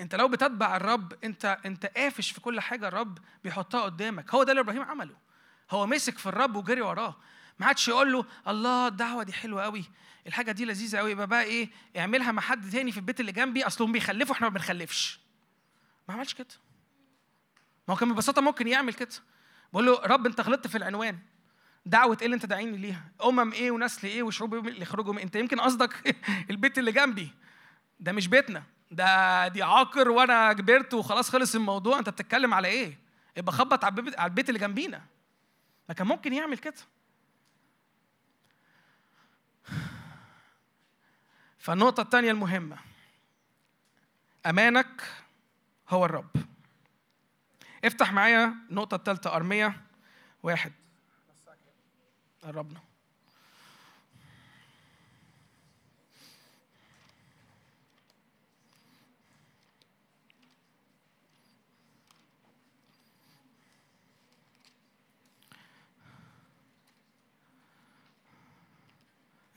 [0.01, 4.35] أنت لو بتتبع الرب أنت أنت قافش في كل حاجة الرب بيحطها قدامك.
[4.35, 5.17] هو ده اللي إبراهيم عمله.
[5.71, 7.17] هو مسك في الرب وجري وراه.
[7.59, 9.85] ما عادش يقول له الله الدعوة دي حلوة قوي
[10.27, 13.67] الحاجة دي لذيذة قوي يبقى بقى إيه اعملها مع حد تاني في البيت اللي جنبي
[13.67, 15.21] اصلهم بيخلفوا إحنا ما بنخلفش.
[16.09, 16.47] ما عملش كده.
[17.89, 19.09] ما هو كان ببساطة ممكن يعمل كده.
[19.73, 21.19] بقول له رب أنت غلطت في العنوان.
[21.87, 25.19] دعوة إيه اللي أنت داعيني ليها؟ أمم إيه ونسل إيه وشعوب إيه اللي يخرجوا من
[25.19, 26.17] أنت يمكن قصدك
[26.51, 27.31] البيت اللي جنبي.
[28.01, 28.63] ده مش بيتنا.
[28.91, 31.99] ده دي عاقر وأنا كبرت وخلاص خلص الموضوع.
[31.99, 32.99] أنت بتتكلم على إيه؟
[33.37, 35.03] يبقى خبط على البيت اللي جنبينا.
[35.89, 36.75] ما كان ممكن يعمل كده.
[41.67, 42.77] فالنقطة الثانية المهمة.
[44.47, 45.03] أمانك
[45.89, 46.31] هو الرب.
[47.85, 49.83] افتح معايا النقطة الثالثة أرمية
[50.43, 50.73] واحد.
[52.43, 52.81] قربنا.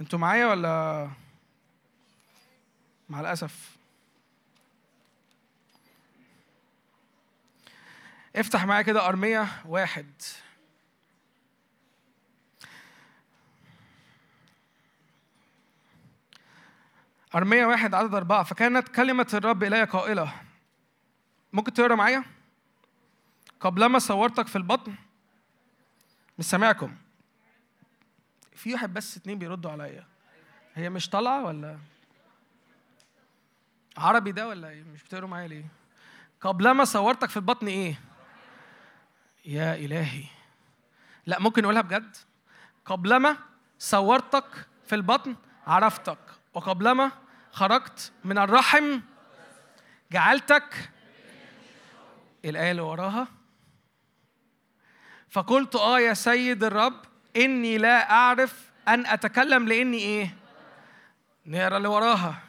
[0.01, 1.09] أنتوا معايا ولا
[3.09, 3.77] مع الأسف.
[8.35, 10.11] افتح معايا كده أرمية واحد.
[17.35, 18.43] أرمية واحد عدد أربعة.
[18.43, 20.33] فكانت كلمة الرب إلي قائلة.
[21.53, 22.23] ممكن تقرأ معايا؟
[23.59, 24.95] قبلما صورتك في البطن.
[26.39, 26.95] مش سامعكم.
[28.55, 30.05] في واحد بس اتنين بيردوا عليا.
[30.75, 31.79] هي مش طالعة ولا؟
[33.99, 35.65] عربي ده ولا إيه؟ مش بتقروا معايا ليه؟
[36.41, 37.99] قبلما صورتك في البطن إيه؟
[39.45, 40.23] يا إلهي
[41.25, 42.17] لا ممكن نقولها بجد
[42.85, 43.37] قبلما
[43.79, 45.35] صورتك في البطن
[45.67, 46.17] عرفتك
[46.53, 47.11] وقبلما
[47.51, 48.99] خرجت من الرحم
[50.11, 50.89] جعلتك
[52.45, 53.27] الآية اللي وراها
[55.29, 57.01] فقلت آه يا سيد الرب
[57.37, 60.35] إني لا أعرف أن أتكلم لإني إيه؟
[61.45, 62.48] نقرأ اللي وراها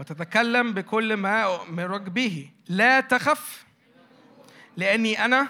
[0.00, 2.50] وتتكلم بكل ما أؤمرك به.
[2.68, 3.64] لا تخف
[4.76, 5.48] لأني أنا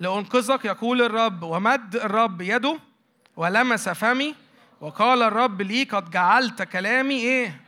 [0.00, 2.78] لأنقذك يقول الرب ومد الرب يده
[3.36, 4.34] ولمس فمي
[4.80, 7.60] وقال الرب لي قد جعلت كلامي إيه؟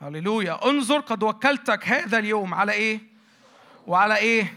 [0.00, 0.68] هللويا.
[0.68, 2.54] انظر قد وكلتك هذا اليوم.
[2.54, 3.00] على إيه؟
[3.86, 4.56] وعلى إيه؟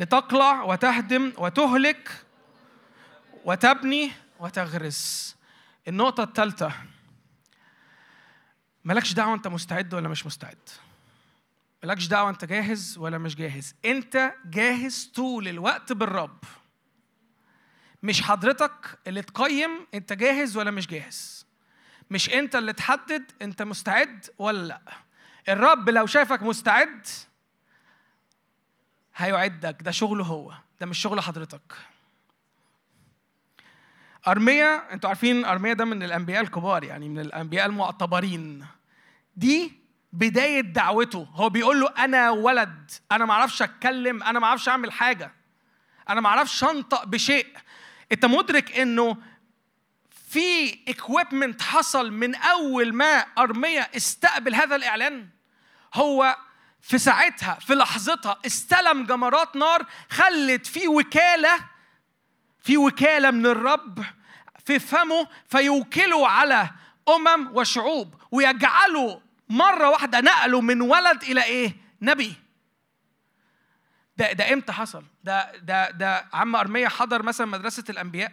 [0.00, 2.10] لتقلع وتهدم وتهلك
[3.44, 4.10] وتبني
[4.40, 5.36] وتغرس.
[5.88, 6.72] النقطة الثالثة.
[8.84, 10.68] مالكش دعوة أنت مستعد ولا مش مستعد.
[11.84, 13.74] مالكش دعوة أنت جاهز ولا مش جاهز.
[13.84, 16.38] أنت جاهز طول الوقت بالرب.
[18.02, 21.46] مش حضرتك اللي تقيم أنت جاهز ولا مش جاهز.
[22.10, 24.80] مش أنت اللي تحدد أنت مستعد ولا لأ.
[25.48, 27.06] الرب لو شافك مستعد
[29.16, 29.82] هيعدك.
[29.82, 30.54] ده شغله هو.
[30.80, 31.72] ده مش شغل حضرتك.
[34.28, 38.66] أرميا أنتوا عارفين أرميا ده من الأنبياء الكبار يعني من الأنبياء المعتبرين.
[39.36, 39.72] دي
[40.12, 41.28] بداية دعوته.
[41.34, 45.32] هو بيقول له أنا ولد أنا ما أعرفش أتكلم أنا ما أعرفش أعمل حاجة
[46.08, 47.46] أنا ما أعرفش أنطق بشيء.
[48.12, 49.16] أنت مدرك إنه
[50.28, 55.28] في equipment حصل من أول ما أرميا استقبل هذا الإعلان؟
[55.94, 56.36] هو
[56.80, 61.73] في ساعتها في لحظتها استلم جمرات نار خلت في وكالة
[62.64, 64.04] في وكالة من الرب
[64.64, 66.70] في فمه فيوكله على
[67.08, 72.34] أمم وشعوب ويجعله مرة واحدة نقله من ولد إلى إيه؟ نبي
[74.16, 78.32] ده ده إمتى حصل؟ ده ده ده عم أرمية حضر مثلا مدرسة الأنبياء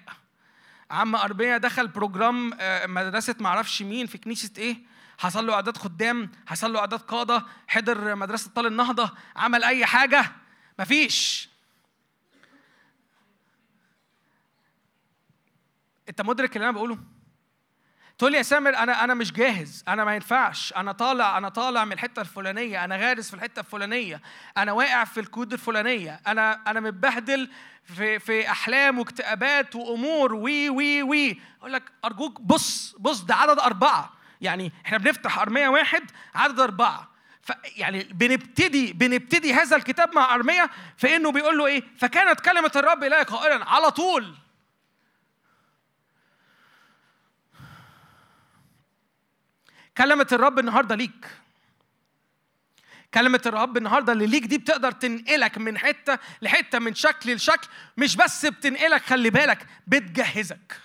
[0.92, 4.78] عم أرمية دخل بروجرام آه، مدرسة معرفش مين في كنيسة إيه؟
[5.18, 10.32] حصل له إعداد خدام، حصل له إعداد قادة، حضر مدرسة طال النهضة، عمل أي حاجة؟
[10.80, 11.51] مفيش
[16.12, 16.98] انت مدرك اللي أنا بقوله؟
[18.18, 19.84] تقول لي يا سامر أنا أنا مش جاهز.
[19.88, 20.74] أنا ما ينفعش.
[20.74, 22.86] أنا طالع أنا طالع من الحتة الفلانية.
[22.86, 24.22] أنا غارس في الحتة الفلانية.
[24.58, 26.22] أنا واقع في الكود الفلانية.
[26.28, 27.50] أنا أنا متبهدل
[27.84, 30.34] في في أحلام واكتئابات وأمور.
[30.34, 31.42] وي وي وي.
[31.60, 34.14] أقول لك أرجوك بص بص ده عدد أربعة.
[34.42, 37.12] يعني إحنا بنفتح أرمية واحد عدد أربعة.
[37.42, 42.72] ف يعني بنبتدي بنبتدي هذا الكتاب مع أرمية في إنه بيقول له إيه؟ فكانت كلمة
[42.76, 44.36] الرب الي قائلا على طول.
[49.98, 51.28] كلمة الرب النهارده ليك.
[53.14, 58.16] كلمة الرب النهارده اللي ليك دي بتقدر تنقلك من حتة لحتة من شكل لشكل مش
[58.16, 60.78] بس بتنقلك خلي بالك بتجهزك.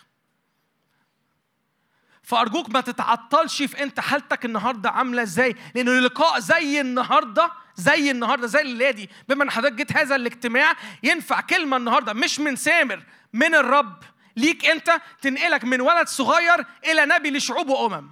[2.22, 8.46] فأرجوك ما تتعطلش في أنت حالتك النهارده عاملة إزاي لأن اللقاء زي النهارده زي النهارده
[8.46, 9.10] زي الليلة دي.
[9.28, 13.02] بما إن حضرتك جيت هذا الاجتماع ينفع كلمة النهارده مش من سامر
[13.32, 14.02] من الرب
[14.36, 18.10] ليك أنت تنقلك من ولد صغير إلى نبي لشعوب وأمم.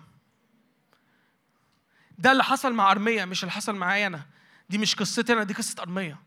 [2.18, 4.26] ده اللي حصل مع ارميا مش اللي حصل معايا أنا.
[4.68, 6.18] دي مش قصتي أنا دي قصة ارميا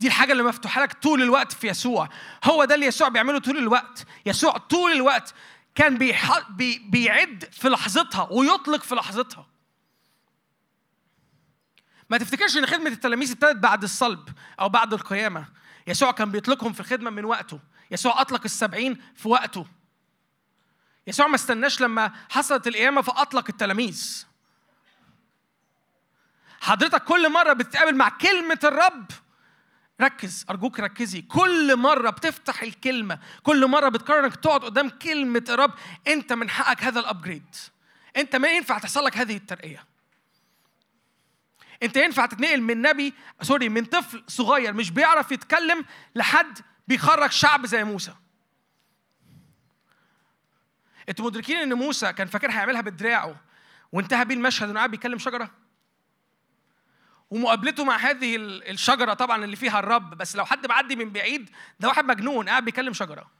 [0.00, 2.08] دي الحاجة اللي مفتوحة لك طول الوقت في يسوع.
[2.44, 4.06] هو ده اللي يسوع بيعمله طول الوقت.
[4.26, 5.34] يسوع طول الوقت
[5.74, 6.48] كان بيح...
[6.50, 6.78] بي...
[6.78, 9.46] بيعد في لحظتها ويطلق في لحظتها.
[12.10, 14.28] ما تفتكرش إن خدمة التلاميذ ابتدت بعد الصلب
[14.60, 15.46] أو بعد القيامة؟
[15.86, 17.60] يسوع كان بيطلقهم في الخدمة من وقته.
[17.90, 19.66] يسوع أطلق السبعين في وقته.
[21.08, 24.26] يسوع ما استناش لما حصلت القيامة فاطلق التلاميذ.
[26.60, 29.06] حضرتك كل مرة بتتقابل مع كلمة الرب.
[30.00, 31.22] ركز أرجوك ركزي.
[31.22, 35.74] كل مرة بتفتح الكلمة كل مرة بتقرر إنك تقعد قدام كلمة الرب
[36.08, 37.56] أنت من حقك هذا الابجريد
[38.16, 39.84] أنت ما ينفع تحصل لك هذه الترقية.
[41.82, 46.58] أنت ينفع تتنقل من نبي سوري من طفل صغير مش بيعرف يتكلم لحد
[46.88, 48.14] بيخرج شعب زي موسى.
[51.08, 53.40] أنتوا مدركين ان موسى كان فاكر هيعملها بدراعه
[53.92, 55.50] وانتهى بيه المشهد انه قاعد بيكلم شجرة؟
[57.30, 61.50] ومقابلته مع هذه ال- الشجرة طبعا اللي فيها الرب بس لو حد معدي من بعيد
[61.80, 63.30] ده واحد مجنون قاعد بيكلم شجرة.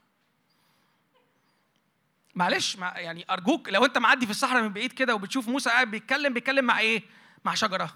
[2.35, 5.91] معلش ما يعني أرجوك لو انت معدي في الصحراء من بعيد كده وبتشوف موسى قاعد
[5.91, 7.03] بيتكلم بيتكلم مع إيه؟
[7.45, 7.95] مع شجرة.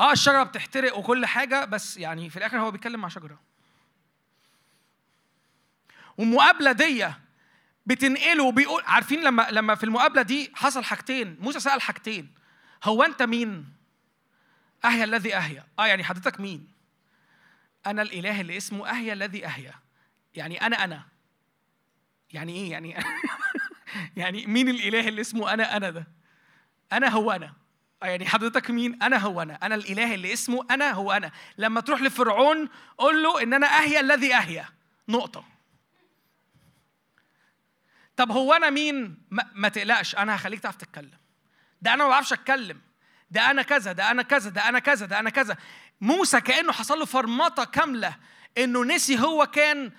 [0.00, 3.40] آه الشجرة بتحترق وكل حاجة بس يعني في الآخر هو بيتكلم مع شجرة.
[6.18, 7.06] والمقابله دي
[7.86, 12.34] بتنقله وبيقول عارفين لما لما في المقابلة دي حصل حاجتين موسى سأل حاجتين.
[12.84, 13.66] هو أنت مين؟
[14.84, 16.68] اهيا الذي اهيا آه يعني حضرتك مين؟
[17.86, 19.74] أنا الإله اللي اسمه اهيا الذي اهيا
[20.34, 21.02] يعني أنا أنا.
[22.32, 22.96] يعني إيه؟ يعني
[24.16, 26.06] يعني مين الإله اللي اسمه أنا أنا ده؟
[26.92, 27.52] أنا هو أنا.
[28.02, 29.54] آه يعني حضرتك مين؟ أنا هو أنا.
[29.62, 31.30] أنا الإله اللي اسمه أنا هو أنا.
[31.58, 32.68] لما تروح لفرعون
[32.98, 34.68] قول له إن أنا اهيا الذي اهيا
[35.08, 35.51] نقطة.
[38.16, 41.18] طب هو أنا مين؟ ما, ما تقلقش أنا هخليك تعرف تتكلم.
[41.82, 42.80] ده أنا ما بعرفش أتكلم.
[43.30, 45.56] ده أنا كذا ده أنا كذا ده أنا كذا ده أنا كذا.
[46.00, 48.16] موسى كأنه حصل له فرمطة كاملة
[48.58, 49.92] إنه نسي هو كان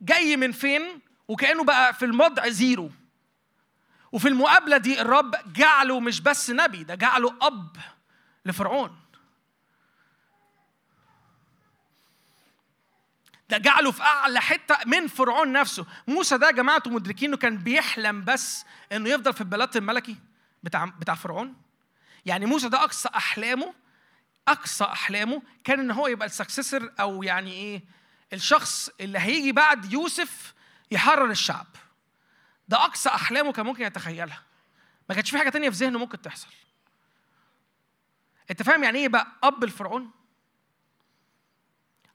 [0.00, 2.90] جاي من فين وكأنه بقى في الموضع زيرو.
[4.12, 7.76] وفي المقابلة دي الرب جعله مش بس نبي ده جعله أب
[8.46, 8.99] لفرعون.
[13.50, 15.86] ده جعله في أعلى حتة من فرعون نفسه.
[16.08, 20.16] موسى ده يا جماعة مدركين إنه كان بيحلم بس إنه يفضل في البلاط الملكي
[20.62, 21.56] بتاع بتاع فرعون؟
[22.26, 23.74] يعني موسى ده أقصى أحلامه
[24.48, 27.82] أقصى أحلامه كان إن هو يبقى السكسسر أو يعني إيه
[28.32, 30.54] الشخص اللي هيجي بعد يوسف
[30.90, 31.66] يحرر الشعب.
[32.68, 34.42] ده أقصى أحلامه كان ممكن يتخيلها.
[35.08, 36.48] ما كانش في حاجة تانية في ذهنه ممكن تحصل.
[38.50, 40.10] أنت فاهم يعني إيه بقى أب الفرعون؟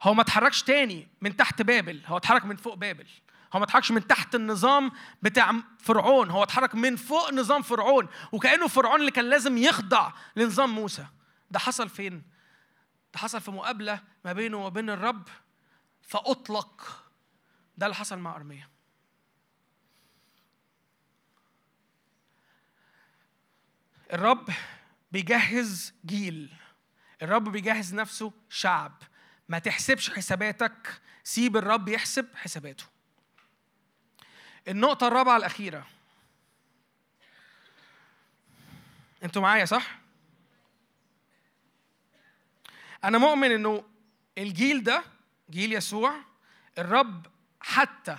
[0.05, 3.07] هو ما اتحركش تاني من تحت بابل هو اتحرك من فوق بابل.
[3.53, 4.91] هو ما اتحركش من تحت النظام
[5.21, 8.07] بتاع فرعون هو اتحرك من فوق نظام فرعون.
[8.31, 11.05] وكأنه فرعون اللي كان لازم يخضع لنظام موسى.
[11.51, 12.23] ده حصل فين؟
[13.13, 15.27] ده حصل في مقابلة ما بينه وبين الرب
[16.01, 17.03] فأطلق.
[17.77, 18.69] ده اللي حصل مع أرميا.
[24.13, 24.49] الرب
[25.11, 26.53] بيجهز جيل.
[27.21, 28.91] الرب بيجهز نفسه شعب.
[29.49, 32.85] ما تحسبش حساباتك سيب الرب يحسب حساباته
[34.67, 35.87] النقطة الرابعة الأخيرة
[39.23, 39.99] أنتوا معايا صح؟
[43.03, 43.83] أنا مؤمن إنه
[44.37, 45.03] الجيل ده
[45.49, 46.15] جيل يسوع
[46.77, 47.27] الرب
[47.61, 48.17] حتى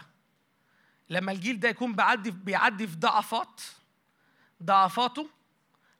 [1.10, 3.60] لما الجيل ده يكون بيعدي بيعدي في ضعفات
[4.62, 5.30] ضعفاته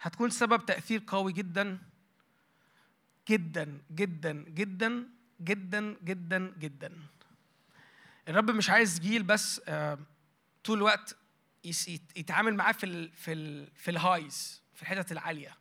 [0.00, 1.78] هتكون سبب تأثير قوي جدا
[3.28, 5.08] جدا جدا جدا
[5.40, 6.92] جدا جدا جدا.
[8.28, 9.98] الرب مش عايز جيل بس آه،
[10.64, 11.16] طول الوقت
[12.16, 15.56] يتعامل معاه في ال في ال في الهايز في الحتت العالية.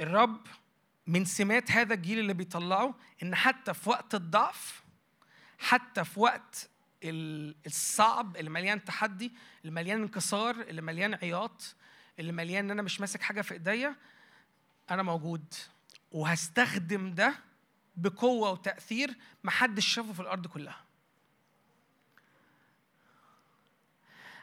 [0.00, 0.46] الرب
[1.06, 4.82] من سمات هذا الجيل اللي بيطلعه إن حتى في وقت الضعف
[5.58, 6.68] حتى في وقت
[7.04, 11.74] ال- الصعب اللي مليان تحدي اللي مليان انكسار اللي مليان عياط
[12.18, 13.96] اللي مليان إن أنا مش ماسك حاجة في إيديا
[14.90, 15.54] أنا موجود.
[16.12, 17.34] وهستخدم ده
[17.96, 20.84] بقوة وتأثير محدش شافه في الأرض كلها.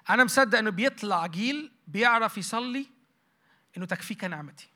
[0.09, 2.85] أنا مصدق إنه بيطلع جيل بيعرف يصلي
[3.77, 4.67] إنه تكفيك نعمتي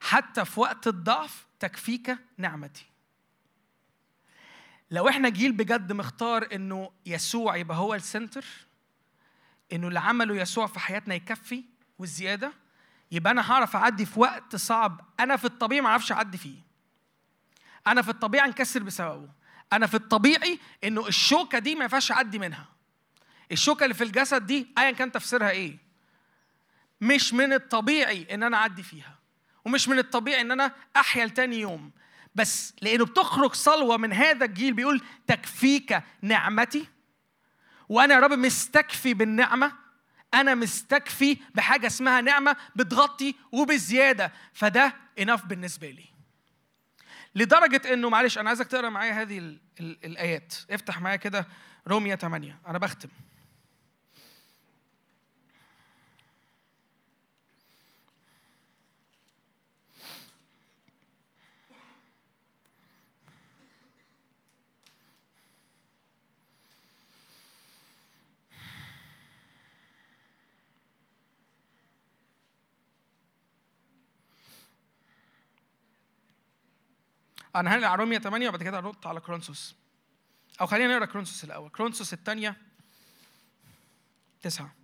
[0.00, 2.86] حتى في وقت الضعف تكفيك نعمتي
[4.90, 8.44] لو إحنا جيل بجد مختار إنه يسوع يبقى هو السنتر
[9.72, 11.64] إنه اللي عمله يسوع في حياتنا يكفي
[11.98, 12.52] والزيادة
[13.12, 15.00] يبقى أنا هعرف أعدي في وقت صعب.
[15.20, 16.58] أنا في الطبيعي ما أعرفش أعدي فيه.
[17.86, 19.28] أنا في الطبيعي أنكسر بسببه.
[19.72, 22.66] أنا في الطبيعي إنه الشوكة دي ما ينفعش أعدي منها.
[23.52, 25.78] الشوكة اللي في الجسد دي ايا كان تفسيرها إيه؟
[27.00, 29.18] مش من الطبيعي إن أنا أعدي فيها.
[29.64, 31.90] ومش من الطبيعي إن أنا أحيا لتاني يوم.
[32.34, 36.88] بس لأنه بتخرج صلوة من هذا الجيل بيقول تكفيك نعمتي.
[37.88, 39.72] وأنا يا رب مستكفي بالنعمة.
[40.40, 44.32] أنا مستكفي بحاجة اسمها نعمة بتغطي وبزيادة.
[44.52, 46.04] فده اناف بالنسبة لي.
[47.34, 50.54] لدرجة إنه معلش أنا عايزك تقرأ معايا هذه ال ال الآيات.
[50.70, 51.46] افتح معايا كده
[51.88, 53.08] رومية 8 أنا بختم.
[77.60, 79.74] أنا هنقل على رومية 8 وبعد كده هنط على كورنثوس.
[80.60, 81.70] أو خلينا نقرأ كورنثوس الأول.
[81.70, 82.56] كورنثوس الثانية
[84.42, 84.74] تسعة.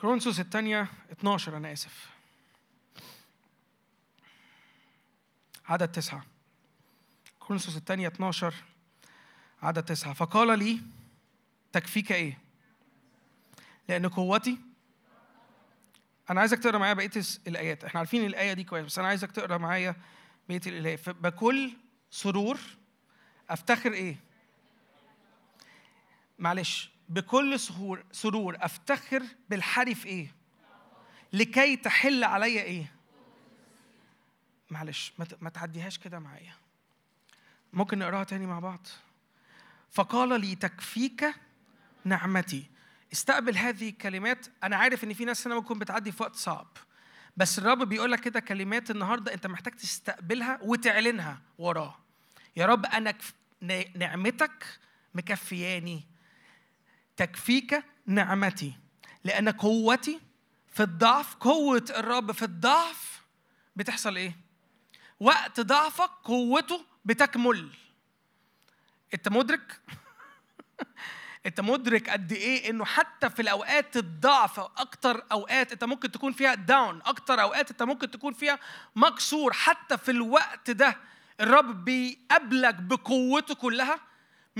[0.00, 2.10] كرونسوس الثانية 12 أنا آسف
[5.66, 6.24] عدد تسعة
[7.40, 8.54] كرونسوس الثانية 12
[9.62, 10.80] عدد تسعة فقال لي
[11.72, 12.38] تكفيك إيه؟
[13.88, 14.58] لأن قوتي
[16.30, 17.10] أنا عايزك تقرأ معايا بقية
[17.46, 19.96] الآيات، إحنا عارفين الآية دي كويس بس أنا عايزك تقرأ معايا
[20.48, 21.72] بقية الآيات، بكل
[22.10, 22.58] سرور
[23.50, 24.16] أفتخر إيه؟
[26.38, 30.34] معلش بكل سهور سرور أفتخر بالحري في إيه؟
[31.32, 32.92] لكي تحل عليا إيه؟
[34.70, 36.54] معلش ما تعديهاش كده معايا.
[37.72, 38.86] ممكن نقراها تاني مع بعض؟
[39.90, 41.34] فقال لي تكفيك
[42.04, 42.70] نعمتي.
[43.12, 44.46] استقبل هذه الكلمات.
[44.64, 46.68] أنا عارف إن في ناس هنا ممكن بتعدي في وقت صعب.
[47.36, 51.98] بس الرب بيقول لك كده كلمات النهارده أنت محتاج تستقبلها وتعلنها وراه.
[52.56, 53.14] يا رب أنا
[53.96, 54.80] نعمتك
[55.14, 56.09] مكفياني.
[57.20, 58.72] تكفيك نعمتي
[59.24, 60.20] لأن قوتي
[60.72, 63.22] في الضعف قوة الرب في الضعف
[63.76, 64.36] بتحصل إيه؟
[65.20, 67.70] وقت ضعفك قوته بتكمل
[69.14, 69.80] أنت مدرك؟
[71.46, 76.54] أنت مدرك قد إيه إنه حتى في الأوقات الضعف أكتر أوقات أنت ممكن تكون فيها
[76.54, 78.58] داون أكتر أوقات أنت ممكن تكون فيها
[78.96, 80.96] مكسور حتى في الوقت ده
[81.40, 84.09] الرب بيقابلك بقوته كلها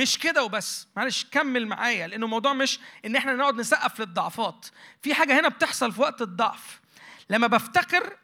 [0.01, 0.89] مش كده وبس.
[0.97, 4.67] معلش كمل معايا لأنه الموضوع مش إن إحنا نقعد نسقف للضعفات.
[5.03, 6.81] في حاجة هنا بتحصل في وقت الضعف.
[7.31, 8.17] لما بفتخر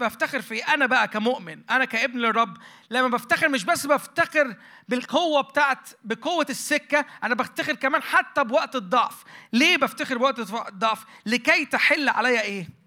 [0.00, 2.56] بفتخر في أنا بقى كمؤمن أنا كابن للرب
[2.90, 4.56] لما بفتخر مش بس بفتخر
[4.88, 9.24] بالقوة بتاعت بقوة السكة أنا بفتخر كمان حتى بوقت الضعف.
[9.52, 12.79] ليه بفتخر بوقت الضعف؟ لكي تحل عليا إيه؟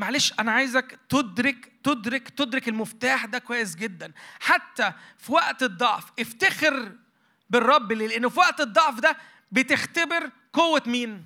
[0.00, 4.12] معلش أنا عايزك تدرك تدرك تدرك المفتاح ده كويس جدا.
[4.40, 6.92] حتى في وقت الضعف افتخر
[7.50, 9.16] بالرب ليه؟ لأنه في وقت الضعف ده
[9.52, 11.24] بتختبر قوة مين؟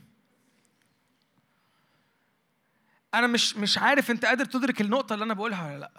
[3.15, 5.91] أنا مش مش عارف أنت قادر تدرك النقطة اللي أنا بقولها ولا لأ.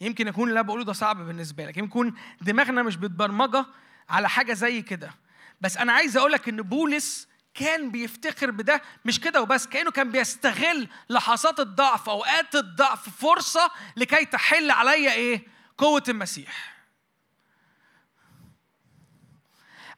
[0.00, 1.76] يمكن يكون اللي أنا بقوله ده صعب بالنسبة لك.
[1.76, 3.66] يمكن يكون دماغنا مش متبرمجه
[4.08, 5.14] على حاجة زي كده.
[5.60, 10.10] بس أنا عايز أقول لك إن بولس كان بيفتخر بده مش كده وبس كأنه كان
[10.10, 15.46] بيستغل لحظات الضعف أوقات الضعف فرصة لكي تحل عليا إيه؟
[15.78, 16.72] قوة المسيح.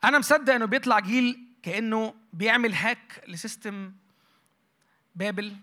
[0.05, 3.93] أنا مصدق إنه بيطلع جيل كأنه بيعمل هاك لسيستم
[5.15, 5.57] بابل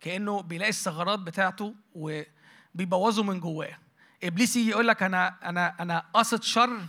[0.00, 3.78] كأنه بيلاقي الثغرات بتاعته وبيبوظه من جواه.
[4.24, 6.80] إبليس يجي يقول لك أنا أنا أنا قاصد شر.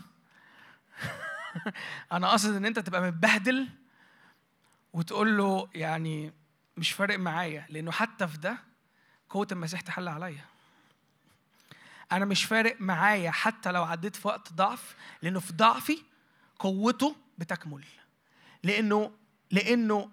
[2.12, 3.70] أنا قاصد إن أنت تبقى متبهدل.
[4.94, 6.34] وتقول له يعني
[6.78, 8.58] مش فارق معايا لأنه حتى في ده
[9.30, 10.46] قوة المسيح تحل عليا.
[12.12, 16.04] أنا مش فارق معايا حتى لو عديت في وقت ضعف لأنه في ضعفي
[16.60, 17.84] قوته بتكمل.
[18.64, 19.12] لأنه
[19.52, 20.10] لأنه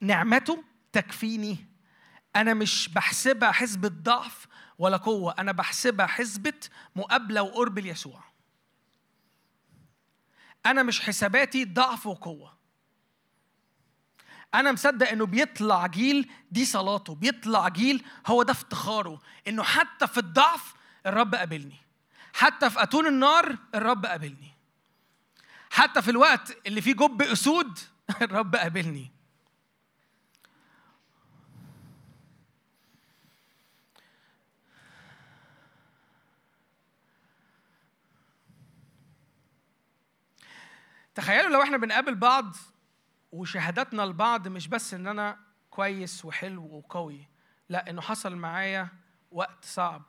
[0.00, 1.66] نعمته تكفيني.
[2.36, 4.46] أنا مش بحسبها حسبة ضعف
[4.78, 6.60] ولا قوة أنا بحسبها حسبة
[6.96, 8.24] مقابلة وقرب ليسوع
[10.66, 12.55] أنا مش حساباتي ضعف وقوة.
[14.54, 20.18] أنا مصدق إنه بيطلع جيل دي صلاته بيطلع جيل هو ده افتخاره إنه حتى في
[20.18, 20.74] الضعف
[21.06, 21.76] الرب قابلني
[22.32, 24.56] حتى في أتون النار الرب قابلني
[25.70, 27.78] حتى في الوقت اللي فيه جب أسود
[28.22, 29.10] الرب قابلني.
[41.14, 42.56] تخيلوا لو إحنا بنقابل بعض
[43.32, 45.38] وشهاداتنا لبعض مش بس إن أنا
[45.70, 47.28] كويس وحلو وقوي
[47.68, 48.88] لا إنه حصل معايا
[49.30, 50.02] وقت صعب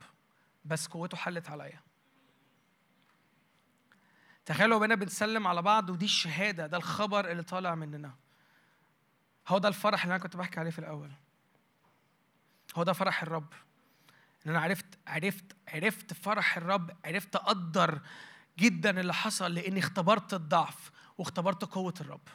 [0.66, 1.82] بس قوته حلت عليا.
[4.46, 8.16] تخيلوا لو بقينا بنسلم على بعض ودي الشهادة ده الخبر اللي طالع مننا.
[9.48, 11.12] هو ده الفرح اللي أنا كنت بحكي عليه في الأول.
[12.76, 13.54] هو ده فرح الرب.
[14.46, 18.02] إن أنا عرفت عرفت عرفت فرح الرب عرفت أقدر
[18.60, 22.28] جدا اللي حصل لأني اختبرت الضعف واختبرت قوة الرب.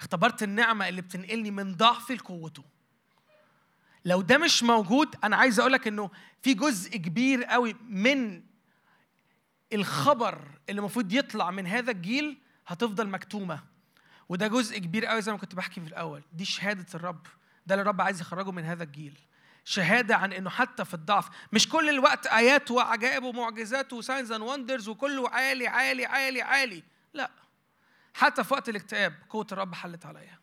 [0.00, 2.64] اختبرت النعمة اللي بتنقلني من ضعفي لقوته.
[4.04, 6.10] لو ده مش موجود أنا عايز أقول لك إنه
[6.42, 8.42] في جزء كبير قوي من
[9.72, 13.60] الخبر اللي المفروض يطلع من هذا الجيل هتفضل مكتومة.
[14.28, 16.22] وده جزء كبير قوي زي ما كنت بحكي في الأول.
[16.32, 17.26] دي شهادة الرب.
[17.66, 19.18] ده اللي الرب عايز يخرجه من هذا الجيل.
[19.64, 21.28] شهادة عن إنه حتى في الضعف.
[21.52, 26.82] مش كل الوقت آيات وعجائب ومعجزات و signs and wonders وكله عالي عالي عالي عالي.
[27.14, 27.30] لا.
[28.14, 30.38] حتى في وقت الاكتئاب قوة الرب حلت عليا.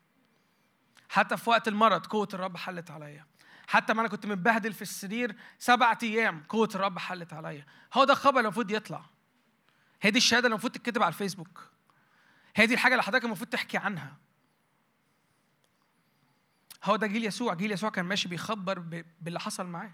[1.10, 3.26] حتى في وقت المرض قوة الرب حلت عليا.
[3.68, 7.66] حتى ما أنا كنت متبهدل في السرير سبعة أيام قوة الرب حلت عليا.
[7.94, 9.06] هو ده الخبر اللي المفروض يطلع.
[10.02, 11.70] هي دي الشهادة اللي المفروض تتكتب على الفيسبوك.
[12.56, 14.18] هي دي الحاجة اللي حضرتك المفروض تحكي عنها.
[16.84, 17.54] هو ده جيل يسوع.
[17.54, 18.80] جيل يسوع كان ماشي بيخبر
[19.22, 19.92] باللي حصل معاه.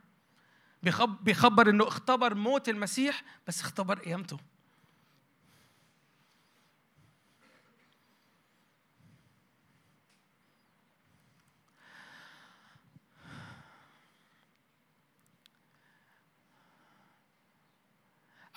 [0.83, 4.37] بيخب- بيخبر إنه اختبر موت المسيح بس اختبر قيامته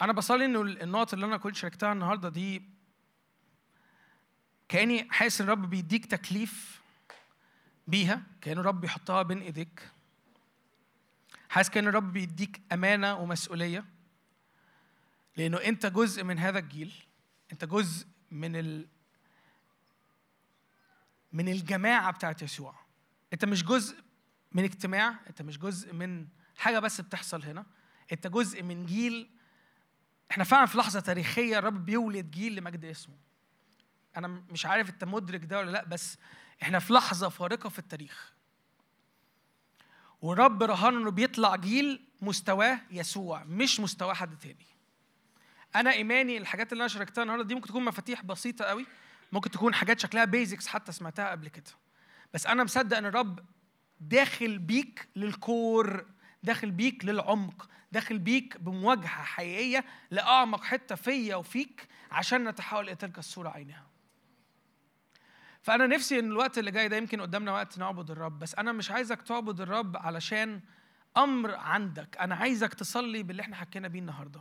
[0.00, 2.62] أنا بصلي إنه النقط اللي أنا كنت شاركتها النهارده دي
[4.68, 6.80] كأني حاسس إن الرب بيديك تكليف
[7.86, 9.90] بيها كأن الرب بيحطها بين إيديك.
[11.48, 13.84] حاسس كأن الرب بيديك أمانة ومسؤولية.
[15.36, 16.94] لأنه أنت جزء من هذا الجيل.
[17.52, 18.88] أنت جزء من ال
[21.32, 22.74] من الجماعة بتاعت يسوع.
[23.32, 23.96] أنت مش جزء
[24.52, 27.66] من اجتماع أنت مش جزء من حاجة بس بتحصل هنا.
[28.12, 29.35] أنت جزء من جيل
[30.30, 33.14] إحنا فعلا في لحظة تاريخية الرب بيولد جيل لمجد اسمه.
[34.16, 36.18] أنا مش عارف أنت مدرك ده ولا لأ بس
[36.62, 38.32] إحنا في لحظة فارقة في التاريخ.
[40.20, 44.66] والرب رهان إنه بيطلع جيل مستواه يسوع مش مستواه حد تاني.
[45.76, 48.86] أنا إيماني الحاجات اللي أنا شاركتها النهارده دي ممكن تكون مفاتيح بسيطة قوي
[49.32, 51.70] ممكن تكون حاجات شكلها بيزكس حتى سمعتها قبل كده.
[52.34, 53.40] بس أنا مصدق إن الرب
[54.00, 56.06] داخل بيك للكور
[56.46, 63.18] داخل بيك للعمق داخل بيك بمواجهة حقيقية لأعمق حتة فيا وفيك عشان نتحول إلى تلك
[63.18, 63.86] الصورة عينها
[65.62, 68.90] فأنا نفسي إن الوقت اللي جاي ده يمكن قدامنا وقت نعبد الرب بس أنا مش
[68.90, 70.60] عايزك تعبد الرب علشان
[71.16, 72.16] أمر عندك.
[72.20, 74.40] أنا عايزك تصلي باللي إحنا حكينا بيه النهارده.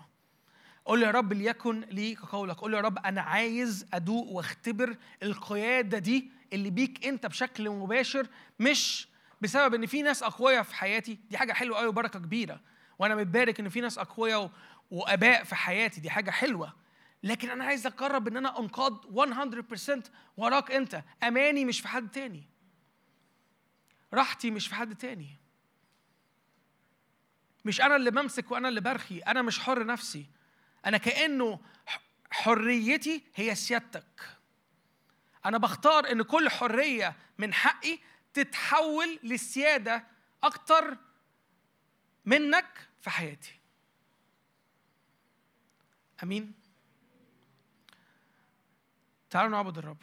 [0.85, 6.31] قول يا رب ليكن لي كقولك قول يا رب أنا عايز أدوق واختبر القيادة دي
[6.53, 8.27] اللي بيك أنت بشكل مباشر
[8.59, 9.07] مش
[9.45, 12.61] بسبب إن في ناس أقوياء في حياتي دي حاجة حلوة قوي وبركة كبيرة.
[12.99, 14.51] وأنا متبارك إن في ناس أقوياء
[14.91, 16.73] وآباء في حياتي دي حاجة حلوة.
[17.23, 21.03] لكن أنا عايز أقرب إن أنا أنقاد 100% وراك أنت.
[21.23, 22.43] أماني مش في حد تاني.
[24.13, 25.37] راحتي مش في حد تاني.
[27.65, 30.25] مش أنا اللي بمسك وأنا اللي برخي أنا مش حر نفسي.
[30.85, 31.59] أنا كأنه
[32.31, 34.21] حريتي هي سيادتك.
[35.45, 37.99] أنا بختار إن كل حرية من حقي
[38.35, 40.03] تتحول للسياده
[40.43, 40.97] أكتر
[42.25, 43.59] منك في حياتي.
[46.23, 46.53] أمين.
[49.29, 49.97] تعالوا نعبد الرب.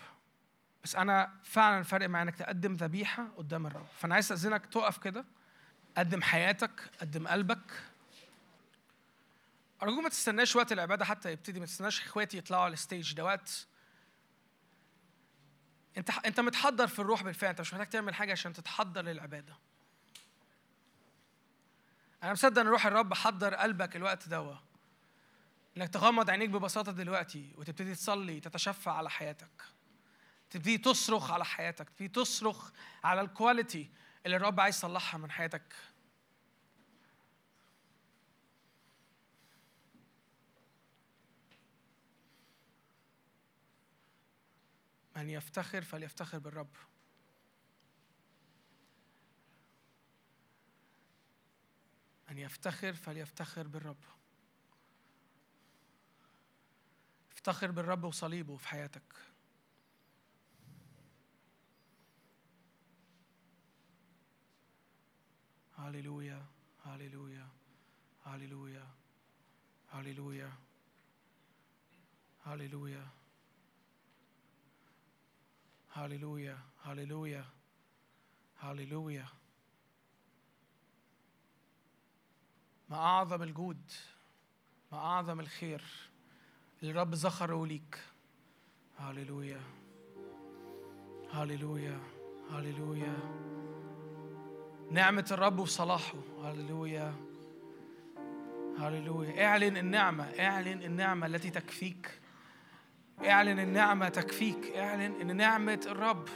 [0.85, 3.87] بس أنا فعلا فرق معايا إنك تقدم ذبيحة قدام الرب.
[3.99, 5.25] فأنا عايز أستأذنك تقف كده.
[5.97, 7.83] قدم حياتك قدم قلبك.
[9.83, 13.15] أرجوك ما تستناش وقت العبادة حتى يبتدي ما تستناش إخواتي يطلعوا على الستيج.
[13.15, 13.67] ده وقت
[15.97, 19.57] انت انت متحضر في الروح بالفعل انت مش محتاج تعمل حاجة عشان تتحضر للعبادة.
[22.23, 24.55] أنا مصدق إن روح الرب حضر قلبك الوقت دوا
[25.77, 29.63] إنك تغمض عينيك ببساطة دلوقتي وتبتدي تصلي تتشفع على حياتك.
[30.51, 32.71] تبتدي تصرخ على حياتك تبتدي تصرخ
[33.05, 33.91] على الكواليتي
[34.27, 35.75] اللي الرب عايز يصلحها من حياتك.
[45.17, 46.77] من يفتخر فليفتخر بالرب.
[52.31, 54.05] من يفتخر فليفتخر بالرب.
[57.33, 59.33] افتخر بالرب وصليبه في حياتك.
[65.77, 66.47] هاليلويا
[66.85, 67.49] هاليلويا
[68.25, 68.87] هاليلويا
[69.93, 70.53] هاليلويا
[72.45, 73.22] هاليلويا
[75.95, 77.45] هاليلويا هاليلويا
[78.61, 79.27] هاليلويا
[82.89, 83.91] ما أعظم الجود
[84.93, 85.83] ما أعظم الخير
[86.83, 87.99] اللي الرب ذخره ليك.
[88.99, 89.61] هاليلويا
[91.31, 92.01] هاليلويا
[92.51, 93.19] هاليلويا
[94.91, 97.15] نعمة الرب وصلاحه هاليلويا
[98.79, 102.22] هاليلويا اعلن النعمة اعلن النعمة التي تكفيك.
[103.27, 104.77] اعلن النعمة تكفيك.
[104.77, 106.29] اعلن إن نعمة الرب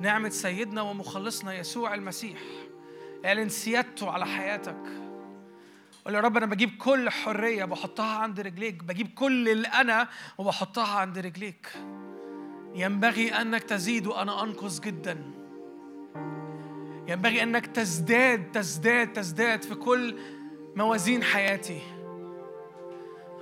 [0.00, 2.38] نعمة سيدنا ومخلصنا يسوع المسيح.
[3.24, 4.82] اعلن سيادته على حياتك.
[6.04, 8.84] قول يا رب أنا بجيب كل حرية بحطها عند رجليك.
[8.84, 11.68] بجيب كل اللي أنا وبحطها عند رجليك.
[12.74, 15.30] ينبغي أنك تزيد وأنا أنقص جدا.
[17.08, 20.18] ينبغي أنك تزداد تزداد تزداد في كل
[20.76, 21.93] موازين حياتي.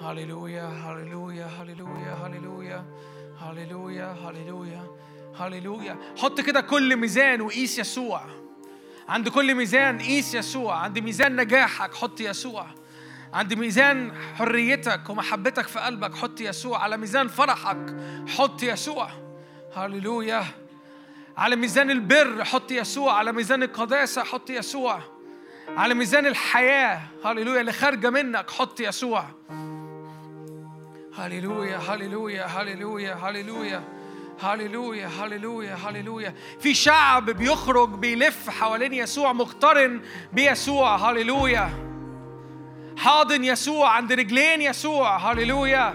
[0.02, 2.84] هللويا هللويا هللويا هللويا
[3.40, 4.86] هللويا هللويا
[5.38, 8.22] هللويا حط كده كل ميزان وقيس يسوع.
[9.08, 10.76] عند كل ميزان قيس يسوع.
[10.76, 12.66] عند ميزان نجاحك حط يسوع.
[13.32, 16.82] عند ميزان حريتك ومحبتك في قلبك حط يسوع.
[16.82, 17.96] على ميزان فرحك
[18.28, 19.10] حط يسوع.
[19.76, 20.44] هللويا
[21.36, 23.12] على ميزان البر حط يسوع.
[23.12, 25.00] على ميزان القداسة حط يسوع.
[25.68, 27.00] على ميزان الحياة.
[27.24, 29.26] هللويا اللي خارجة منك حط يسوع.
[31.16, 33.82] هللويا هللويا هللويا هللويا
[34.42, 40.00] هللويا هللويا هللويا في شعب بيخرج بيلف حوالين يسوع مقترن
[40.32, 40.96] بيسوع.
[40.96, 41.70] هللويا
[42.96, 45.16] حاضن يسوع عند رجلين يسوع.
[45.16, 45.94] هللويا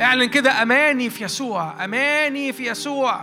[0.00, 3.20] اعلن كده أماني في يسوع أماني في يسوع.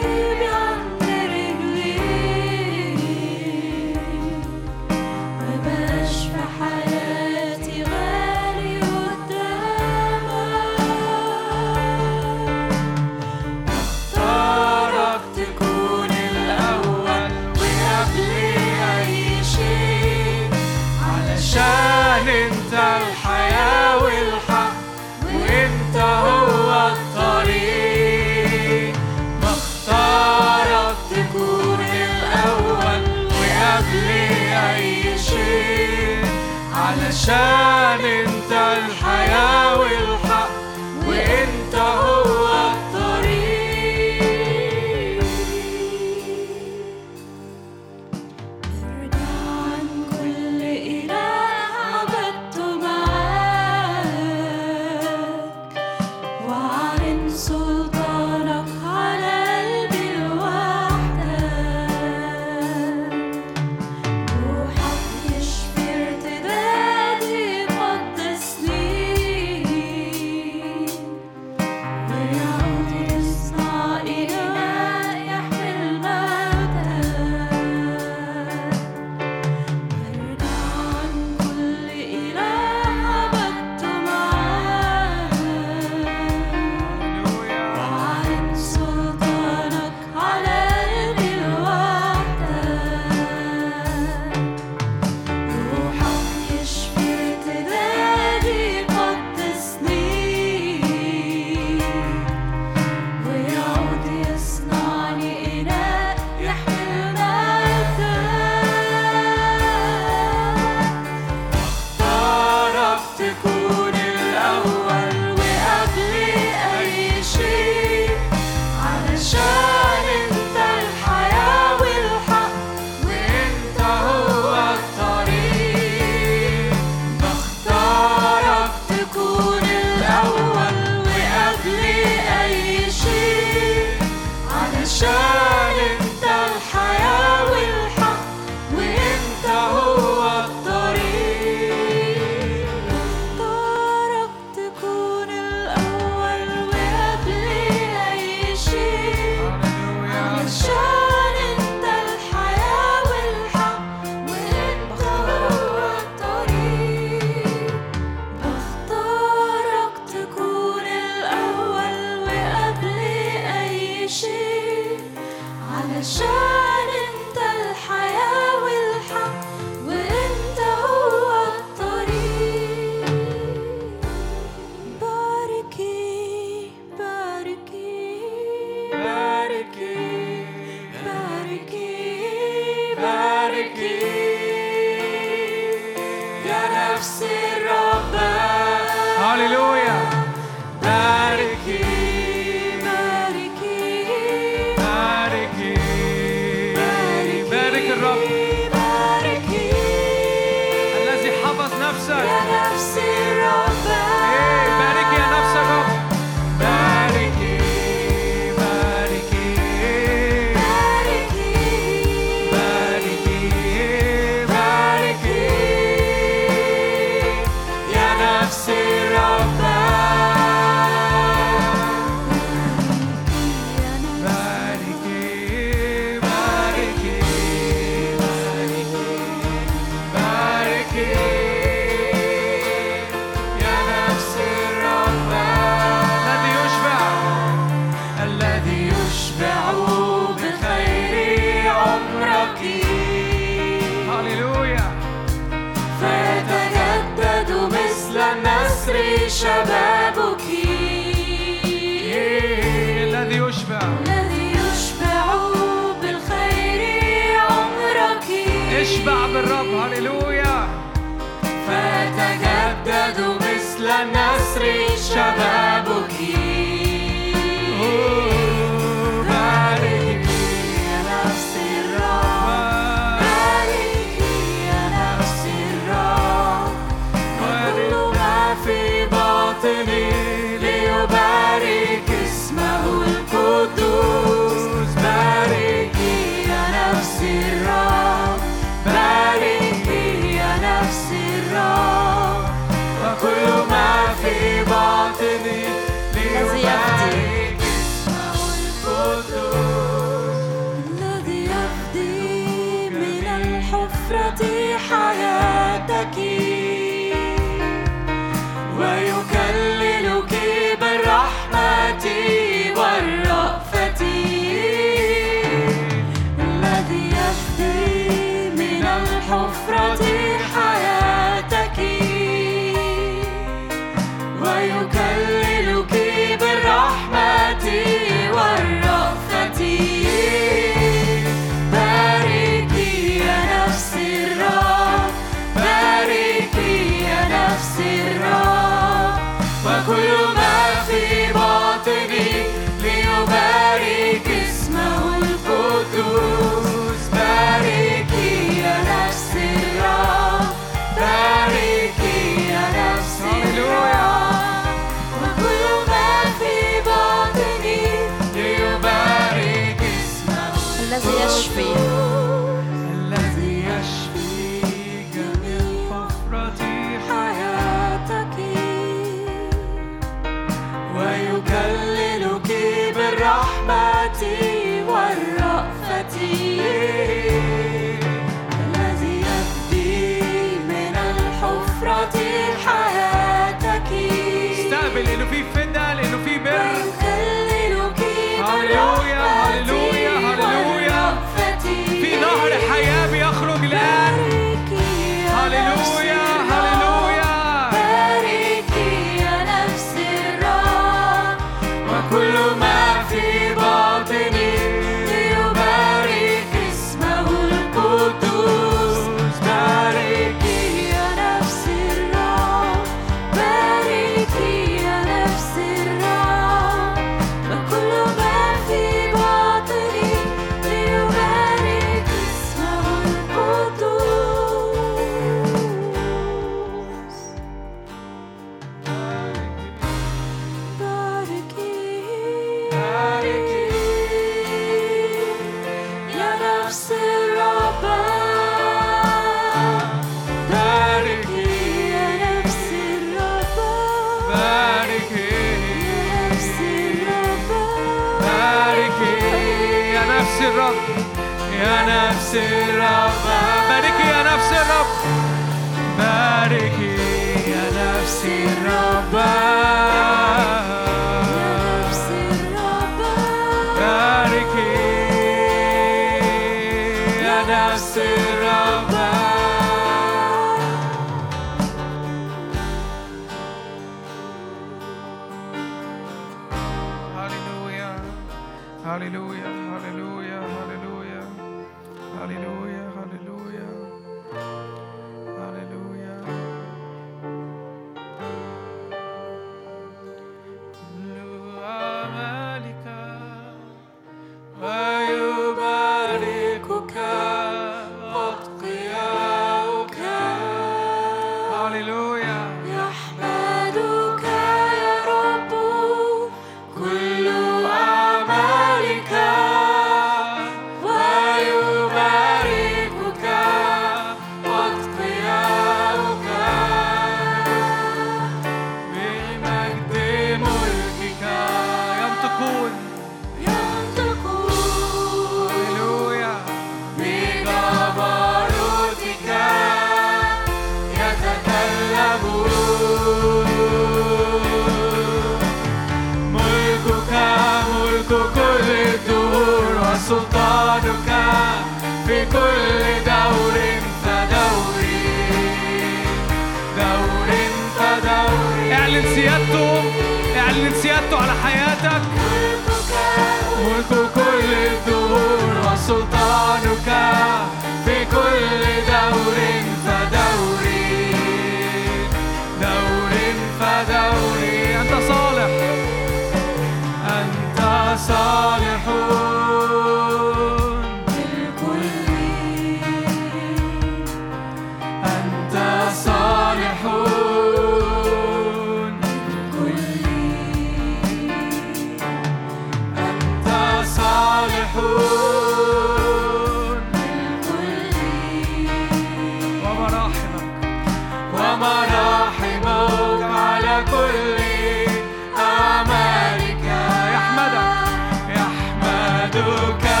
[599.43, 600.00] do.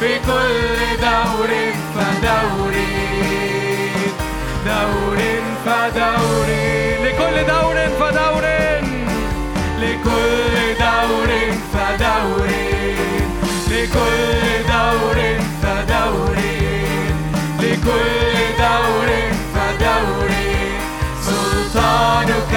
[0.00, 1.50] في كل دور
[1.94, 2.74] فدور.
[4.66, 5.18] دور
[5.66, 6.48] فدور.
[7.04, 8.44] لكل دور فدور.
[9.80, 11.30] لكل دور
[11.72, 12.50] فدور.
[13.70, 15.18] لكل دور
[15.62, 16.36] فدور.
[17.60, 19.08] لكل دور
[19.54, 20.30] فدور.
[21.22, 22.54] سلطانك.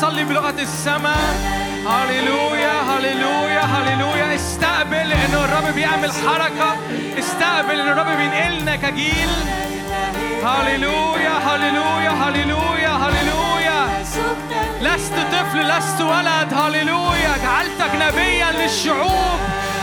[0.00, 1.34] صلي بلغة السماء.
[1.86, 4.34] هللويا هللويا هللويا.
[4.34, 6.76] استقبل ان الرب بيعمل حركة.
[7.18, 9.30] استقبل ان الرب بينقلنا كجيل.
[10.44, 14.04] هللويا هللويا هللويا هللويا.
[14.80, 16.54] لست طفل لست ولد.
[16.54, 17.32] هللويا.
[17.42, 19.40] جعلتك نبيا للشعوب.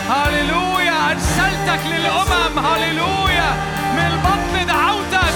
[0.10, 1.12] هللويا.
[1.12, 2.60] أرسلتك للأمم.
[2.60, 3.50] هللويا.
[3.96, 5.34] من البطن دعوتك.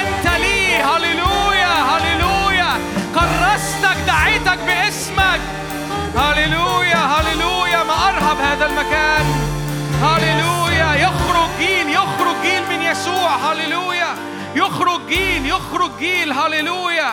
[0.00, 0.76] أنت لي.
[0.76, 2.70] هللويا هللويا.
[3.14, 3.95] كرستك
[4.26, 5.40] دعيتك باسمك.
[6.16, 9.24] هللويا هللويا ما أرهب هذا المكان.
[10.02, 13.36] هللويا يخرج جيل يخرج جيل من يسوع.
[13.36, 14.14] هللويا
[14.54, 16.32] يخرج جيل يخرج جيل.
[16.32, 17.12] هللويا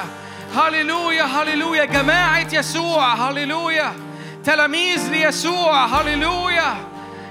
[0.57, 3.93] هللويا هللويا جماعة يسوع هللويا
[4.45, 6.75] تلاميذ ليسوع هللويا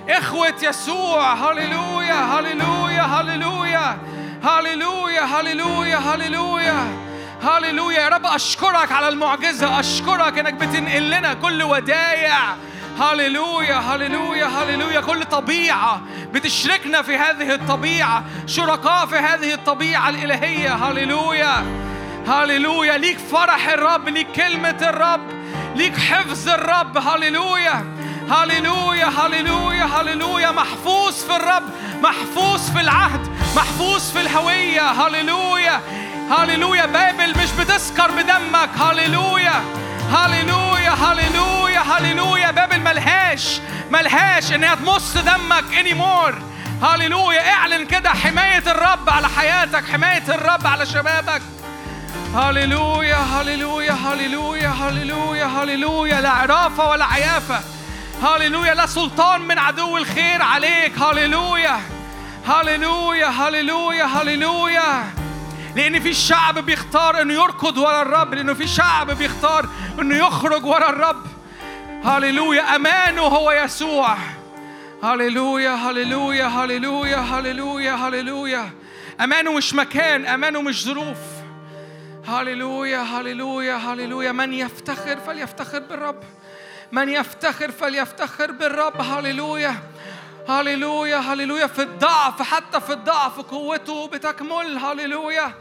[0.09, 3.99] إخوة يسوع هللويا هللويا هللويا
[4.45, 7.02] هللويا هللويا هللويا هللويا
[7.45, 12.39] يا رب أشكرك على المعجزة أشكرك إنك بتنقل لنا كل ودايع.
[13.01, 16.01] هللويا هللويا هللويا كل طبيعة
[16.33, 20.75] بتشركنا في هذه الطبيعة شركاء في هذه الطبيعة الإلهية.
[20.75, 21.65] هللويا
[22.29, 25.21] هللويا ليك فرح الرب ليك كلمة الرب
[25.77, 26.99] ليك حفظ الرب.
[26.99, 27.85] هللويا
[28.31, 31.65] هللويا هللويا هللويا محفوظ في الرب
[32.03, 34.91] محفوظ في العهد محفوظ في الهوية.
[34.91, 35.81] هللويا
[36.33, 38.71] هللويا بابل مش بتسكر بدمك.
[38.81, 39.65] هللويا
[40.13, 46.35] هللويا هللويا هللويا بابل ملهاش ملهاش إن هي تمص دمك انيمور
[46.83, 51.43] هللويا اعلن كده حماية الرب على حياتك حماية الرب على شبابك.
[52.35, 57.61] هللويا هللويا هللويا هللويا هللويا لا عرافة ولا عيافة.
[58.23, 60.99] هللويا لا سلطان من عدو الخير عليك.
[60.99, 61.81] هللويا
[62.49, 65.05] هللويا هللويا هللويا
[65.77, 69.69] لأن في شعب بيختار إنه يركض ورا الرب لأنه في شعب بيختار
[69.99, 71.27] إنه يخرج ورا الرب.
[72.05, 74.17] هللويا أمانه هو يسوع.
[75.03, 78.71] هللويا هللويا هللويا هللويا هللويا.
[79.21, 81.19] أمانه مش مكان أمانه مش ظروف.
[82.29, 84.33] هللويا هللويا هللويا.
[84.33, 86.23] من يفتخر فليفتخر بالرب.
[86.93, 89.01] من يفتخر فليفتخر بالرب.
[89.01, 89.77] هللويا.
[90.49, 94.79] هللويا هللويا في الضعف حتى في الضعف قوته بتكمل.
[94.79, 95.55] هللويا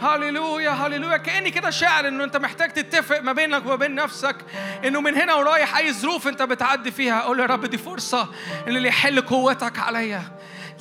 [0.00, 4.36] هللويا هللويا كأني كده شاعر إنه أنت محتاج تتفق ما بينك وما بين نفسك
[4.84, 7.20] إنه من هنا ورايح أي ظروف أنت بتعدي فيها.
[7.20, 8.28] قول يا رب دي فرصة
[8.68, 10.22] إن اللي يحل قوتك عليا.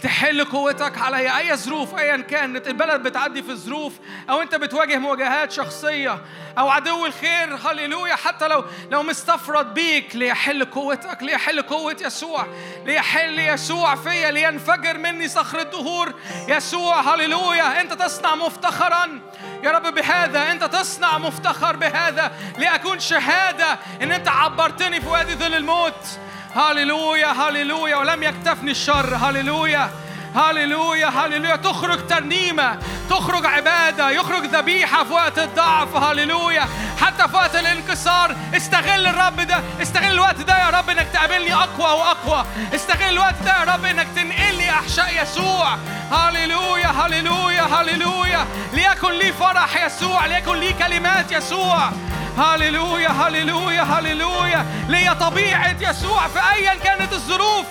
[0.03, 3.93] تحل قوتك عليا أي ظروف ايا كانت البلد بتعدي في ظروف
[4.29, 6.21] أو أنت بتواجه مواجهات شخصية
[6.57, 7.55] أو عدو الخير.
[7.55, 8.15] هللويا.
[8.15, 12.47] حتى لو لو مستفرد بيك ليحل قوتك ليحل قوة يسوع.
[12.85, 14.31] ليحل يسوع فيا.
[14.31, 16.13] لينفجر مني صخر الدهور.
[16.47, 17.81] يسوع هللويا.
[17.81, 19.21] أنت تصنع مفتخرا.
[19.63, 20.51] يا رب بهذا.
[20.51, 22.31] أنت تصنع مفتخر بهذا.
[22.57, 26.19] لأكون شهادة إن أنت عبرتني في وادي ظل الموت.
[26.57, 29.15] هللويا هللويا ولم يكتفني الشر.
[29.15, 29.89] هللويا
[30.37, 35.95] هللويا هللويا تخرج ترنيمة تخرج عبادة يخرج ذبيحة في وقت الضعف.
[35.95, 36.67] هللويا
[37.01, 39.61] حتى في وقت الانكسار استغل الرب ده.
[39.81, 42.45] استغل الوقت ده يا رب إنك تقابلني أقوى وأقوى.
[42.75, 45.77] استغل الوقت ده يا رب إنك تنقلني أحشاء يسوع.
[46.11, 51.89] هللويا هللويا هللويا ليكن لي فرح يسوع ليكن لي كلمات يسوع.
[52.37, 57.65] هللويا هللويا هللويا ليا طبيعة يسوع في أيا كانت الظروف.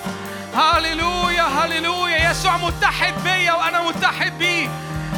[0.57, 4.69] هللويا هللويا يسوع متحد بيا وأنا متحد بيه.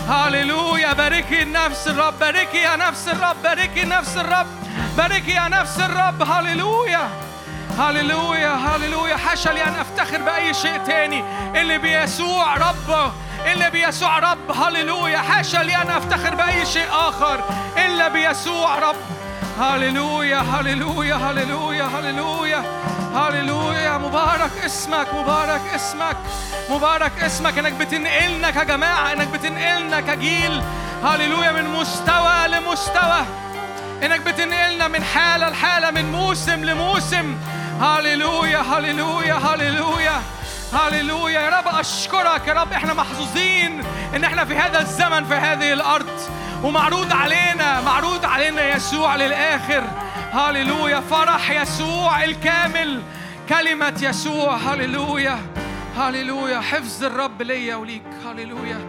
[0.09, 4.47] هللويا باركي نفس الرب باركي يا نفس الرب باركي نفس الرب
[4.97, 6.23] باركي يا نفس الرب.
[6.23, 7.09] هللويا
[7.79, 11.25] هللويا هللويا حاشا لي أن أفتخر بأي شيء تاني.
[11.61, 13.13] اللي بيسوع رب
[13.53, 14.53] اللي بيسوع رب.
[14.53, 17.45] هللويا حاشا لي أن أفتخر بأي شيء آخر.
[17.77, 18.97] الا بيسوع رب.
[19.61, 22.65] هللويا هللويا هللويا هللويا
[23.15, 26.17] هللويا مبارك اسمك مبارك اسمك
[26.71, 30.63] مبارك اسمك انك بتنقلنا كجماعه انك بتنقلنا كجيل
[31.05, 33.25] هللويا من مستوى لمستوى
[34.05, 37.37] انك بتنقلنا من حاله لحاله من موسم لموسم
[37.81, 40.23] هللويا هللويا هللويا
[40.73, 42.47] هللويا يا رب أشكرك.
[42.47, 43.85] يا رب إحنا محظوظين
[44.17, 46.21] إن إحنا في هذا الزمن في هذه الأرض.
[46.63, 49.85] ومعروض علينا معروض علينا يسوع للآخر.
[50.33, 53.03] هللويا فرح يسوع الكامل.
[53.49, 54.57] كلمة يسوع.
[54.57, 55.39] هللويا
[55.97, 58.03] هللويا حفظ الرب ليا وليك.
[58.27, 58.81] هللويا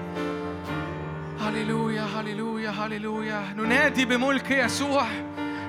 [1.42, 5.06] هللويا هللويا هللويا ننادي بملك يسوع.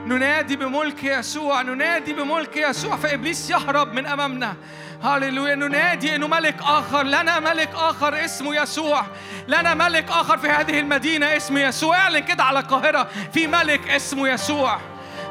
[0.06, 4.54] ننادي بملك يسوع ننادي بملك يسوع فإبليس يهرب من أمامنا.
[5.02, 9.06] هللويا ننادي إنه ملك آخر لنا ملك آخر اسمه يسوع.
[9.48, 11.96] لنا ملك آخر في هذه المدينة اسمه يسوع.
[11.96, 14.78] اعلن كده على القاهرة في ملك اسمه يسوع.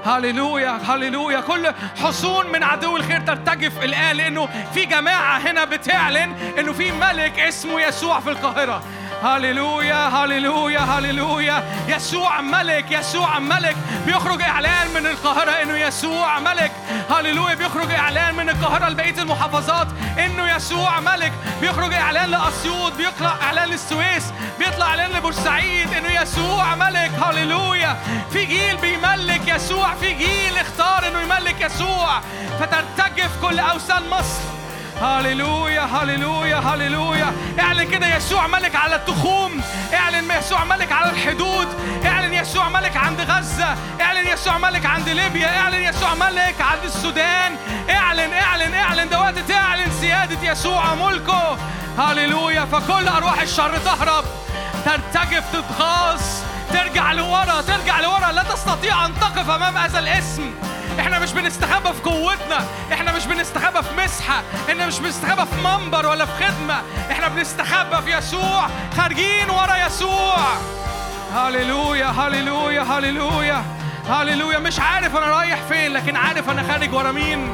[0.05, 1.67] هللويا هللويا كل
[2.03, 7.81] حصون من عدو الخير ترتجف الآن لأنه في جماعة هنا بتعلن إنه في ملك اسمه
[7.81, 8.83] يسوع في القاهرة.
[9.23, 11.63] هللويا هللويا هللويا.
[11.87, 13.75] يسوع ملك يسوع ملك.
[14.05, 16.71] بيخرج إعلان من القاهرة إنه يسوع ملك.
[17.09, 17.55] هللويا.
[17.55, 19.87] بيخرج إعلان من القاهرة لبقية المحافظات
[20.25, 21.33] إنه يسوع ملك.
[21.61, 24.23] بيخرج إعلان لأسيوط بيطلع إعلان للسويس
[24.59, 27.11] بيطلع إعلان لبورسعيد إنه يسوع ملك.
[27.23, 27.97] هللويا.
[28.33, 32.21] في جيل بيملك يسوع في جيل اختار إنه يملك يسوع.
[32.59, 34.58] فترتجف كل أوثان مصر.
[35.01, 37.33] هللويا هللويا هللويا.
[37.59, 39.61] اعلن كده يسوع ملك على التخوم.
[39.93, 41.67] اعلن يسوع ملك على الحدود.
[42.05, 43.75] اعلن يسوع ملك عند غزة.
[44.01, 45.59] اعلن يسوع ملك عند ليبيا.
[45.59, 47.55] اعلن يسوع ملك عند السودان.
[47.89, 49.09] اعلن اعلن اعلن.
[49.09, 51.57] ده وقت تعلن سيادة يسوع ملكه.
[51.97, 52.65] هللويا.
[52.65, 54.25] فكل أرواح الشر تهرب.
[54.85, 56.21] ترتجف تتغاظ.
[56.73, 58.31] ترجع لورا ترجع لورا.
[58.31, 60.51] لا تستطيع أن تقف أمام هذا الاسم.
[60.99, 66.05] إحنا مش بنستخبى في قوتنا إحنا مش بنستخبى في مسحة إحنا مش بنستخبى في منبر
[66.07, 70.37] ولا في خدمة إحنا بنستخبى في يسوع خارجين ورا يسوع.
[71.35, 73.63] هللويا هللويا هللويا
[74.09, 74.59] هللويا.
[74.59, 77.51] مش عارف أنا رايح فين لكن عارف أنا خارج ورا مين.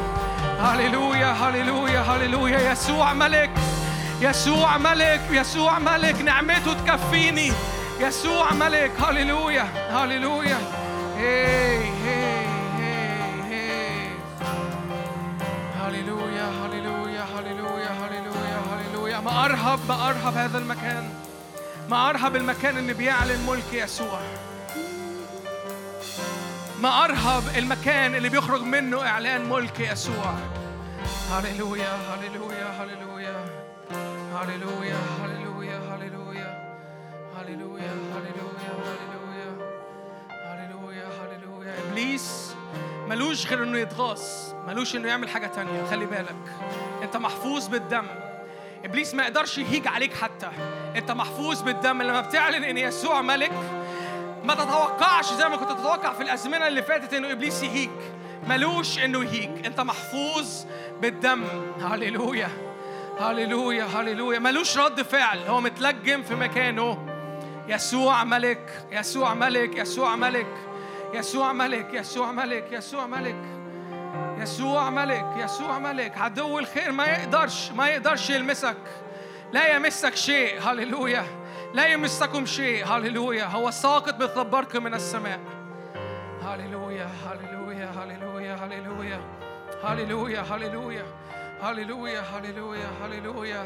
[0.62, 2.72] هللويا هللويا هللويا.
[2.72, 3.50] يسوع ملك
[4.22, 7.54] يسوع ملك يسوع ملك نعمته تكفيني.
[8.00, 10.58] يسوع ملك هللويا هللويا.
[11.18, 12.25] هي هي.
[19.26, 21.10] ما أرهب ما أرهب هذا المكان.
[21.90, 24.20] ما أرهب المكان اللي بيعلن ملك يسوع.
[26.82, 30.34] ما أرهب المكان اللي بيخرج منه إعلان ملك يسوع.
[31.32, 33.46] هللويا هللويا هللويا.
[34.34, 36.76] هللويا هللويا هللويا.
[37.38, 39.58] هللويا هللويا هللويا.
[40.46, 41.74] هللويا هللويا.
[41.90, 42.56] إبليس
[43.08, 44.22] ملوش غير إنه يتغاظ
[44.68, 45.86] ملوش إنه يعمل حاجة تانية.
[45.90, 46.36] خلي بالك.
[47.04, 48.06] أنت محفوظ بالدم.
[48.86, 50.50] إبليس ما يقدرش يهيج عليك حتى.
[50.96, 52.02] أنت محفوظ بالدم.
[52.02, 53.52] لما بتعلن إن يسوع ملك
[54.44, 57.90] ما تتوقعش زي ما كنت تتوقع في الأزمنة اللي فاتت إنه إبليس يهيج.
[58.48, 59.66] ملوش إنه يهيج.
[59.66, 60.66] أنت محفوظ
[61.02, 61.44] بالدم.
[61.82, 62.50] هللويا.
[63.20, 63.84] هللويا.
[63.84, 64.40] هللويا.
[64.40, 65.40] ملوش رد فعل.
[65.40, 67.08] هو متلجم في مكانه.
[67.68, 68.88] يسوع ملك.
[68.92, 69.78] يسوع ملك.
[69.78, 70.48] يسوع ملك.
[71.14, 71.94] يسوع ملك.
[71.94, 72.68] يسوع ملك.
[72.72, 73.06] يسوع ملك.
[73.06, 73.55] يسوع ملك
[75.38, 78.78] يسوع ملك عدو الخير ما يقدرش ما يقدرش يلمسك
[79.54, 81.26] لا يمسك شيء هللويا
[81.74, 85.40] لا يمسكم شيء هللويا هو ساقط مثل برق من السماء
[86.44, 89.20] هللويا هللويا هللويا هللويا
[89.84, 91.16] هللويا هللويا
[91.62, 93.66] هللويا هللويا هللويا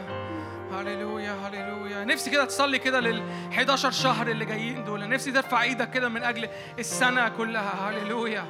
[0.73, 3.21] هللويا هللويا نفسي كده تصلي كده لل
[3.53, 8.45] 11 شهر اللي جايين دول نفسي ترفع إيدك كده من أجل السنة كلها هللويا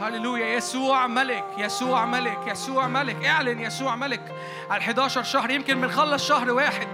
[0.00, 0.46] هللويا.
[0.56, 3.24] يسوع ملك يسوع ملك يسوع ملك.
[3.24, 4.34] اعلن يسوع ملك
[4.70, 6.88] على 11 شهر يمكن بنخلص شهر واحد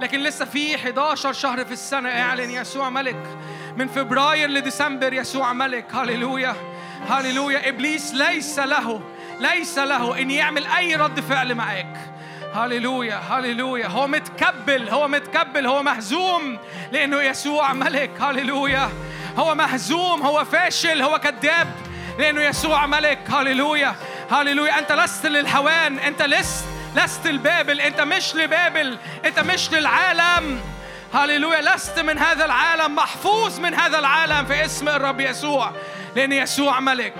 [0.00, 2.08] لكن لسه في 11 شهر في السنة.
[2.08, 3.38] اعلن يسوع ملك.
[3.76, 5.94] من فبراير لديسمبر يسوع ملك.
[5.94, 6.54] هللويا
[7.08, 7.68] هللويا.
[7.68, 9.00] إبليس ليس له
[9.40, 11.96] ليس له إن يعمل أي رد فعل معاك.
[12.54, 13.86] هللويا هللويا.
[13.86, 16.58] هو متكبل هو متكبل هو مهزوم
[16.92, 18.10] لأنه يسوع ملك.
[18.20, 18.90] هللويا.
[19.36, 21.85] هو مهزوم هو فاشل هو كذاب.
[22.18, 23.18] لأنه يسوع ملك.
[23.30, 23.94] هللويا.
[24.30, 24.78] هللويا.
[24.78, 25.98] أنت لست للهوان.
[25.98, 26.64] أنت لست
[26.96, 27.80] لست لبابل.
[27.80, 28.98] أنت مش لبابل.
[29.24, 30.60] أنت مش للعالم.
[31.14, 31.60] هللويا.
[31.60, 32.94] لست من هذا العالم.
[32.94, 35.70] محفوظ من هذا العالم في اسم الرب يسوع.
[36.16, 37.14] لأن يسوع ملك.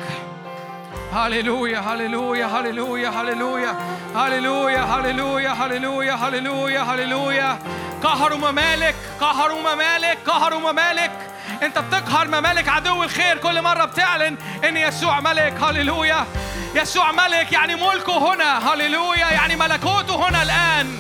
[1.13, 1.79] هللويا.
[1.79, 2.47] هللويا.
[2.47, 3.09] هللويا.
[3.09, 3.77] هللويا.
[4.15, 4.81] هللويا.
[4.81, 5.53] هللويا.
[5.53, 6.15] هللويا.
[6.15, 6.81] هللويا.
[6.83, 7.59] هللويا.
[8.03, 8.95] قهروا ممالك.
[9.21, 10.19] قهروا ممالك.
[10.27, 11.36] قهروا ممالك.
[11.63, 13.39] انت بتقهر ممالك عدو الخير.
[13.39, 14.37] كل مرة بتعلن
[14.69, 15.63] إن يسوع ملك.
[15.63, 16.27] هللويا.
[16.75, 18.73] يسوع ملك يعني ملكه هنا.
[18.73, 19.27] هللويا.
[19.27, 20.99] يعني ملكوته هنا الآن.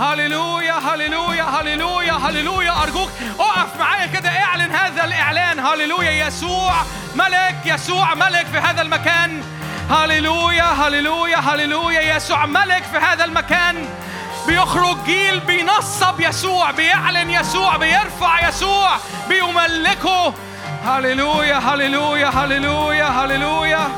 [0.00, 0.74] هللويا.
[0.74, 1.42] هللويا.
[1.42, 2.12] هللويا.
[2.12, 2.82] هللويا.
[2.82, 3.10] أرجوك
[3.40, 4.28] اقف معايا كده.
[4.28, 5.60] اعلن هذا الإعلان.
[5.60, 6.26] هللويا.
[6.26, 6.74] يسوع
[7.14, 7.56] ملك.
[7.64, 9.42] يسوع ملك في هذا المكان.
[9.90, 10.64] هللويا.
[10.64, 11.38] هللويا.
[11.38, 12.16] هللويا.
[12.16, 13.88] يسوع ملك في هذا المكان.
[14.48, 18.90] بيخرج جيل بينصب يسوع بيعلن يسوع بيرفع يسوع
[19.28, 20.34] بيملكه.
[20.84, 23.88] هللويا هللويا هللويا هللويا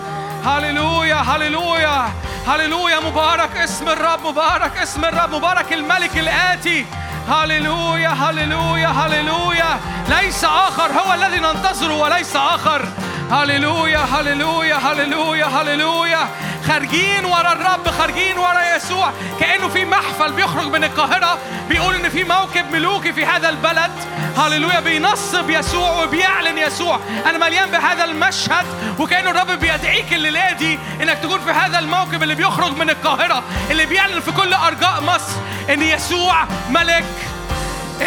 [0.44, 2.10] هللويا هللويا
[2.46, 3.00] هللويا.
[3.00, 6.86] مبارك اسم الرب مبارك اسم الرب مبارك الملك الآتي.
[7.28, 9.80] هللويا هللويا هللويا.
[10.08, 12.88] ليس آخر هو الذي ننتظره وليس آخر.
[13.30, 16.28] هللويا هللويا هللويا هللويا
[16.68, 19.12] خارجين ورا الرب خارجين ورا يسوع.
[19.40, 23.90] كأنه في محفل بيخرج من القاهرة بيقول إن في موكب ملوكي في هذا البلد.
[24.36, 27.00] هللويا بينصب يسوع وبيعلن يسوع.
[27.26, 28.66] أنا مليان بهذا المشهد
[28.98, 33.86] وكأنه الرب بيدعيك الليلة دي إنك تكون في هذا الموكب اللي بيخرج من القاهرة اللي
[33.86, 35.32] بيعلن في كل أرجاء مصر
[35.70, 37.04] إن يسوع ملك.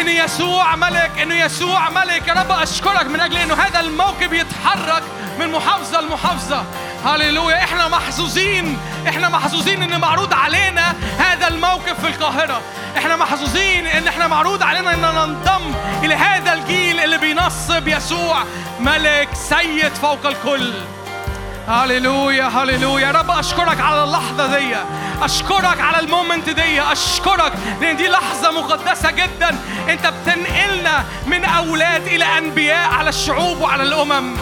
[0.00, 2.28] إن يسوع ملك إن يسوع ملك.
[2.28, 5.02] يا رب أشكرك من أجل إنه هذا الموكب يتحرك
[5.38, 6.64] من محافظة لمحافظة.
[7.06, 7.64] هللويا.
[7.64, 12.60] إحنا محظوظين إحنا محظوظين إن معروض علينا هذا الموقف في القاهرة.
[12.96, 18.44] إحنا محظوظين إن إحنا معروض علينا ان ننضم إلى هذا الجيل اللي بينصب يسوع
[18.80, 20.72] ملك سيد فوق الكل.
[21.68, 24.76] هللويا هللويا يا رب أشكرك على اللحظة دي.
[25.22, 26.82] أشكرك على المومنت دي.
[26.82, 29.58] أشكرك لأن دي لحظة مقدسة جدا.
[29.88, 34.36] أنت بتنقلنا من أولاد إلى أنبياء على الشعوب وعلى الأمم.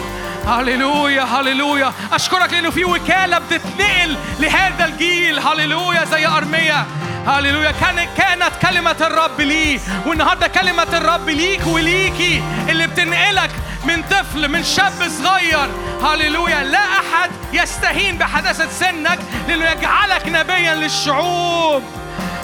[0.47, 6.85] هللويا هللويا اشكرك لأنه في وكاله بتتنقل لهذا الجيل هللويا زي ارميا
[7.27, 13.49] هللويا كان كانت كلمة الرب لي والنهارده كلمة الرب ليك وليكي اللي بتنقلك
[13.85, 15.69] من طفل من شاب صغير
[16.03, 21.83] هللويا لا أحد يستهين بحداثة سنك لأنه يجعلك نبيا للشعوب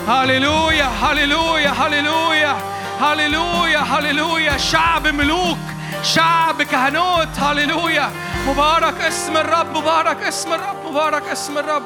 [0.08, 2.58] هللويا هللويا هللويا
[3.02, 5.58] هللويا هللويا شعب ملوك
[6.04, 8.12] شعب كهنوت هللويا.
[8.48, 11.84] مبارك اسم الرب مبارك اسم الرب مبارك اسم الرب.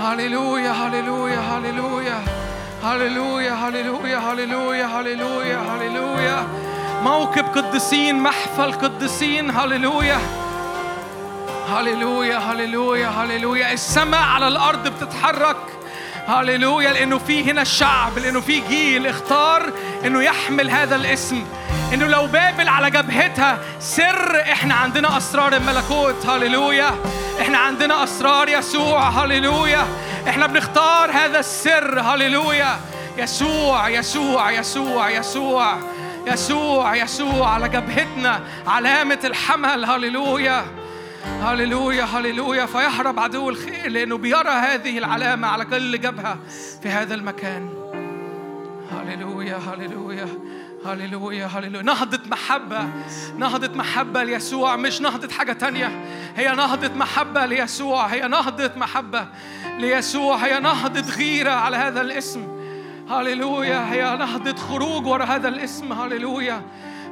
[0.00, 2.22] هللويا هللويا هللويا.
[2.84, 6.46] هللويا هللويا هللويا هللويا هللويا.
[7.02, 9.50] موكب قديسين محفل قديسين.
[9.50, 10.18] هللويا.
[11.72, 13.72] هللويا هللويا هللويا.
[13.72, 15.56] السماء على الأرض بتتحرك.
[16.26, 19.72] هللويا لأنه في هنا الشعب لأنه في جيل اختار
[20.04, 21.44] إنه يحمل هذا الاسم.
[21.94, 26.26] انه لو بابل على جبهتها سر إحنا عندنا اسرار الملكوت.
[26.26, 26.90] هللويا.
[27.40, 29.08] إحنا عندنا اسرار يسوع.
[29.08, 29.86] هللويا.
[30.28, 32.00] إحنا بنختار هذا السر.
[32.00, 32.80] هللويا.
[33.18, 35.76] يسوع يسوع يسوع يسوع.
[36.26, 39.84] يسوع يسوع على جبهتنا علامة الحمل.
[39.84, 40.64] هللويا.
[41.42, 42.66] هللويا هللويا.
[42.66, 46.38] فيهرب عدو الخير لأنه بيرى هذه العلامة على كل جبهة
[46.82, 47.68] في هذا المكان.
[48.92, 50.28] هللويا هللويا.
[50.86, 52.88] هللويا هللويا نهضة محبة.
[53.38, 56.04] نهضة محبة ليسوع مش نهضة حاجة تانية.
[56.36, 58.06] هي نهضة محبة ليسوع.
[58.06, 59.26] هي نهضة محبة
[59.78, 60.36] ليسوع.
[60.36, 62.48] هي نهضة غيرة على هذا الاسم.
[63.10, 65.92] هللويا هي نهضة خروج ورا هذا الاسم.
[65.92, 66.62] هللويا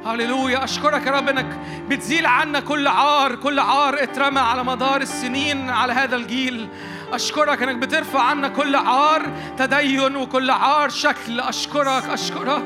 [0.05, 5.69] هللويا أشكرك يا رب إنك بتزيل عنا كل عار كل عار اترمى على مدار السنين
[5.69, 6.69] على هذا الجيل.
[7.13, 11.39] أشكرك إنك بترفع عنا كل عار تدين وكل عار شكل.
[11.39, 12.63] أشكرك أشكرك.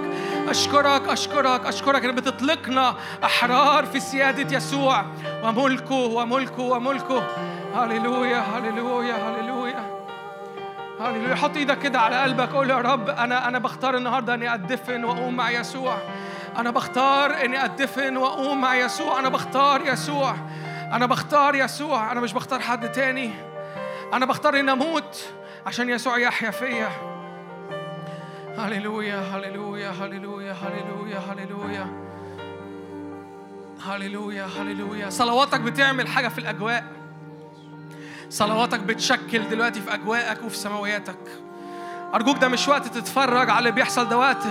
[0.50, 5.06] أشكرك أشكرك أشكرك إنك بتطلقنا أحرار في سيادة يسوع.
[5.44, 7.24] وملكه وملكه وملكه.
[7.76, 10.04] هللويا هللويا هللويا.
[11.00, 11.36] هللويا.
[11.36, 12.50] حط إيدك كده على قلبك.
[12.50, 15.98] قول يا رب أنا أنا بختار النهارده إني أدفن وأقوم مع يسوع.
[16.58, 19.20] أنا بختار إني أدفن وأقوم مع يسوع.
[19.20, 20.36] أنا بختار يسوع.
[20.94, 22.12] أنا بختار يسوع.
[22.12, 23.34] أنا مش بختار حد تاني.
[24.14, 25.26] أنا بختار إني أموت
[25.66, 27.13] عشان يسوع يحيا فيا.
[28.58, 31.88] هللويا هللويا هللويا هللويا هللويا
[33.86, 36.84] هللويا هللويا صلواتك بتعمل حاجة في الأجواء.
[38.30, 41.18] صلواتك بتشكل دلوقتي في أجواءك وفي سماوياتك.
[42.14, 44.44] أرجوك ده مش وقت تتفرج على اللي بيحصل ده وقت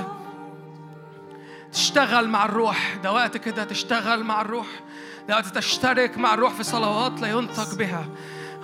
[1.73, 2.97] تشتغل مع الروح.
[3.03, 4.67] ده وقت كده تشتغل مع الروح.
[5.29, 8.05] ده وقت تشترك مع الروح في صلوات لا ينطق بها.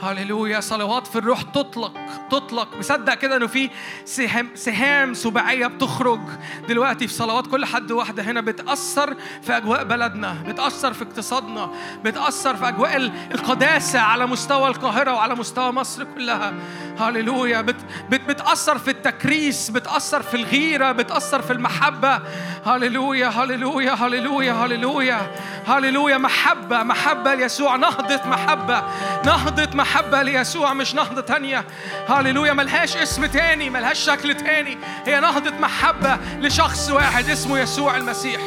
[0.02, 1.92] هللويا صلوات في الروح تطلق
[2.30, 2.68] تطلق.
[2.78, 3.70] مصدق كده إنه في
[4.04, 6.20] سهام سهام سباعية بتخرج.
[6.68, 11.70] دلوقتي في صلوات كل حد واحدة هنا بتأثر في أجواء بلدنا بتأثر في اقتصادنا
[12.04, 16.52] بتأثر في أجواء ال- القداسة على مستوى القاهرة وعلى مستوى مصر كلها.
[17.00, 17.60] هللويا.
[17.60, 17.76] بت
[18.10, 22.20] بت بتأثر في التكريس بتأثر في الغيرة بتأثر في المحبة.
[22.66, 25.30] هللويا هللويا هللويا هللويا.
[25.66, 26.18] هللويا.
[26.18, 27.76] محبة محبة ليسوع.
[27.76, 28.82] نهضة محبة
[29.24, 31.64] نهضة محبه ليسوع مش نهضة تانية.
[32.08, 34.78] هللويا ملهاش اسم تاني ملهاش شكل تاني.
[35.06, 38.40] هي نهضة محبة لشخص واحد اسمه يسوع المسيح.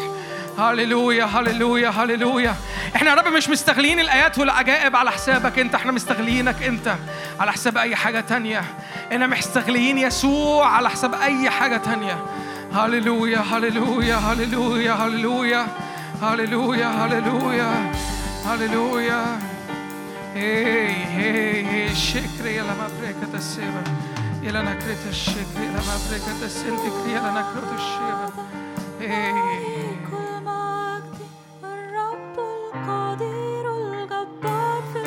[0.60, 2.56] هللويا هللويا هللويا
[2.96, 6.96] إحنا يا رب مش مستغلين الآيات والعجائب على حسابك انت إحنا مستغلينك انت
[7.40, 8.64] على حساب أي حاجة تانية.
[9.12, 12.26] إحنا مستغلين يسوع على حساب أي حاجة تانية.
[12.74, 15.68] هللويا هللويا هللويا هللويا
[16.22, 17.92] هللويا هللويا
[18.46, 19.40] هللويا
[20.36, 23.84] هي هي هي شكر يلا ما بريكة السيبة
[24.44, 28.32] يلا نكرت الشكر يلا ما بريكة السنتكر يلا نكرت الشيبة
[29.02, 29.32] هي
[30.12, 31.20] كل مجد
[31.64, 35.02] الرب القدير الجبار في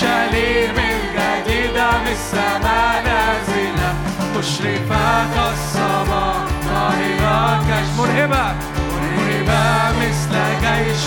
[0.00, 3.94] أورشليم الجديدة من السماء نازلة.
[4.38, 8.54] مشرفة كالصباح طاهرة كالش مرهبة.
[8.92, 11.04] مرهبة مثل جيش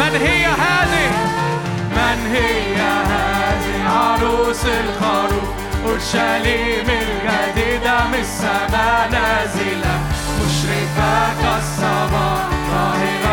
[0.00, 1.10] من هي هذه؟
[1.96, 2.76] من هي
[3.12, 5.48] هذه؟ عروس الخروف.
[5.86, 9.94] أورشليم الجديدة من السماء نازلة.
[10.40, 13.25] مشرفة كالصباح طاهرة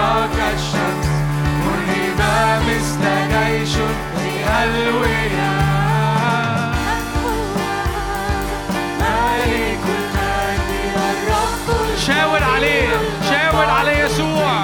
[2.67, 3.73] مثل جيش
[4.15, 5.53] بألوية
[8.99, 12.89] مالك المجد الرب شاور عليه
[13.29, 14.63] شاور على يسوع.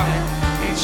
[0.69, 0.75] إن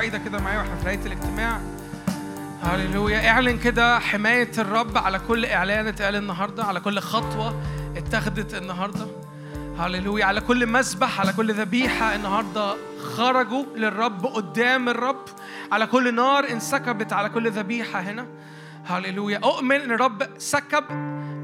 [0.00, 1.60] إيدك كده معايا وإحنا في نهاية الاجتماع.
[2.62, 3.28] هللويا.
[3.30, 7.62] اعلن كده حماية الرب على كل إعلان اتقال النهارده على كل خطوة
[7.96, 9.06] اتخذت النهارده.
[9.78, 10.24] هللويا.
[10.24, 12.74] على كل مسبح على كل ذبيحة النهارده
[13.16, 15.24] خرجوا للرب قدام الرب.
[15.72, 18.26] على كل نار انسكبت على كل ذبيحة هنا.
[18.86, 19.40] هللويا.
[19.44, 20.84] أؤمن إن الرب سكب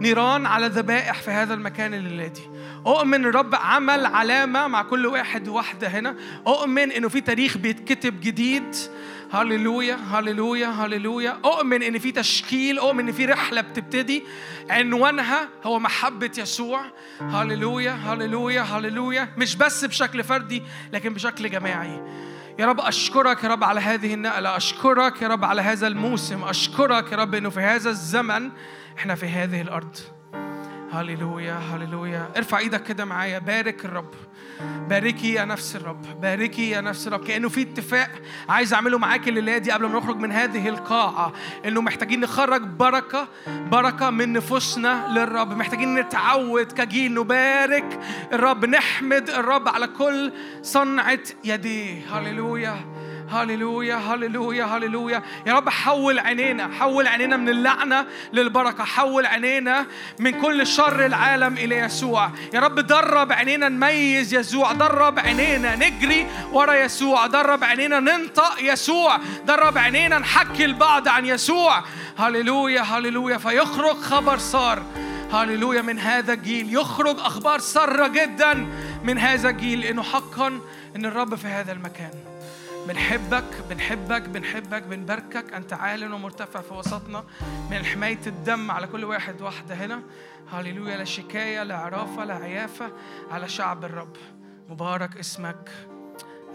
[0.01, 2.43] نيران على ذبائح في هذا المكان الليلة دي.
[2.87, 6.17] أؤمن الرب عمل علامة مع كل واحد وواحده هنا.
[6.47, 8.77] أؤمن إنه في تاريخ بيتكتب جديد.
[9.33, 11.39] هللويا هللويا هللويا.
[11.45, 14.25] أؤمن إن في تشكيل أؤمن إن في رحلة بتبتدي.
[14.71, 16.85] عنوانها هو محبة يسوع.
[17.21, 19.29] هللويا هللويا هللويا.
[19.37, 20.63] مش بس بشكل فردي
[20.93, 22.01] لكن بشكل جماعي.
[22.61, 24.57] يا رب أشكرك يا رب على هذه النقلة.
[24.57, 26.45] أشكرك يا رب على هذا الموسم.
[26.45, 28.51] أشكرك يا رب أنه في هذا الزمن
[28.99, 29.97] إحنا في هذه الأرض.
[30.93, 33.39] هللويا هللويا ارفع إيدك كده معايا.
[33.39, 34.15] بارك الرب.
[34.89, 36.21] باركي يا نفس الرب.
[36.21, 37.25] باركي يا نفس الرب.
[37.25, 38.11] كأنه في اتفاق
[38.49, 41.33] عايز أعمله معاك الليلة دي قبل ما نخرج من هذه القاعة.
[41.65, 45.57] إنه محتاجين نخرج بركة بركة من نفوسنا للرب.
[45.57, 47.15] محتاجين نتعود كجيل.
[47.15, 48.01] نبارك
[48.33, 48.65] الرب.
[48.65, 52.19] نحمد الرب على كل صنعة يديه.
[52.19, 52.77] هللويا
[53.31, 55.23] هللويا هللويا هللويا.
[55.47, 58.85] يا رب حول عينينا حول عينينا من اللعنة للبركة.
[58.85, 59.87] حول عينينا
[60.19, 62.31] من كل شر العالم إلى يسوع.
[62.55, 64.73] يا رب درب عينينا نميز يسوع.
[64.73, 67.27] درب عينينا نجري ورا يسوع.
[67.27, 69.19] درب عينينا ننطق يسوع.
[69.47, 71.83] درب عينينا نحكي البعض عن يسوع.
[72.19, 73.39] هللويا هللويا.
[73.39, 74.83] فيخرج خبر صار.
[75.33, 75.83] هللويا.
[75.83, 78.67] من هذا الجيل يخرج أخبار سارة جدا.
[79.05, 80.61] من هذا الجيل إنه حقا
[80.97, 82.30] إن الرب في هذا المكان.
[82.91, 85.53] بنحبك بنحبك بنحبك بنباركك.
[85.53, 87.25] أنت عال ومرتفع في وسطنا
[87.71, 90.03] من حماية الدم على كل واحد واحدة هنا.
[90.53, 92.93] هللويا لا شكاية لا عرافة لا عيافة
[93.31, 94.17] على شعب الرب.
[94.69, 95.71] مبارك اسمك.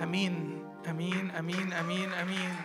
[0.03, 2.55] أمين أمين أمين أمين أمين.